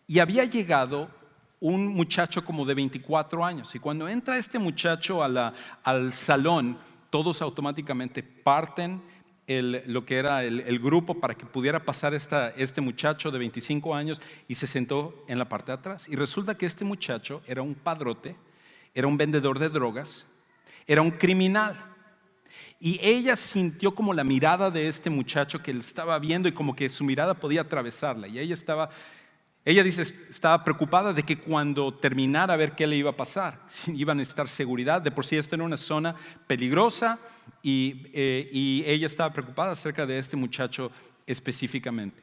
y 0.08 0.18
había 0.18 0.44
llegado 0.44 1.08
un 1.60 1.86
muchacho 1.86 2.44
como 2.44 2.66
de 2.66 2.74
24 2.74 3.44
años. 3.44 3.72
Y 3.76 3.78
cuando 3.78 4.08
entra 4.08 4.36
este 4.36 4.58
muchacho 4.58 5.22
al 5.22 6.12
salón, 6.12 6.76
todos 7.10 7.42
automáticamente 7.42 8.22
parten 8.22 9.02
lo 9.58 10.04
que 10.04 10.16
era 10.16 10.44
el, 10.44 10.78
grupo 10.78 11.14
para 11.14 11.34
que 11.34 11.44
pudiera 11.44 11.84
pasar 11.84 12.14
este 12.14 12.80
muchacho 12.80 13.32
de 13.32 13.38
25 13.38 13.94
años 13.94 14.20
y 14.46 14.54
se 14.54 14.68
sentó 14.68 15.24
en 15.26 15.38
la 15.38 15.48
parte 15.48 15.72
de 15.72 15.78
atrás. 15.78 16.08
Y 16.08 16.14
resulta 16.14 16.56
que 16.56 16.66
este 16.66 16.84
muchacho 16.84 17.42
era 17.46 17.60
un 17.60 17.74
padrote, 17.74 18.36
era 18.94 19.08
un 19.08 19.16
vendedor 19.16 19.58
de 19.58 19.68
drogas, 19.68 20.24
era 20.86 21.02
un 21.02 21.10
criminal. 21.10 21.84
Y 22.78 23.00
ella 23.02 23.34
sintió 23.34 23.94
como 23.94 24.14
la 24.14 24.24
mirada 24.24 24.70
de 24.70 24.86
este 24.86 25.10
muchacho 25.10 25.60
que 25.60 25.72
él 25.72 25.80
estaba 25.80 26.18
viendo 26.18 26.48
y 26.48 26.52
como 26.52 26.76
que 26.76 26.88
su 26.88 27.04
mirada 27.04 27.34
podía 27.34 27.62
atravesarla. 27.62 28.28
Y 28.28 28.38
ella 28.38 28.54
estaba, 28.54 28.90
ella 29.64 29.82
dice, 29.82 30.02
estaba 30.28 30.64
preocupada 30.64 31.12
de 31.12 31.22
que 31.22 31.38
cuando 31.38 31.92
terminara 31.92 32.54
a 32.54 32.56
ver 32.56 32.72
qué 32.72 32.86
le 32.86 32.96
iba 32.96 33.10
a 33.10 33.16
pasar, 33.16 33.60
si 33.68 33.92
iban 33.94 34.18
a 34.18 34.22
estar 34.22 34.48
seguridad. 34.48 35.02
De 35.02 35.10
por 35.10 35.24
sí 35.24 35.36
esto 35.36 35.54
era 35.54 35.64
una 35.64 35.76
zona 35.76 36.14
peligrosa 36.46 37.18
y, 37.62 38.06
eh, 38.12 38.48
y 38.52 38.82
ella 38.86 39.06
estaba 39.06 39.32
preocupada 39.32 39.72
acerca 39.72 40.06
de 40.06 40.18
este 40.18 40.36
muchacho 40.36 40.90
específicamente. 41.26 42.22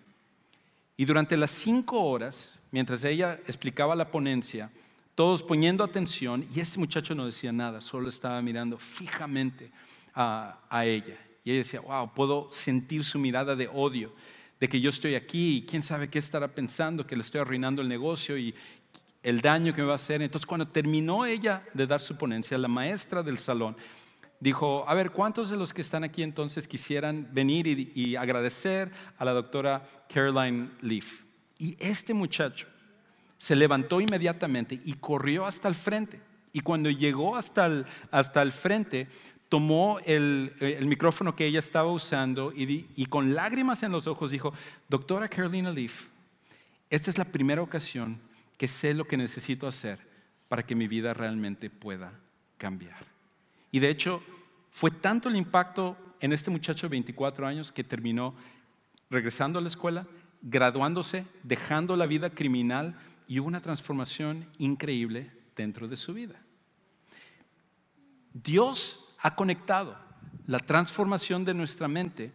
Y 0.98 1.06
durante 1.06 1.38
las 1.38 1.52
cinco 1.52 2.02
horas, 2.02 2.58
mientras 2.72 3.04
ella 3.04 3.40
explicaba 3.46 3.96
la 3.96 4.10
ponencia, 4.10 4.72
todos 5.14 5.42
poniendo 5.44 5.84
atención, 5.84 6.46
y 6.54 6.60
este 6.60 6.80
muchacho 6.80 7.16
no 7.16 7.26
decía 7.26 7.52
nada, 7.52 7.82
solo 7.82 8.10
estaba 8.10 8.42
mirando 8.42 8.78
fijamente 8.78 9.72
a, 10.14 10.60
ella. 10.86 11.18
Y 11.44 11.52
ella 11.52 11.60
decía, 11.60 11.80
wow, 11.82 12.14
puedo 12.14 12.50
sentir 12.52 13.04
su 13.04 13.20
mirada 13.20 13.56
de 13.56 13.68
odio, 13.68 14.12
de 14.60 14.70
que 14.70 14.80
yo 14.80 14.90
estoy 14.90 15.16
aquí 15.16 15.58
y 15.58 15.62
quién 15.64 15.82
sabe 15.82 16.10
qué 16.10 16.20
estará 16.20 16.48
pensando, 16.48 17.06
que 17.06 17.16
le 17.16 17.22
estoy 17.22 17.42
arruinando 17.42 17.82
el 17.82 17.88
negocio 17.88 18.38
y 18.38 18.56
el 19.24 19.42
daño 19.42 19.74
que 19.74 19.82
me 19.82 19.88
va 19.88 19.94
a 19.94 19.98
hacer. 19.98 20.22
Entonces 20.22 20.46
cuando 20.46 20.68
terminó 20.68 21.26
ella 21.26 21.64
de 21.74 21.86
dar 21.86 22.02
su 22.02 22.18
ponencia, 22.18 22.58
la 22.58 22.68
maestra 22.68 23.24
del 23.24 23.40
salón 23.40 23.76
dijo, 24.40 24.86
a 24.88 24.94
ver, 24.94 25.12
¿cuántos 25.12 25.50
de 25.50 25.58
los 25.58 25.74
que 25.74 25.82
están 25.82 26.04
aquí 26.04 26.24
entonces 26.24 26.68
quisieran 26.68 27.28
venir 27.32 27.68
y, 27.68 28.16
agradecer 28.16 28.92
a 29.18 29.26
la 29.26 29.34
doctora 29.34 29.84
Caroline 30.08 30.70
Leaf? 30.82 31.22
Y 31.60 31.76
este 31.80 32.14
muchacho 32.14 32.68
se 33.38 33.56
levantó 33.56 34.02
inmediatamente 34.02 34.80
y 34.84 34.94
corrió 34.94 35.46
hasta 35.46 35.68
el 35.68 35.76
frente. 35.76 36.22
Y 36.54 36.62
cuando 36.62 36.90
llegó 36.90 37.36
hasta 37.36 37.66
el, 37.66 37.86
hasta 38.12 38.42
el 38.42 38.52
frente, 38.52 39.08
tomó 39.50 40.00
el, 40.06 40.54
micrófono 40.82 41.36
que 41.36 41.46
ella 41.46 41.60
estaba 41.60 41.92
usando 41.92 42.52
y, 42.56 43.06
con 43.08 43.34
lágrimas 43.34 43.84
en 43.84 43.92
los 43.92 44.08
ojos 44.08 44.32
dijo, 44.32 44.54
doctora 44.90 45.30
Carolina 45.30 45.72
Leaf, 45.72 46.08
esta 46.90 47.10
es 47.10 47.18
la 47.18 47.26
primera 47.26 47.62
ocasión 47.62 48.20
que 48.58 48.68
sé 48.68 48.94
lo 48.94 49.06
que 49.06 49.18
necesito 49.18 49.68
hacer 49.68 50.00
para 50.48 50.66
que 50.66 50.76
mi 50.76 50.88
vida 50.88 51.14
realmente 51.14 51.70
pueda 51.70 52.14
cambiar. 52.58 53.00
Y 53.72 53.80
de 53.80 53.90
hecho, 53.90 54.22
fue 54.72 54.92
tanto 54.92 55.30
el 55.30 55.36
impacto 55.36 55.98
en 56.20 56.34
este 56.34 56.50
muchacho 56.50 56.88
de 56.88 56.92
24 56.92 57.46
años 57.46 57.72
que 57.72 57.84
terminó 57.84 58.34
regresando 59.10 59.60
a 59.60 59.62
la 59.62 59.68
escuela, 59.68 60.08
graduándose, 60.42 61.26
dejando 61.44 61.96
la 61.96 62.06
vida 62.06 62.30
criminal 62.30 62.96
y 63.28 63.40
hubo 63.40 63.48
una 63.48 63.62
transformación 63.62 64.48
increíble 64.58 65.32
dentro 65.56 65.88
de 65.88 65.98
su 65.98 66.14
vida. 66.14 66.42
Dios 68.34 69.07
ha 69.28 69.36
conectado 69.36 69.98
la 70.46 70.60
transformación 70.60 71.44
de 71.44 71.54
nuestra 71.54 71.90
mente 71.90 72.32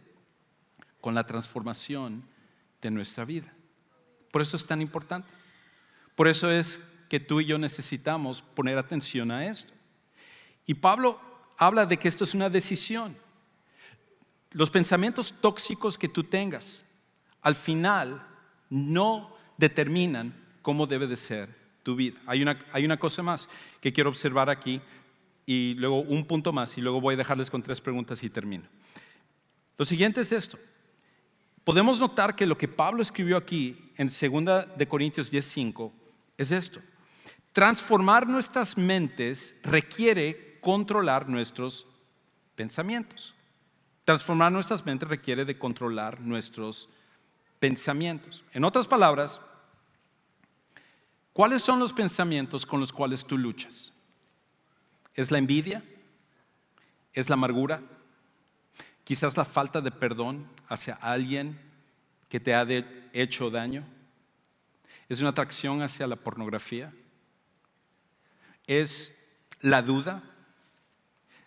con 1.01 1.15
la 1.15 1.25
transformación 1.25 2.23
de 2.83 2.91
nuestra 2.91 3.25
vida. 3.25 3.51
Por 4.31 4.43
eso 4.43 4.55
es 4.55 4.65
tan 4.67 4.79
importante. 4.79 5.27
Por 6.13 6.27
eso 6.27 6.51
es 6.51 6.79
que 7.09 7.19
tú 7.19 7.41
y 7.41 7.45
yo 7.45 7.57
necesitamos 7.57 8.43
poner 8.43 8.77
atención 8.77 9.31
a 9.31 9.47
esto. 9.47 9.73
Y 10.67 10.75
Pablo 10.75 11.19
habla 11.57 11.87
de 11.87 11.97
que 11.97 12.07
esto 12.07 12.25
es 12.25 12.35
una 12.35 12.47
decisión. 12.51 13.17
Los 14.51 14.69
pensamientos 14.69 15.33
tóxicos 15.41 15.97
que 15.97 16.09
tú 16.09 16.23
tengas, 16.23 16.85
al 17.41 17.55
final, 17.55 18.23
no 18.69 19.35
determinan 19.57 20.31
cómo 20.61 20.85
debe 20.85 21.07
de 21.07 21.17
ser 21.17 21.49
tu 21.81 21.95
vida. 21.95 22.21
Hay 22.27 22.43
una, 22.43 22.59
hay 22.71 22.85
una 22.85 22.97
cosa 22.97 23.23
más 23.23 23.49
que 23.81 23.91
quiero 23.91 24.11
observar 24.11 24.51
aquí 24.51 24.79
y 25.45 25.73
luego 25.75 26.01
un 26.01 26.25
punto 26.25 26.53
más 26.53 26.77
y 26.77 26.81
luego 26.81 27.01
voy 27.01 27.15
a 27.15 27.17
dejarles 27.17 27.49
con 27.49 27.61
tres 27.61 27.81
preguntas 27.81 28.23
y 28.23 28.29
termino. 28.29 28.65
Lo 29.77 29.85
siguiente 29.85 30.21
es 30.21 30.31
esto. 30.31 30.57
Podemos 31.63 31.99
notar 31.99 32.35
que 32.35 32.45
lo 32.45 32.57
que 32.57 32.67
Pablo 32.67 33.01
escribió 33.01 33.37
aquí 33.37 33.91
en 33.97 34.07
2 34.07 34.77
de 34.77 34.87
Corintios 34.87 35.31
10:5 35.31 35.91
es 36.37 36.51
esto. 36.51 36.81
Transformar 37.53 38.27
nuestras 38.27 38.77
mentes 38.77 39.55
requiere 39.63 40.59
controlar 40.59 41.29
nuestros 41.29 41.87
pensamientos. 42.55 43.33
Transformar 44.05 44.51
nuestras 44.51 44.85
mentes 44.85 45.07
requiere 45.07 45.45
de 45.45 45.57
controlar 45.57 46.19
nuestros 46.19 46.89
pensamientos. 47.59 48.43
En 48.51 48.65
otras 48.65 48.87
palabras, 48.87 49.39
¿cuáles 51.31 51.61
son 51.61 51.79
los 51.79 51.93
pensamientos 51.93 52.65
con 52.65 52.81
los 52.81 52.91
cuales 52.91 53.23
tú 53.23 53.37
luchas? 53.37 53.92
¿Es 55.15 55.31
la 55.31 55.37
envidia? 55.37 55.83
¿Es 57.13 57.29
la 57.29 57.35
amargura? 57.35 57.81
Quizás 59.03 59.37
la 59.37 59.45
falta 59.45 59.81
de 59.81 59.91
perdón 59.91 60.47
hacia 60.67 60.95
alguien 60.95 61.59
que 62.29 62.39
te 62.39 62.55
ha 62.55 62.65
hecho 63.13 63.49
daño. 63.49 63.85
¿Es 65.09 65.19
una 65.19 65.29
atracción 65.29 65.81
hacia 65.81 66.07
la 66.07 66.15
pornografía? 66.15 66.93
¿Es 68.65 69.15
la 69.61 69.81
duda? 69.81 70.23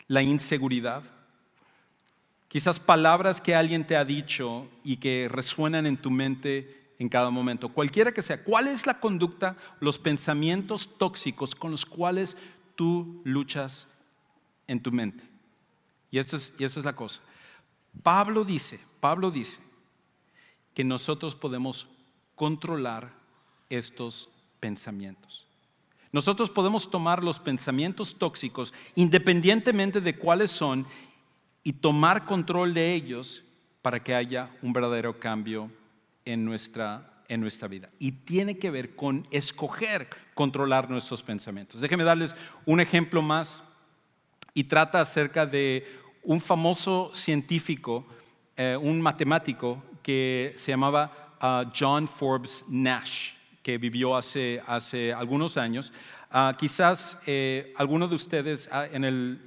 ¿La 0.07 0.21
inseguridad? 0.21 1.03
Quizás 2.47 2.79
palabras 2.79 3.41
que 3.41 3.55
alguien 3.55 3.85
te 3.85 3.97
ha 3.97 4.05
dicho 4.05 4.69
y 4.83 4.97
que 4.97 5.27
resuenan 5.29 5.85
en 5.85 5.97
tu 5.97 6.09
mente 6.09 6.93
en 6.99 7.09
cada 7.09 7.29
momento. 7.29 7.69
Cualquiera 7.69 8.11
que 8.11 8.21
sea, 8.21 8.43
¿cuál 8.43 8.67
es 8.67 8.85
la 8.85 8.99
conducta, 8.99 9.57
los 9.79 9.99
pensamientos 9.99 10.97
tóxicos 10.97 11.53
con 11.53 11.71
los 11.71 11.85
cuales 11.85 12.37
tú 12.77 13.21
luchas 13.25 13.87
en 14.67 14.79
tu 14.79 14.93
mente. 14.93 15.21
Y 16.09 16.19
esta 16.19 16.37
es, 16.37 16.53
es 16.57 16.77
la 16.77 16.95
cosa. 16.95 17.19
Pablo 18.01 18.45
dice, 18.45 18.79
Pablo 19.01 19.31
dice 19.31 19.59
que 20.73 20.85
nosotros 20.85 21.35
podemos 21.35 21.87
controlar 22.35 23.11
estos 23.69 24.29
pensamientos. 24.59 25.45
Nosotros 26.11 26.49
podemos 26.49 26.89
tomar 26.89 27.23
los 27.23 27.39
pensamientos 27.39 28.15
tóxicos 28.15 28.73
independientemente 28.95 29.99
de 29.99 30.15
cuáles 30.15 30.51
son 30.51 30.87
y 31.63 31.73
tomar 31.73 32.25
control 32.25 32.73
de 32.73 32.93
ellos 32.93 33.43
para 33.81 34.01
que 34.01 34.15
haya 34.15 34.55
un 34.61 34.71
verdadero 34.71 35.19
cambio 35.19 35.69
en 36.25 36.45
nuestra 36.45 37.16
en 37.29 37.41
nuestra 37.41 37.67
vida. 37.67 37.89
Y 37.99 38.11
tiene 38.11 38.57
que 38.57 38.71
ver 38.71 38.95
con 38.95 39.27
escoger 39.31 40.07
controlar 40.33 40.89
nuestros 40.89 41.23
pensamientos. 41.23 41.81
Déjenme 41.81 42.03
darles 42.03 42.35
un 42.65 42.79
ejemplo 42.79 43.21
más 43.21 43.63
y 44.53 44.65
trata 44.65 45.01
acerca 45.01 45.45
de 45.45 45.85
un 46.23 46.41
famoso 46.41 47.11
científico, 47.13 48.05
eh, 48.55 48.77
un 48.79 49.01
matemático 49.01 49.83
que 50.01 50.53
se 50.57 50.71
llamaba 50.71 51.35
ah, 51.39 51.71
John 51.77 52.07
Forbes 52.07 52.63
Nash, 52.67 53.31
que 53.61 53.77
vivió 53.77 54.15
hace, 54.15 54.61
hace 54.65 55.13
algunos 55.13 55.57
años. 55.57 55.91
Ah, 56.29 56.55
quizás 56.57 57.17
eh, 57.25 57.73
algunos 57.77 58.09
de 58.09 58.15
ustedes 58.15 58.69
ah, 58.71 58.87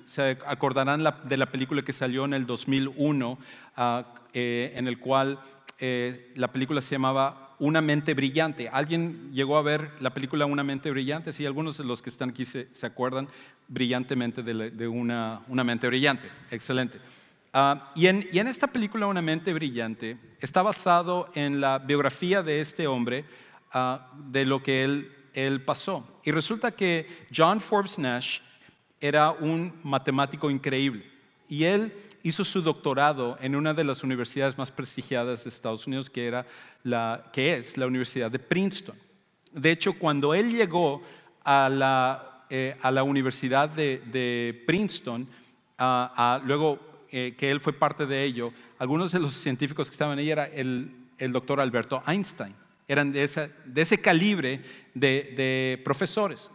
se 0.06 0.38
acordarán 0.46 1.04
de 1.24 1.36
la 1.36 1.46
película 1.46 1.82
que 1.82 1.92
salió 1.92 2.24
en 2.24 2.34
el 2.34 2.46
2001, 2.46 3.38
eh, 4.32 4.72
en 4.74 4.86
el 4.86 4.98
cual 4.98 5.40
eh, 5.82 6.30
la 6.36 6.52
película 6.52 6.82
se 6.82 6.94
llamaba 6.94 7.56
Una 7.58 7.80
mente 7.80 8.12
brillante. 8.12 8.68
¿Alguien 8.68 9.30
llegó 9.32 9.56
a 9.56 9.62
ver 9.62 9.90
la 10.00 10.12
película 10.12 10.44
Una 10.44 10.62
mente 10.62 10.90
brillante? 10.90 11.32
Sí, 11.32 11.46
algunos 11.46 11.78
de 11.78 11.84
los 11.84 12.02
que 12.02 12.10
están 12.10 12.30
aquí 12.30 12.44
se, 12.44 12.68
acuerdan 12.82 13.28
brillantemente 13.66 14.42
de, 14.42 14.88
una, 14.88 15.42
mente 15.48 15.86
brillante. 15.86 16.28
Excelente. 16.50 16.98
Ah, 17.54 17.92
y, 17.94 18.06
en, 18.08 18.46
esta 18.46 18.66
película 18.66 19.06
Una 19.06 19.22
mente 19.22 19.54
brillante 19.54 20.18
está 20.38 20.60
basado 20.60 21.30
en 21.34 21.62
la 21.62 21.78
biografía 21.78 22.42
de 22.42 22.60
este 22.60 22.86
hombre, 22.86 23.24
ah, 23.72 24.12
de 24.28 24.44
lo 24.44 24.62
que 24.62 24.84
él, 24.84 25.10
él 25.32 25.62
pasó. 25.62 26.06
Y 26.24 26.30
resulta 26.30 26.72
que 26.72 27.06
John 27.34 27.58
Forbes 27.58 27.98
Nash 27.98 28.40
era 29.00 29.30
un 29.30 29.72
matemático 29.82 30.50
increíble. 30.50 31.10
Y 31.48 31.64
él 31.64 31.92
hizo 32.22 32.44
su 32.44 32.62
doctorado 32.62 33.36
en 33.40 33.56
una 33.56 33.74
de 33.74 33.84
las 33.84 34.02
universidades 34.02 34.58
más 34.58 34.70
prestigiadas 34.70 35.44
de 35.44 35.48
Estados 35.48 35.86
Unidos, 35.86 36.10
que, 36.10 36.26
era 36.26 36.46
la, 36.82 37.30
que 37.32 37.54
es 37.54 37.76
la 37.76 37.86
Universidad 37.86 38.30
de 38.30 38.38
Princeton. 38.38 38.96
De 39.52 39.70
hecho, 39.70 39.94
cuando 39.94 40.34
él 40.34 40.50
llegó 40.50 41.02
a 41.44 41.68
la, 41.68 42.44
eh, 42.50 42.76
a 42.82 42.90
la 42.90 43.02
Universidad 43.02 43.68
de, 43.68 44.62
Princeton, 44.66 45.28
luego 46.44 46.78
eh, 47.10 47.34
que 47.36 47.50
él 47.50 47.60
fue 47.60 47.72
parte 47.72 48.06
de 48.06 48.24
ello, 48.24 48.52
algunos 48.78 49.12
de 49.12 49.18
los 49.18 49.34
científicos 49.34 49.88
que 49.88 49.94
estaban 49.94 50.18
ahí 50.18 50.30
era 50.30 50.46
el, 50.46 50.90
el 51.18 51.32
doctor 51.32 51.60
Alberto 51.60 52.02
Einstein. 52.06 52.54
Eran 52.86 53.12
de, 53.12 53.50
de 53.66 53.82
ese 53.82 54.00
calibre 54.00 54.62
de, 54.94 55.32
de 55.36 55.82
profesores. 55.84 56.50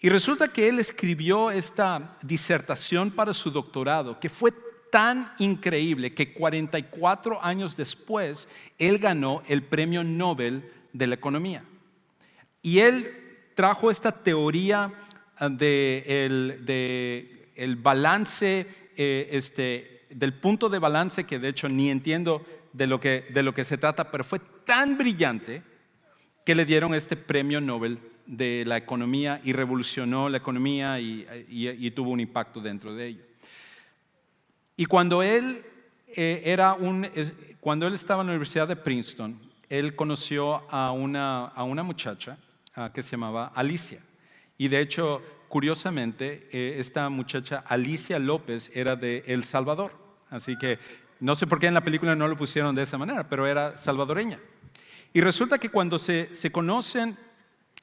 Y 0.00 0.08
resulta 0.08 0.48
que 0.48 0.68
él 0.68 0.78
escribió 0.78 1.50
esta 1.50 2.16
disertación 2.22 3.10
para 3.10 3.34
su 3.34 3.50
doctorado, 3.50 4.18
que 4.18 4.30
fue 4.30 4.52
tan 4.90 5.32
increíble 5.38 6.14
que 6.14 6.32
44 6.32 7.44
años 7.44 7.76
después 7.76 8.48
él 8.78 8.98
ganó 8.98 9.42
el 9.46 9.62
premio 9.62 10.02
Nobel 10.02 10.72
de 10.92 11.06
la 11.06 11.14
Economía. 11.14 11.64
Y 12.62 12.78
él 12.78 13.14
trajo 13.54 13.90
esta 13.90 14.10
teoría 14.10 14.92
ah, 15.36 15.48
del 15.48 16.64
de 16.64 17.52
el 17.54 17.76
balance, 17.76 18.66
eh, 18.96 19.28
este, 19.32 20.06
del 20.08 20.32
punto 20.32 20.70
de 20.70 20.78
balance 20.78 21.24
que 21.24 21.38
de 21.38 21.48
hecho 21.48 21.68
ni 21.68 21.90
entiendo 21.90 22.44
de 22.72 22.86
lo, 22.86 23.00
que, 23.00 23.26
de 23.34 23.42
lo 23.42 23.52
que 23.52 23.64
se 23.64 23.76
trata, 23.76 24.10
pero 24.10 24.24
fue 24.24 24.38
tan 24.64 24.96
brillante 24.96 25.62
que 26.46 26.54
le 26.54 26.64
dieron 26.64 26.94
este 26.94 27.16
premio 27.16 27.60
Nobel 27.60 27.98
de 28.30 28.62
la 28.64 28.76
economía 28.76 29.40
y 29.42 29.52
revolucionó 29.52 30.28
la 30.28 30.36
economía 30.36 31.00
y, 31.00 31.90
tuvo 31.90 32.10
un 32.10 32.20
impacto 32.20 32.60
dentro 32.60 32.94
de 32.94 33.06
ello. 33.08 33.24
Y 34.76 34.86
cuando 34.86 35.22
él, 35.22 35.62
eh, 36.06 36.42
era 36.44 36.74
un, 36.74 37.08
cuando 37.58 37.88
él 37.88 37.94
estaba 37.94 38.22
en 38.22 38.28
la 38.28 38.32
Universidad 38.32 38.68
de 38.68 38.76
Princeton, 38.76 39.36
él 39.68 39.96
conoció 39.96 40.70
a 40.70 40.92
una, 40.92 41.46
a 41.46 41.64
una 41.64 41.82
muchacha 41.82 42.38
ah, 42.76 42.90
que 42.94 43.02
se 43.02 43.10
llamaba 43.10 43.50
Alicia. 43.54 44.00
Y 44.56 44.68
de 44.68 44.80
hecho, 44.80 45.22
curiosamente, 45.48 46.48
eh, 46.52 46.76
esta 46.78 47.08
muchacha 47.08 47.64
Alicia 47.66 48.20
López 48.20 48.70
era 48.74 48.94
de 48.94 49.24
El 49.26 49.42
Salvador. 49.42 49.92
Así 50.30 50.56
que 50.56 50.78
no 51.18 51.34
sé 51.34 51.48
por 51.48 51.58
qué 51.58 51.66
en 51.66 51.74
la 51.74 51.82
película 51.82 52.14
no 52.14 52.28
lo 52.28 52.36
pusieron 52.36 52.76
de 52.76 52.84
esa 52.84 52.96
manera, 52.96 53.28
pero 53.28 53.46
era 53.48 53.76
salvadoreña. 53.76 54.38
Y 55.12 55.20
resulta 55.20 55.58
que 55.58 55.68
cuando 55.68 55.98
se, 55.98 56.32
se 56.32 56.52
conocen 56.52 57.18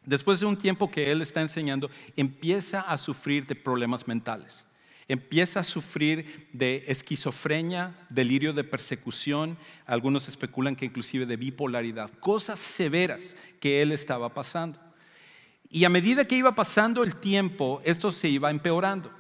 Después 0.08 0.40
de 0.40 0.46
un 0.46 0.56
tiempo 0.56 0.90
que 0.90 1.12
él 1.12 1.22
está 1.22 1.42
enseñando, 1.42 1.92
empieza 2.16 2.80
a 2.80 2.98
sufrir 2.98 3.46
de 3.46 3.56
problemas 3.56 4.08
mentales. 4.08 4.66
Empieza 5.10 5.60
a 5.60 5.64
sufrir 5.66 6.48
de 6.54 6.86
esquizofrenia, 6.88 7.94
delirio 8.10 8.54
de 8.54 8.64
persecución, 8.64 9.58
algunos 9.86 10.30
especulan 10.30 10.78
que 10.78 10.86
inclusive 10.86 11.26
de 11.26 11.36
bipolaridad, 11.36 12.10
cosas 12.22 12.58
severas 12.58 13.36
que 13.60 13.82
él 13.82 13.92
estaba 13.92 14.34
pasando. 14.34 14.80
Y 15.70 15.84
a 15.84 15.90
medida 15.90 16.24
que 16.24 16.38
iba 16.38 16.56
pasando 16.56 17.04
el 17.04 17.18
tiempo, 17.18 17.82
esto 17.84 18.10
se 18.14 18.30
iba 18.30 18.50
empeorando. 18.50 19.12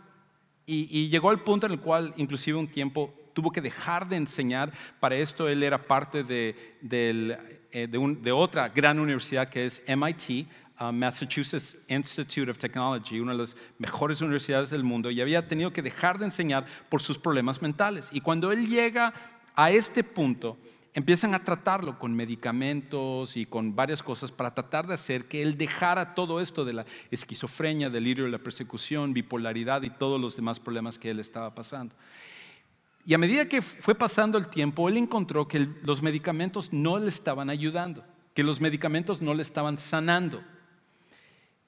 Y, 0.66 1.10
llegó 1.10 1.32
al 1.32 1.44
punto 1.44 1.66
en 1.66 1.74
el 1.74 1.80
cual 1.82 2.14
inclusive 2.16 2.58
un 2.58 2.68
tiempo 2.70 3.14
tuvo 3.34 3.52
que 3.52 3.60
dejar 3.60 4.08
de 4.08 4.16
enseñar. 4.16 4.72
Para 5.02 5.16
esto 5.16 5.50
él 5.50 5.64
era 5.64 5.86
parte 5.86 6.24
de, 6.24 6.78
eh, 7.72 7.88
de 7.90 8.32
otra 8.32 8.70
gran 8.70 9.00
universidad 9.00 9.50
que 9.50 9.66
es 9.66 9.84
MIT, 9.86 10.48
Massachusetts 10.80 11.78
Institute 11.88 12.50
of 12.50 12.58
Technology, 12.58 13.20
una 13.20 13.32
de 13.32 13.40
las 13.40 13.56
mejores 13.78 14.22
universidades 14.22 14.70
del 14.70 14.84
mundo, 14.84 15.10
y 15.10 15.22
había 15.22 15.48
tenido 15.48 15.74
que 15.74 15.82
dejar 15.82 16.20
de 16.20 16.26
enseñar 16.26 16.66
por 16.90 17.02
sus 17.02 17.18
problemas 17.18 17.62
mentales. 17.62 18.10
Y 18.12 18.22
cuando 18.22 18.52
él 18.52 18.68
llega 18.68 19.14
a 19.56 19.72
este 19.72 20.04
punto, 20.04 20.58
empiezan 20.94 21.36
a 21.36 21.44
tratarlo 21.44 22.00
con 22.00 22.16
medicamentos 22.16 23.38
y 23.38 23.46
con 23.46 23.76
varias 23.76 24.02
cosas 24.02 24.32
para 24.32 24.54
tratar 24.54 24.88
de 24.88 24.96
hacer 24.96 25.26
que 25.26 25.44
él 25.44 25.58
dejara 25.58 26.16
todo 26.16 26.42
esto 26.42 26.66
de 26.66 26.74
la 26.74 26.86
esquizofrenia, 27.12 27.90
delirio 27.90 28.26
de 28.26 28.32
la 28.32 28.40
persecución, 28.40 29.14
bipolaridad 29.14 29.84
y 29.84 29.90
todos 29.90 30.20
los 30.20 30.36
demás 30.36 30.60
problemas 30.60 30.98
que 30.98 31.12
él 31.12 31.20
estaba 31.20 31.54
pasando. 31.54 31.96
Y 33.06 33.14
a 33.14 33.18
medida 33.18 33.48
que 33.48 33.62
fue 33.62 33.96
pasando 33.96 34.38
el 34.38 34.48
tiempo, 34.48 34.90
él 34.90 34.98
encontró 34.98 35.48
que 35.48 35.70
los 35.84 36.02
medicamentos 36.02 36.74
no 36.74 36.98
le 36.98 37.08
estaban 37.08 37.50
ayudando, 37.50 38.04
que 38.34 38.44
los 38.44 38.60
medicamentos 38.60 39.22
no 39.22 39.34
le 39.34 39.44
estaban 39.44 39.78
sanando. 39.78 40.44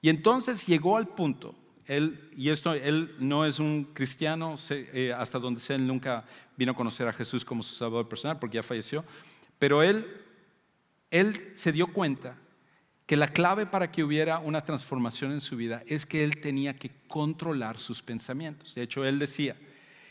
Y 0.02 0.08
entonces 0.08 0.66
llegó 0.66 0.96
al 0.96 1.08
punto, 1.08 1.54
él, 1.86 2.30
y 2.36 2.50
esto, 2.50 2.72
él 2.72 3.14
no 3.18 3.44
es 3.44 3.58
un 3.58 3.84
cristiano, 3.92 4.54
eh, 4.70 5.12
hasta 5.16 5.38
donde 5.38 5.60
sea, 5.60 5.76
él 5.76 5.86
nunca 5.86 6.24
vino 6.56 6.72
a 6.72 6.76
conocer 6.76 7.08
a 7.08 7.12
Jesús 7.12 7.44
como 7.44 7.62
su 7.62 7.74
salvador 7.74 8.08
personal 8.08 8.38
porque 8.38 8.56
ya 8.56 8.62
falleció, 8.62 9.04
pero 9.58 9.82
él, 9.82 10.06
él 11.10 11.50
se 11.54 11.72
dio 11.72 11.88
cuenta 11.88 12.36
que 13.06 13.16
la 13.16 13.28
clave 13.28 13.66
para 13.66 13.90
que 13.90 14.04
hubiera 14.04 14.38
una 14.38 14.60
transformación 14.60 15.32
en 15.32 15.40
su 15.40 15.56
vida 15.56 15.82
es 15.86 16.06
que 16.06 16.22
él 16.22 16.40
tenía 16.40 16.76
que 16.76 16.92
controlar 17.08 17.78
sus 17.78 18.02
pensamientos. 18.02 18.74
De 18.76 18.82
hecho, 18.82 19.04
él 19.04 19.18
decía 19.18 19.56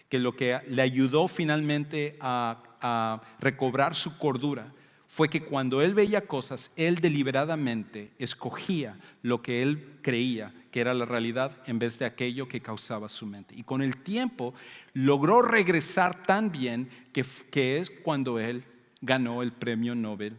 que 0.09 0.19
lo 0.19 0.35
que 0.35 0.59
le 0.67 0.81
ayudó 0.81 1.29
finalmente 1.29 2.17
a 2.19 3.21
recobrar 3.39 3.95
su 3.95 4.17
cordura 4.17 4.73
fue 5.09 5.27
que 5.27 5.41
cuando 5.41 5.81
él 5.81 5.95
veía 5.95 6.27
cosas, 6.27 6.71
él 6.75 6.97
deliberadamente 6.97 8.11
escogía 8.19 8.95
lo 9.23 9.41
que 9.41 9.63
él 9.63 9.97
creía 10.03 10.53
que 10.71 10.81
era 10.81 10.93
la 10.93 11.05
realidad 11.05 11.57
en 11.65 11.79
vez 11.79 11.97
de 11.97 12.05
aquello 12.05 12.47
que 12.47 12.61
causaba 12.61 13.09
su 13.09 13.25
mente. 13.25 13.55
Y 13.57 13.63
con 13.63 13.81
el 13.81 13.97
tiempo 13.97 14.53
logró 14.93 15.41
regresar 15.41 16.27
tan 16.27 16.51
bien 16.51 16.89
que, 17.11 17.25
que 17.49 17.79
es 17.79 17.89
cuando 17.89 18.39
él 18.39 18.63
ganó 19.01 19.41
el 19.41 19.51
premio 19.51 19.95
Nobel 19.95 20.37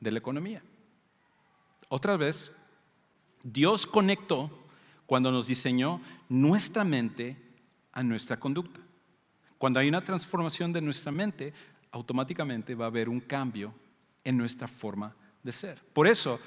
de 0.00 0.10
la 0.10 0.18
Economía. 0.18 0.62
Otra 1.90 2.16
vez, 2.16 2.50
Dios 3.42 3.86
conectó 3.86 4.50
cuando 5.04 5.30
nos 5.30 5.46
diseñó 5.46 6.00
nuestra 6.30 6.84
mente 6.84 7.36
a 7.92 8.02
nuestra 8.02 8.40
conducta. 8.40 8.80
Cuando 9.58 9.78
hay 9.78 9.88
una 9.88 10.02
transformación 10.02 10.72
de 10.72 10.80
nuestra 10.80 11.12
mente, 11.12 11.52
automáticamente 11.92 12.74
va 12.74 12.86
a 12.86 12.88
haber 12.88 13.10
un 13.10 13.20
cambio 13.20 13.74
en 14.26 14.36
nuestra 14.36 14.66
forma 14.66 15.14
de 15.44 15.52
ser. 15.52 15.80
Por 15.94 16.08
eso, 16.08 16.40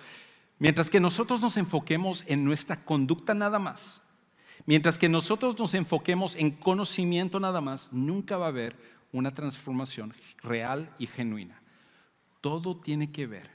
mientras 0.59 0.89
que 0.89 0.99
nosotros 0.99 1.41
nos 1.41 1.55
enfoquemos 1.55 2.25
en 2.27 2.43
nuestra 2.43 2.84
conducta 2.84 3.34
nada 3.34 3.57
más, 3.57 4.01
mientras 4.65 4.97
que 4.97 5.07
nosotros 5.07 5.57
nos 5.57 5.73
enfoquemos 5.73 6.36
en 6.36 6.51
conocimiento 6.51 7.39
nada 7.39 7.61
más, 7.61 7.88
nunca 7.93 8.38
va 8.38 8.45
a 8.45 8.49
haber 8.49 8.75
una 9.13 9.34
transformación 9.34 10.13
real 10.43 10.93
y 10.99 11.07
genuina. 11.07 11.61
Todo 12.41 12.75
tiene 12.77 13.11
que 13.11 13.25
ver 13.25 13.49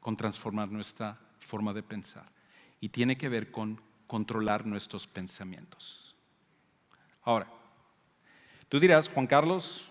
con 0.00 0.16
transformar 0.16 0.70
nuestra 0.70 1.20
forma 1.38 1.74
de 1.74 1.82
pensar 1.82 2.32
y 2.80 2.88
tiene 2.88 3.18
que 3.18 3.28
ver 3.28 3.50
con 3.50 3.78
controlar 4.06 4.64
nuestros 4.64 5.06
pensamientos. 5.06 6.16
Ahora, 7.22 7.46
tú 8.70 8.80
dirás, 8.80 9.08
Juan 9.08 9.26
Carlos, 9.26 9.90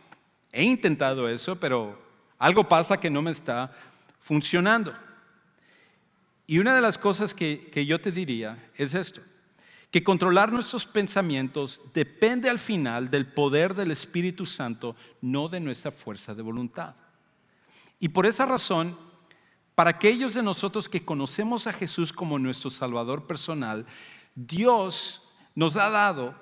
he 0.52 0.64
intentado 0.64 1.30
eso, 1.30 1.60
pero 1.60 2.09
algo 2.40 2.68
pasa 2.68 3.00
que 3.00 3.10
no 3.10 3.22
me 3.22 3.32
está 3.32 3.72
funcionando. 4.20 4.94
Y 6.48 6.58
una 6.58 6.74
de 6.74 6.82
las 6.82 6.98
cosas 6.98 7.34
que, 7.34 7.86
yo 7.86 8.02
te 8.02 8.12
diría 8.12 8.58
es 8.76 8.96
esto, 8.96 9.22
que 9.92 10.04
controlar 10.04 10.52
nuestros 10.52 10.88
pensamientos 10.88 11.82
depende 11.94 12.50
al 12.50 12.58
final 12.58 13.12
del 13.12 13.28
poder 13.28 13.76
del 13.76 13.92
Espíritu 13.92 14.46
Santo, 14.46 14.96
no 15.22 15.50
de 15.50 15.60
nuestra 15.60 15.92
fuerza 15.92 16.34
de 16.34 16.42
voluntad. 16.42 16.96
Y 18.00 18.10
por 18.10 18.26
esa 18.26 18.46
razón, 18.46 18.98
para 19.76 19.92
aquellos 19.92 20.34
de 20.34 20.42
nosotros 20.42 20.88
que 20.88 21.04
conocemos 21.04 21.68
a 21.68 21.74
Jesús 21.74 22.14
como 22.14 22.40
nuestro 22.40 22.70
Salvador 22.70 23.28
personal, 23.28 23.86
Dios 24.34 25.22
nos 25.56 25.76
ha 25.76 25.90
dado 25.90 26.36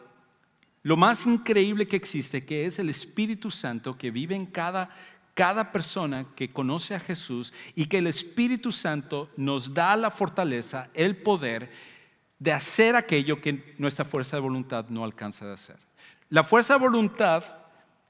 lo 0.84 0.96
más 0.96 1.26
increíble 1.26 1.88
que 1.88 1.98
existe, 1.98 2.46
que 2.46 2.66
es 2.66 2.80
el 2.80 2.90
Espíritu 2.90 3.52
Santo 3.52 3.98
que 3.98 4.12
vive 4.12 4.36
en 4.36 4.46
cada 4.46 4.90
cada 5.38 5.72
persona 5.72 6.26
que 6.36 6.50
conoce 6.50 6.96
a 6.96 7.00
Jesús 7.00 7.54
y 7.76 7.86
que 7.86 8.00
el 8.00 8.08
Espíritu 8.08 8.72
Santo 8.72 9.30
nos 9.38 9.72
da 9.72 9.96
la 9.96 10.10
fortaleza, 10.10 10.90
el 10.96 11.16
poder 11.16 11.70
de 12.40 12.54
hacer 12.54 12.96
aquello 12.96 13.40
que 13.40 13.76
nuestra 13.78 14.04
fuerza 14.04 14.36
de 14.36 14.42
voluntad 14.42 14.88
no 14.90 15.04
alcanza 15.04 15.46
de 15.46 15.54
hacer. 15.54 15.78
La 16.30 16.44
fuerza 16.44 16.74
de 16.74 16.80
voluntad 16.80 17.44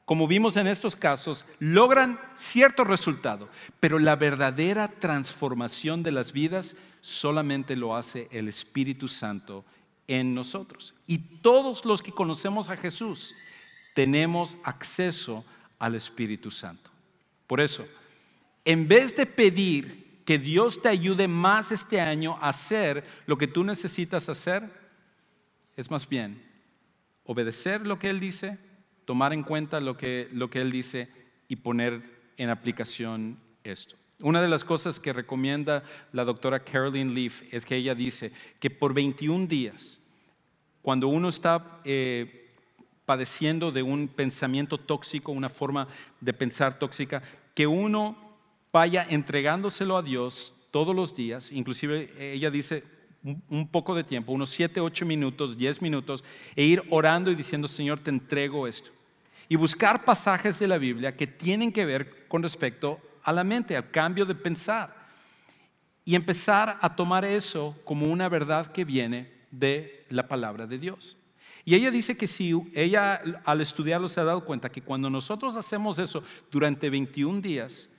como 0.05 0.25
vimos 0.25 0.55
en 0.55 0.67
estos 0.67 0.95
casos, 0.95 1.43
logran 1.59 2.17
cierto 2.33 2.85
resultado, 2.85 3.49
pero 3.81 3.99
la 3.99 4.15
verdadera 4.15 4.87
transformación 4.87 6.01
de 6.01 6.13
las 6.13 6.31
vidas 6.31 6.77
solamente 7.01 7.75
lo 7.75 7.93
hace 7.93 8.29
el 8.31 8.47
Espíritu 8.47 9.09
Santo 9.09 9.65
en 10.07 10.33
nosotros. 10.33 10.95
Y 11.07 11.17
todos 11.17 11.83
los 11.83 12.01
que 12.01 12.13
conocemos 12.13 12.69
a 12.69 12.77
Jesús 12.77 13.35
tenemos 13.93 14.55
acceso 14.63 15.43
al 15.77 15.93
Espíritu 15.95 16.51
Santo. 16.51 16.89
Por 17.47 17.61
eso, 17.61 17.87
en 18.65 18.87
vez 18.87 19.15
de 19.15 19.25
pedir 19.25 20.21
que 20.25 20.37
Dios 20.37 20.81
te 20.81 20.89
ayude 20.89 21.27
más 21.27 21.71
este 21.71 22.01
año 22.01 22.37
a 22.41 22.49
hacer 22.49 23.05
lo 23.25 23.37
que 23.37 23.47
tú 23.47 23.63
necesitas 23.63 24.27
hacer, 24.27 24.69
es 25.77 25.89
más 25.89 26.07
bien 26.07 26.43
obedecer 27.23 27.87
lo 27.87 27.97
que 27.97 28.09
Él 28.09 28.19
dice, 28.19 28.57
tomar 29.05 29.31
en 29.31 29.43
cuenta 29.43 29.79
lo 29.79 29.95
que, 29.95 30.27
lo 30.33 30.49
que 30.49 30.61
Él 30.61 30.71
dice 30.71 31.09
y 31.47 31.57
poner 31.57 32.01
en 32.35 32.49
aplicación 32.49 33.39
esto. 33.63 33.95
Una 34.19 34.41
de 34.41 34.47
las 34.47 34.63
cosas 34.63 34.99
que 34.99 35.13
recomienda 35.13 35.83
la 36.11 36.25
doctora 36.25 36.63
Caroline 36.63 37.13
Leaf 37.13 37.43
es 37.51 37.65
que 37.65 37.75
ella 37.75 37.93
dice 37.93 38.31
que 38.59 38.69
por 38.69 38.93
21 38.93 39.45
días, 39.45 39.99
cuando 40.81 41.07
uno 41.07 41.29
está 41.29 41.79
eh, 41.85 42.46
padeciendo 43.07 43.71
de 43.71 43.83
un 43.83 44.09
pensamiento 44.09 44.77
tóxico, 44.77 45.31
una 45.31 45.47
forma 45.47 45.87
de 46.19 46.33
pensar 46.33 46.77
tóxica, 46.77 47.23
que 47.55 47.65
uno 47.65 48.17
vaya 48.73 49.07
entregándoselo 49.09 49.95
a 49.95 50.03
Dios 50.03 50.53
todos 50.71 50.93
los 50.93 51.15
días, 51.15 51.49
inclusive 51.53 52.11
ella 52.19 52.51
dice 52.51 52.83
un 53.23 53.69
poco 53.69 53.95
de 53.95 54.03
tiempo, 54.03 54.33
unos 54.33 54.49
7, 54.49 54.81
8 54.81 55.05
minutos, 55.05 55.57
10 55.57 55.81
minutos, 55.81 56.21
e 56.53 56.65
ir 56.65 56.83
orando 56.89 57.31
y 57.31 57.35
diciendo, 57.35 57.69
Señor, 57.69 57.99
te 57.99 58.09
entrego 58.09 58.67
esto. 58.67 58.91
Y 59.47 59.55
buscar 59.55 60.03
pasajes 60.03 60.59
de 60.59 60.67
la 60.67 60.77
Biblia 60.77 61.15
que 61.15 61.27
tienen 61.27 61.71
que 61.71 61.85
ver 61.85 62.27
con 62.27 62.43
respecto 62.43 62.99
a 63.23 63.31
la 63.31 63.45
mente, 63.45 63.77
al 63.77 63.89
cambio 63.89 64.25
de 64.25 64.35
pensar. 64.35 65.07
Y 66.03 66.13
empezar 66.15 66.77
a 66.81 66.93
tomar 66.93 67.23
eso 67.23 67.73
como 67.85 68.07
una 68.07 68.27
verdad 68.27 68.67
que 68.67 68.83
viene 68.83 69.31
de 69.49 70.05
la 70.09 70.27
palabra 70.27 70.67
de 70.67 70.77
Dios. 70.77 71.16
Y 71.67 71.75
ella 71.75 71.91
dice 71.91 72.15
que 72.15 72.27
si 72.27 72.53
ella 72.73 73.21
al 73.43 73.59
estudiarlo 73.59 74.07
se 74.07 74.21
ha 74.21 74.23
dado 74.23 74.45
cuenta 74.45 74.71
que 74.71 74.81
cuando 74.81 75.09
nosotros 75.09 75.57
hacemos 75.57 75.99
eso 75.99 76.23
durante 76.49 76.89
21 76.89 77.41
días, 77.41 77.89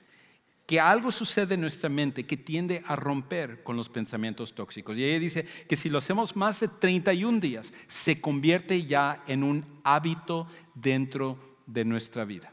que 0.65 0.79
algo 0.79 1.11
sucede 1.11 1.53
en 1.53 1.61
nuestra 1.61 1.87
mente 1.87 2.25
que 2.25 2.35
tiende 2.35 2.81
a 2.87 2.95
romper 2.95 3.61
con 3.61 3.77
los 3.77 3.87
pensamientos 3.87 4.55
tóxicos. 4.55 4.97
Y 4.97 5.03
ella 5.03 5.19
dice 5.19 5.45
que 5.67 5.75
si 5.75 5.87
lo 5.87 5.99
hacemos 5.99 6.35
más 6.35 6.59
de 6.61 6.67
31 6.67 7.39
días, 7.39 7.71
se 7.85 8.19
convierte 8.19 8.85
ya 8.85 9.23
en 9.27 9.43
un 9.43 9.63
hábito 9.83 10.47
dentro 10.73 11.37
de 11.67 11.85
nuestra 11.85 12.25
vida. 12.25 12.51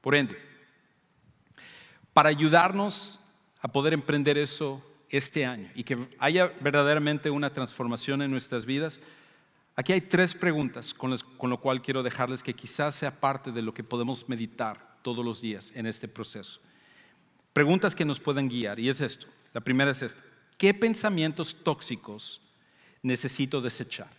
Por 0.00 0.14
ende, 0.14 0.38
para 2.14 2.30
ayudarnos 2.30 3.20
a 3.60 3.68
poder 3.68 3.92
emprender 3.92 4.38
eso 4.38 4.82
este 5.10 5.44
año 5.44 5.70
y 5.74 5.84
que 5.84 5.98
haya 6.18 6.46
verdaderamente 6.62 7.28
una 7.28 7.52
transformación 7.52 8.22
en 8.22 8.30
nuestras 8.30 8.64
vidas, 8.64 9.00
aquí 9.76 9.92
hay 9.92 10.00
tres 10.00 10.34
preguntas 10.34 10.94
con, 10.94 11.10
lo 11.50 11.60
cual 11.60 11.82
quiero 11.82 12.02
dejarles 12.02 12.42
que 12.42 12.54
quizás 12.54 12.94
sea 12.94 13.20
parte 13.20 13.52
de 13.52 13.62
lo 13.62 13.74
que 13.74 13.84
podemos 13.84 14.28
meditar 14.28 14.98
todos 15.02 15.24
los 15.24 15.40
días 15.40 15.72
en 15.74 15.86
este 15.86 16.08
proceso. 16.08 16.60
Preguntas 17.52 17.94
que 17.94 18.04
nos 18.04 18.18
puedan 18.18 18.48
guiar 18.48 18.80
y 18.80 18.88
es 18.88 19.00
esto. 19.00 19.26
La 19.52 19.60
primera 19.60 19.90
es 19.90 20.02
esta. 20.02 20.20
¿Qué 20.58 20.74
pensamientos 20.74 21.56
tóxicos 21.62 22.40
necesito 23.02 23.60
desechar? 23.60 24.10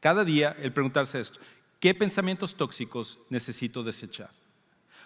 Cada 0.00 0.24
día 0.24 0.56
el 0.60 0.72
preguntarse 0.72 1.20
esto. 1.20 1.40
¿Qué 1.80 1.94
pensamientos 1.94 2.54
tóxicos 2.54 3.18
necesito 3.28 3.82
desechar? 3.82 4.30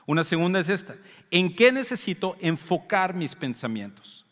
Una 0.07 0.24
segunda 0.24 0.61
es 0.61 0.68
esta. 0.68 0.96
¿En 1.30 1.55
qué 1.55 1.72
necesito 1.72 2.36
enfocar 2.40 3.14
mis 3.14 3.34
pensamientos? 3.34 4.24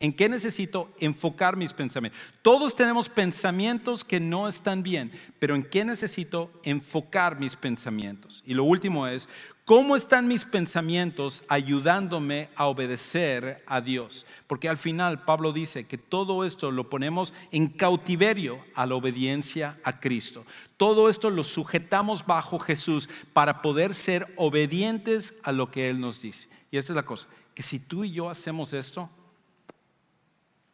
¿En 0.00 0.12
qué 0.12 0.28
necesito 0.28 0.92
enfocar 0.98 1.56
mis 1.56 1.72
pensamientos? 1.72 2.20
Todos 2.42 2.74
tenemos 2.74 3.08
pensamientos 3.08 4.04
que 4.04 4.18
no 4.20 4.48
están 4.48 4.82
bien, 4.82 5.12
pero 5.38 5.54
¿en 5.54 5.62
qué 5.62 5.84
necesito 5.84 6.50
enfocar 6.64 7.38
mis 7.38 7.56
pensamientos? 7.56 8.42
Y 8.44 8.54
lo 8.54 8.64
último 8.64 9.06
es, 9.06 9.28
¿cómo 9.64 9.94
están 9.94 10.26
mis 10.26 10.44
pensamientos 10.44 11.44
ayudándome 11.48 12.48
a 12.56 12.66
obedecer 12.66 13.62
a 13.66 13.80
Dios? 13.80 14.26
Porque 14.48 14.68
al 14.68 14.76
final 14.76 15.24
Pablo 15.24 15.52
dice 15.52 15.86
que 15.86 15.96
todo 15.96 16.44
esto 16.44 16.72
lo 16.72 16.90
ponemos 16.90 17.32
en 17.52 17.68
cautiverio 17.68 18.58
a 18.74 18.86
la 18.86 18.96
obediencia 18.96 19.78
a 19.84 20.00
Cristo. 20.00 20.44
Todo 20.76 21.08
esto 21.08 21.30
lo 21.30 21.44
sujetamos 21.44 22.26
bajo 22.26 22.58
Jesús 22.58 23.08
para 23.32 23.62
poder 23.62 23.94
ser 23.94 24.26
obedientes 24.36 25.34
a 25.44 25.52
lo 25.52 25.70
que 25.70 25.88
Él 25.88 26.00
nos 26.00 26.20
dice. 26.20 26.48
Y 26.72 26.78
esa 26.78 26.92
es 26.92 26.96
la 26.96 27.04
cosa, 27.04 27.28
que 27.54 27.62
si 27.62 27.78
tú 27.78 28.02
y 28.02 28.10
yo 28.10 28.28
hacemos 28.28 28.72
esto, 28.72 29.08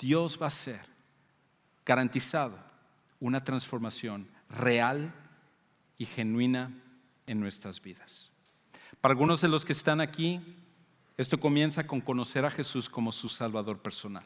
Dios 0.01 0.39
va 0.41 0.47
a 0.47 0.51
ser 0.51 0.81
garantizado 1.85 2.59
una 3.21 3.45
transformación 3.45 4.27
real 4.49 5.13
y 5.99 6.07
genuina 6.07 6.73
en 7.27 7.39
nuestras 7.39 7.83
vidas. 7.83 8.31
Para 9.01 9.13
algunos 9.13 9.41
de 9.41 9.49
los 9.49 9.65
que 9.65 9.73
están 9.73 10.01
aquí, 10.01 10.41
esto 11.17 11.39
comienza 11.39 11.87
con 11.87 12.01
conocer 12.01 12.45
a 12.47 12.51
Jesús 12.51 12.89
como 12.89 13.13
su 13.13 13.29
Salvador 13.29 13.79
personal. 13.81 14.25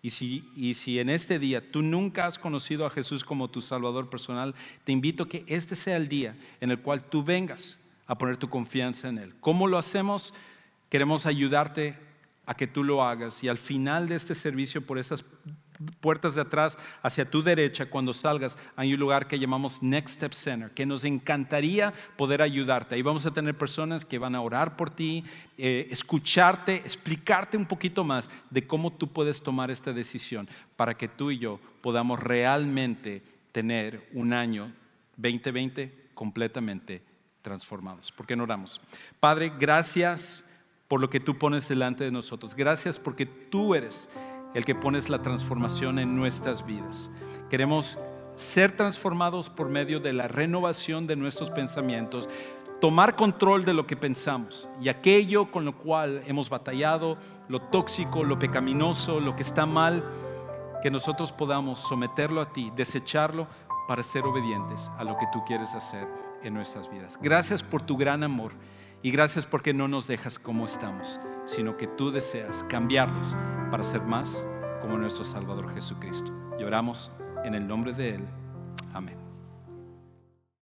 Y 0.00 0.10
si, 0.10 0.48
y 0.54 0.74
si, 0.74 1.00
en 1.00 1.08
este 1.08 1.38
día 1.38 1.72
tú 1.72 1.82
nunca 1.82 2.26
has 2.26 2.38
conocido 2.38 2.86
a 2.86 2.90
Jesús 2.90 3.24
como 3.24 3.48
tu 3.48 3.60
Salvador 3.60 4.10
personal, 4.10 4.54
te 4.84 4.92
invito 4.92 5.24
a 5.24 5.28
que 5.28 5.44
este 5.48 5.74
sea 5.74 5.96
el 5.96 6.08
día 6.08 6.36
en 6.60 6.70
el 6.70 6.80
cual 6.80 7.02
tú 7.02 7.24
vengas 7.24 7.78
a 8.06 8.16
poner 8.16 8.36
tu 8.36 8.48
confianza 8.48 9.08
en 9.08 9.18
Él. 9.18 9.34
¿Cómo 9.40 9.66
lo 9.66 9.78
hacemos? 9.78 10.34
Queremos 10.90 11.26
ayudarte 11.26 11.98
a 12.46 12.54
que 12.54 12.66
tú 12.66 12.84
lo 12.84 13.02
hagas. 13.02 13.42
Y 13.42 13.48
al 13.48 13.58
final 13.58 14.08
de 14.08 14.16
este 14.16 14.34
servicio 14.34 14.84
por 14.84 14.98
esas 14.98 15.24
puertas 16.00 16.34
de 16.34 16.40
atrás 16.40 16.78
hacia 17.02 17.28
tu 17.28 17.42
derecha 17.42 17.86
cuando 17.86 18.12
salgas 18.12 18.56
hay 18.76 18.94
un 18.94 19.00
lugar 19.00 19.26
que 19.26 19.38
llamamos 19.38 19.82
Next 19.82 20.16
Step 20.16 20.32
Center 20.32 20.70
que 20.70 20.86
nos 20.86 21.04
encantaría 21.04 21.92
poder 22.16 22.42
ayudarte. 22.42 22.94
Ahí 22.94 23.02
vamos 23.02 23.26
a 23.26 23.32
tener 23.32 23.56
personas 23.56 24.04
que 24.04 24.18
van 24.18 24.34
a 24.34 24.40
orar 24.40 24.76
por 24.76 24.90
ti 24.90 25.24
eh, 25.58 25.88
escucharte 25.90 26.76
explicarte 26.76 27.56
un 27.56 27.66
poquito 27.66 28.04
más 28.04 28.30
de 28.50 28.66
cómo 28.66 28.92
tú 28.92 29.08
puedes 29.12 29.42
tomar 29.42 29.70
esta 29.70 29.92
decisión 29.92 30.48
para 30.76 30.96
que 30.96 31.08
tú 31.08 31.30
y 31.30 31.38
yo 31.38 31.60
podamos 31.80 32.20
realmente 32.20 33.22
tener 33.52 34.08
un 34.12 34.32
año 34.32 34.72
2020 35.16 36.10
completamente 36.14 37.02
transformados. 37.42 38.12
¿por 38.12 38.26
qué 38.26 38.36
no 38.36 38.44
oramos? 38.44 38.80
Padre 39.20 39.52
gracias 39.58 40.43
por 40.88 41.00
lo 41.00 41.10
que 41.10 41.20
tú 41.20 41.38
pones 41.38 41.68
delante 41.68 42.04
de 42.04 42.10
nosotros. 42.10 42.54
Gracias 42.54 42.98
porque 42.98 43.26
tú 43.26 43.74
eres 43.74 44.08
el 44.54 44.64
que 44.64 44.74
pones 44.74 45.08
la 45.08 45.22
transformación 45.22 45.98
en 45.98 46.16
nuestras 46.16 46.64
vidas. 46.64 47.10
Queremos 47.50 47.98
ser 48.34 48.76
transformados 48.76 49.50
por 49.50 49.68
medio 49.68 50.00
de 50.00 50.12
la 50.12 50.28
renovación 50.28 51.06
de 51.06 51.16
nuestros 51.16 51.50
pensamientos, 51.50 52.28
tomar 52.80 53.16
control 53.16 53.64
de 53.64 53.74
lo 53.74 53.86
que 53.86 53.96
pensamos 53.96 54.68
y 54.80 54.88
aquello 54.88 55.50
con 55.50 55.64
lo 55.64 55.76
cual 55.76 56.22
hemos 56.26 56.50
batallado, 56.50 57.16
lo 57.48 57.60
tóxico, 57.60 58.24
lo 58.24 58.38
pecaminoso, 58.38 59.20
lo 59.20 59.36
que 59.36 59.42
está 59.42 59.66
mal, 59.66 60.04
que 60.82 60.90
nosotros 60.90 61.32
podamos 61.32 61.80
someterlo 61.80 62.40
a 62.40 62.52
ti, 62.52 62.70
desecharlo 62.76 63.46
para 63.88 64.02
ser 64.02 64.24
obedientes 64.24 64.90
a 64.98 65.04
lo 65.04 65.16
que 65.16 65.26
tú 65.32 65.44
quieres 65.46 65.74
hacer 65.74 66.06
en 66.42 66.54
nuestras 66.54 66.90
vidas. 66.90 67.18
Gracias 67.20 67.62
por 67.62 67.82
tu 67.82 67.96
gran 67.96 68.22
amor. 68.22 68.52
Y 69.04 69.10
gracias 69.10 69.44
porque 69.44 69.74
no 69.74 69.86
nos 69.86 70.06
dejas 70.06 70.38
como 70.38 70.64
estamos, 70.64 71.20
sino 71.44 71.76
que 71.76 71.86
tú 71.86 72.10
deseas 72.10 72.64
cambiarlos 72.70 73.36
para 73.70 73.84
ser 73.84 74.00
más 74.00 74.46
como 74.80 74.96
nuestro 74.96 75.24
Salvador 75.24 75.74
Jesucristo. 75.74 76.32
Lloramos 76.58 77.10
en 77.44 77.54
el 77.54 77.68
nombre 77.68 77.92
de 77.92 78.14
Él. 78.14 78.26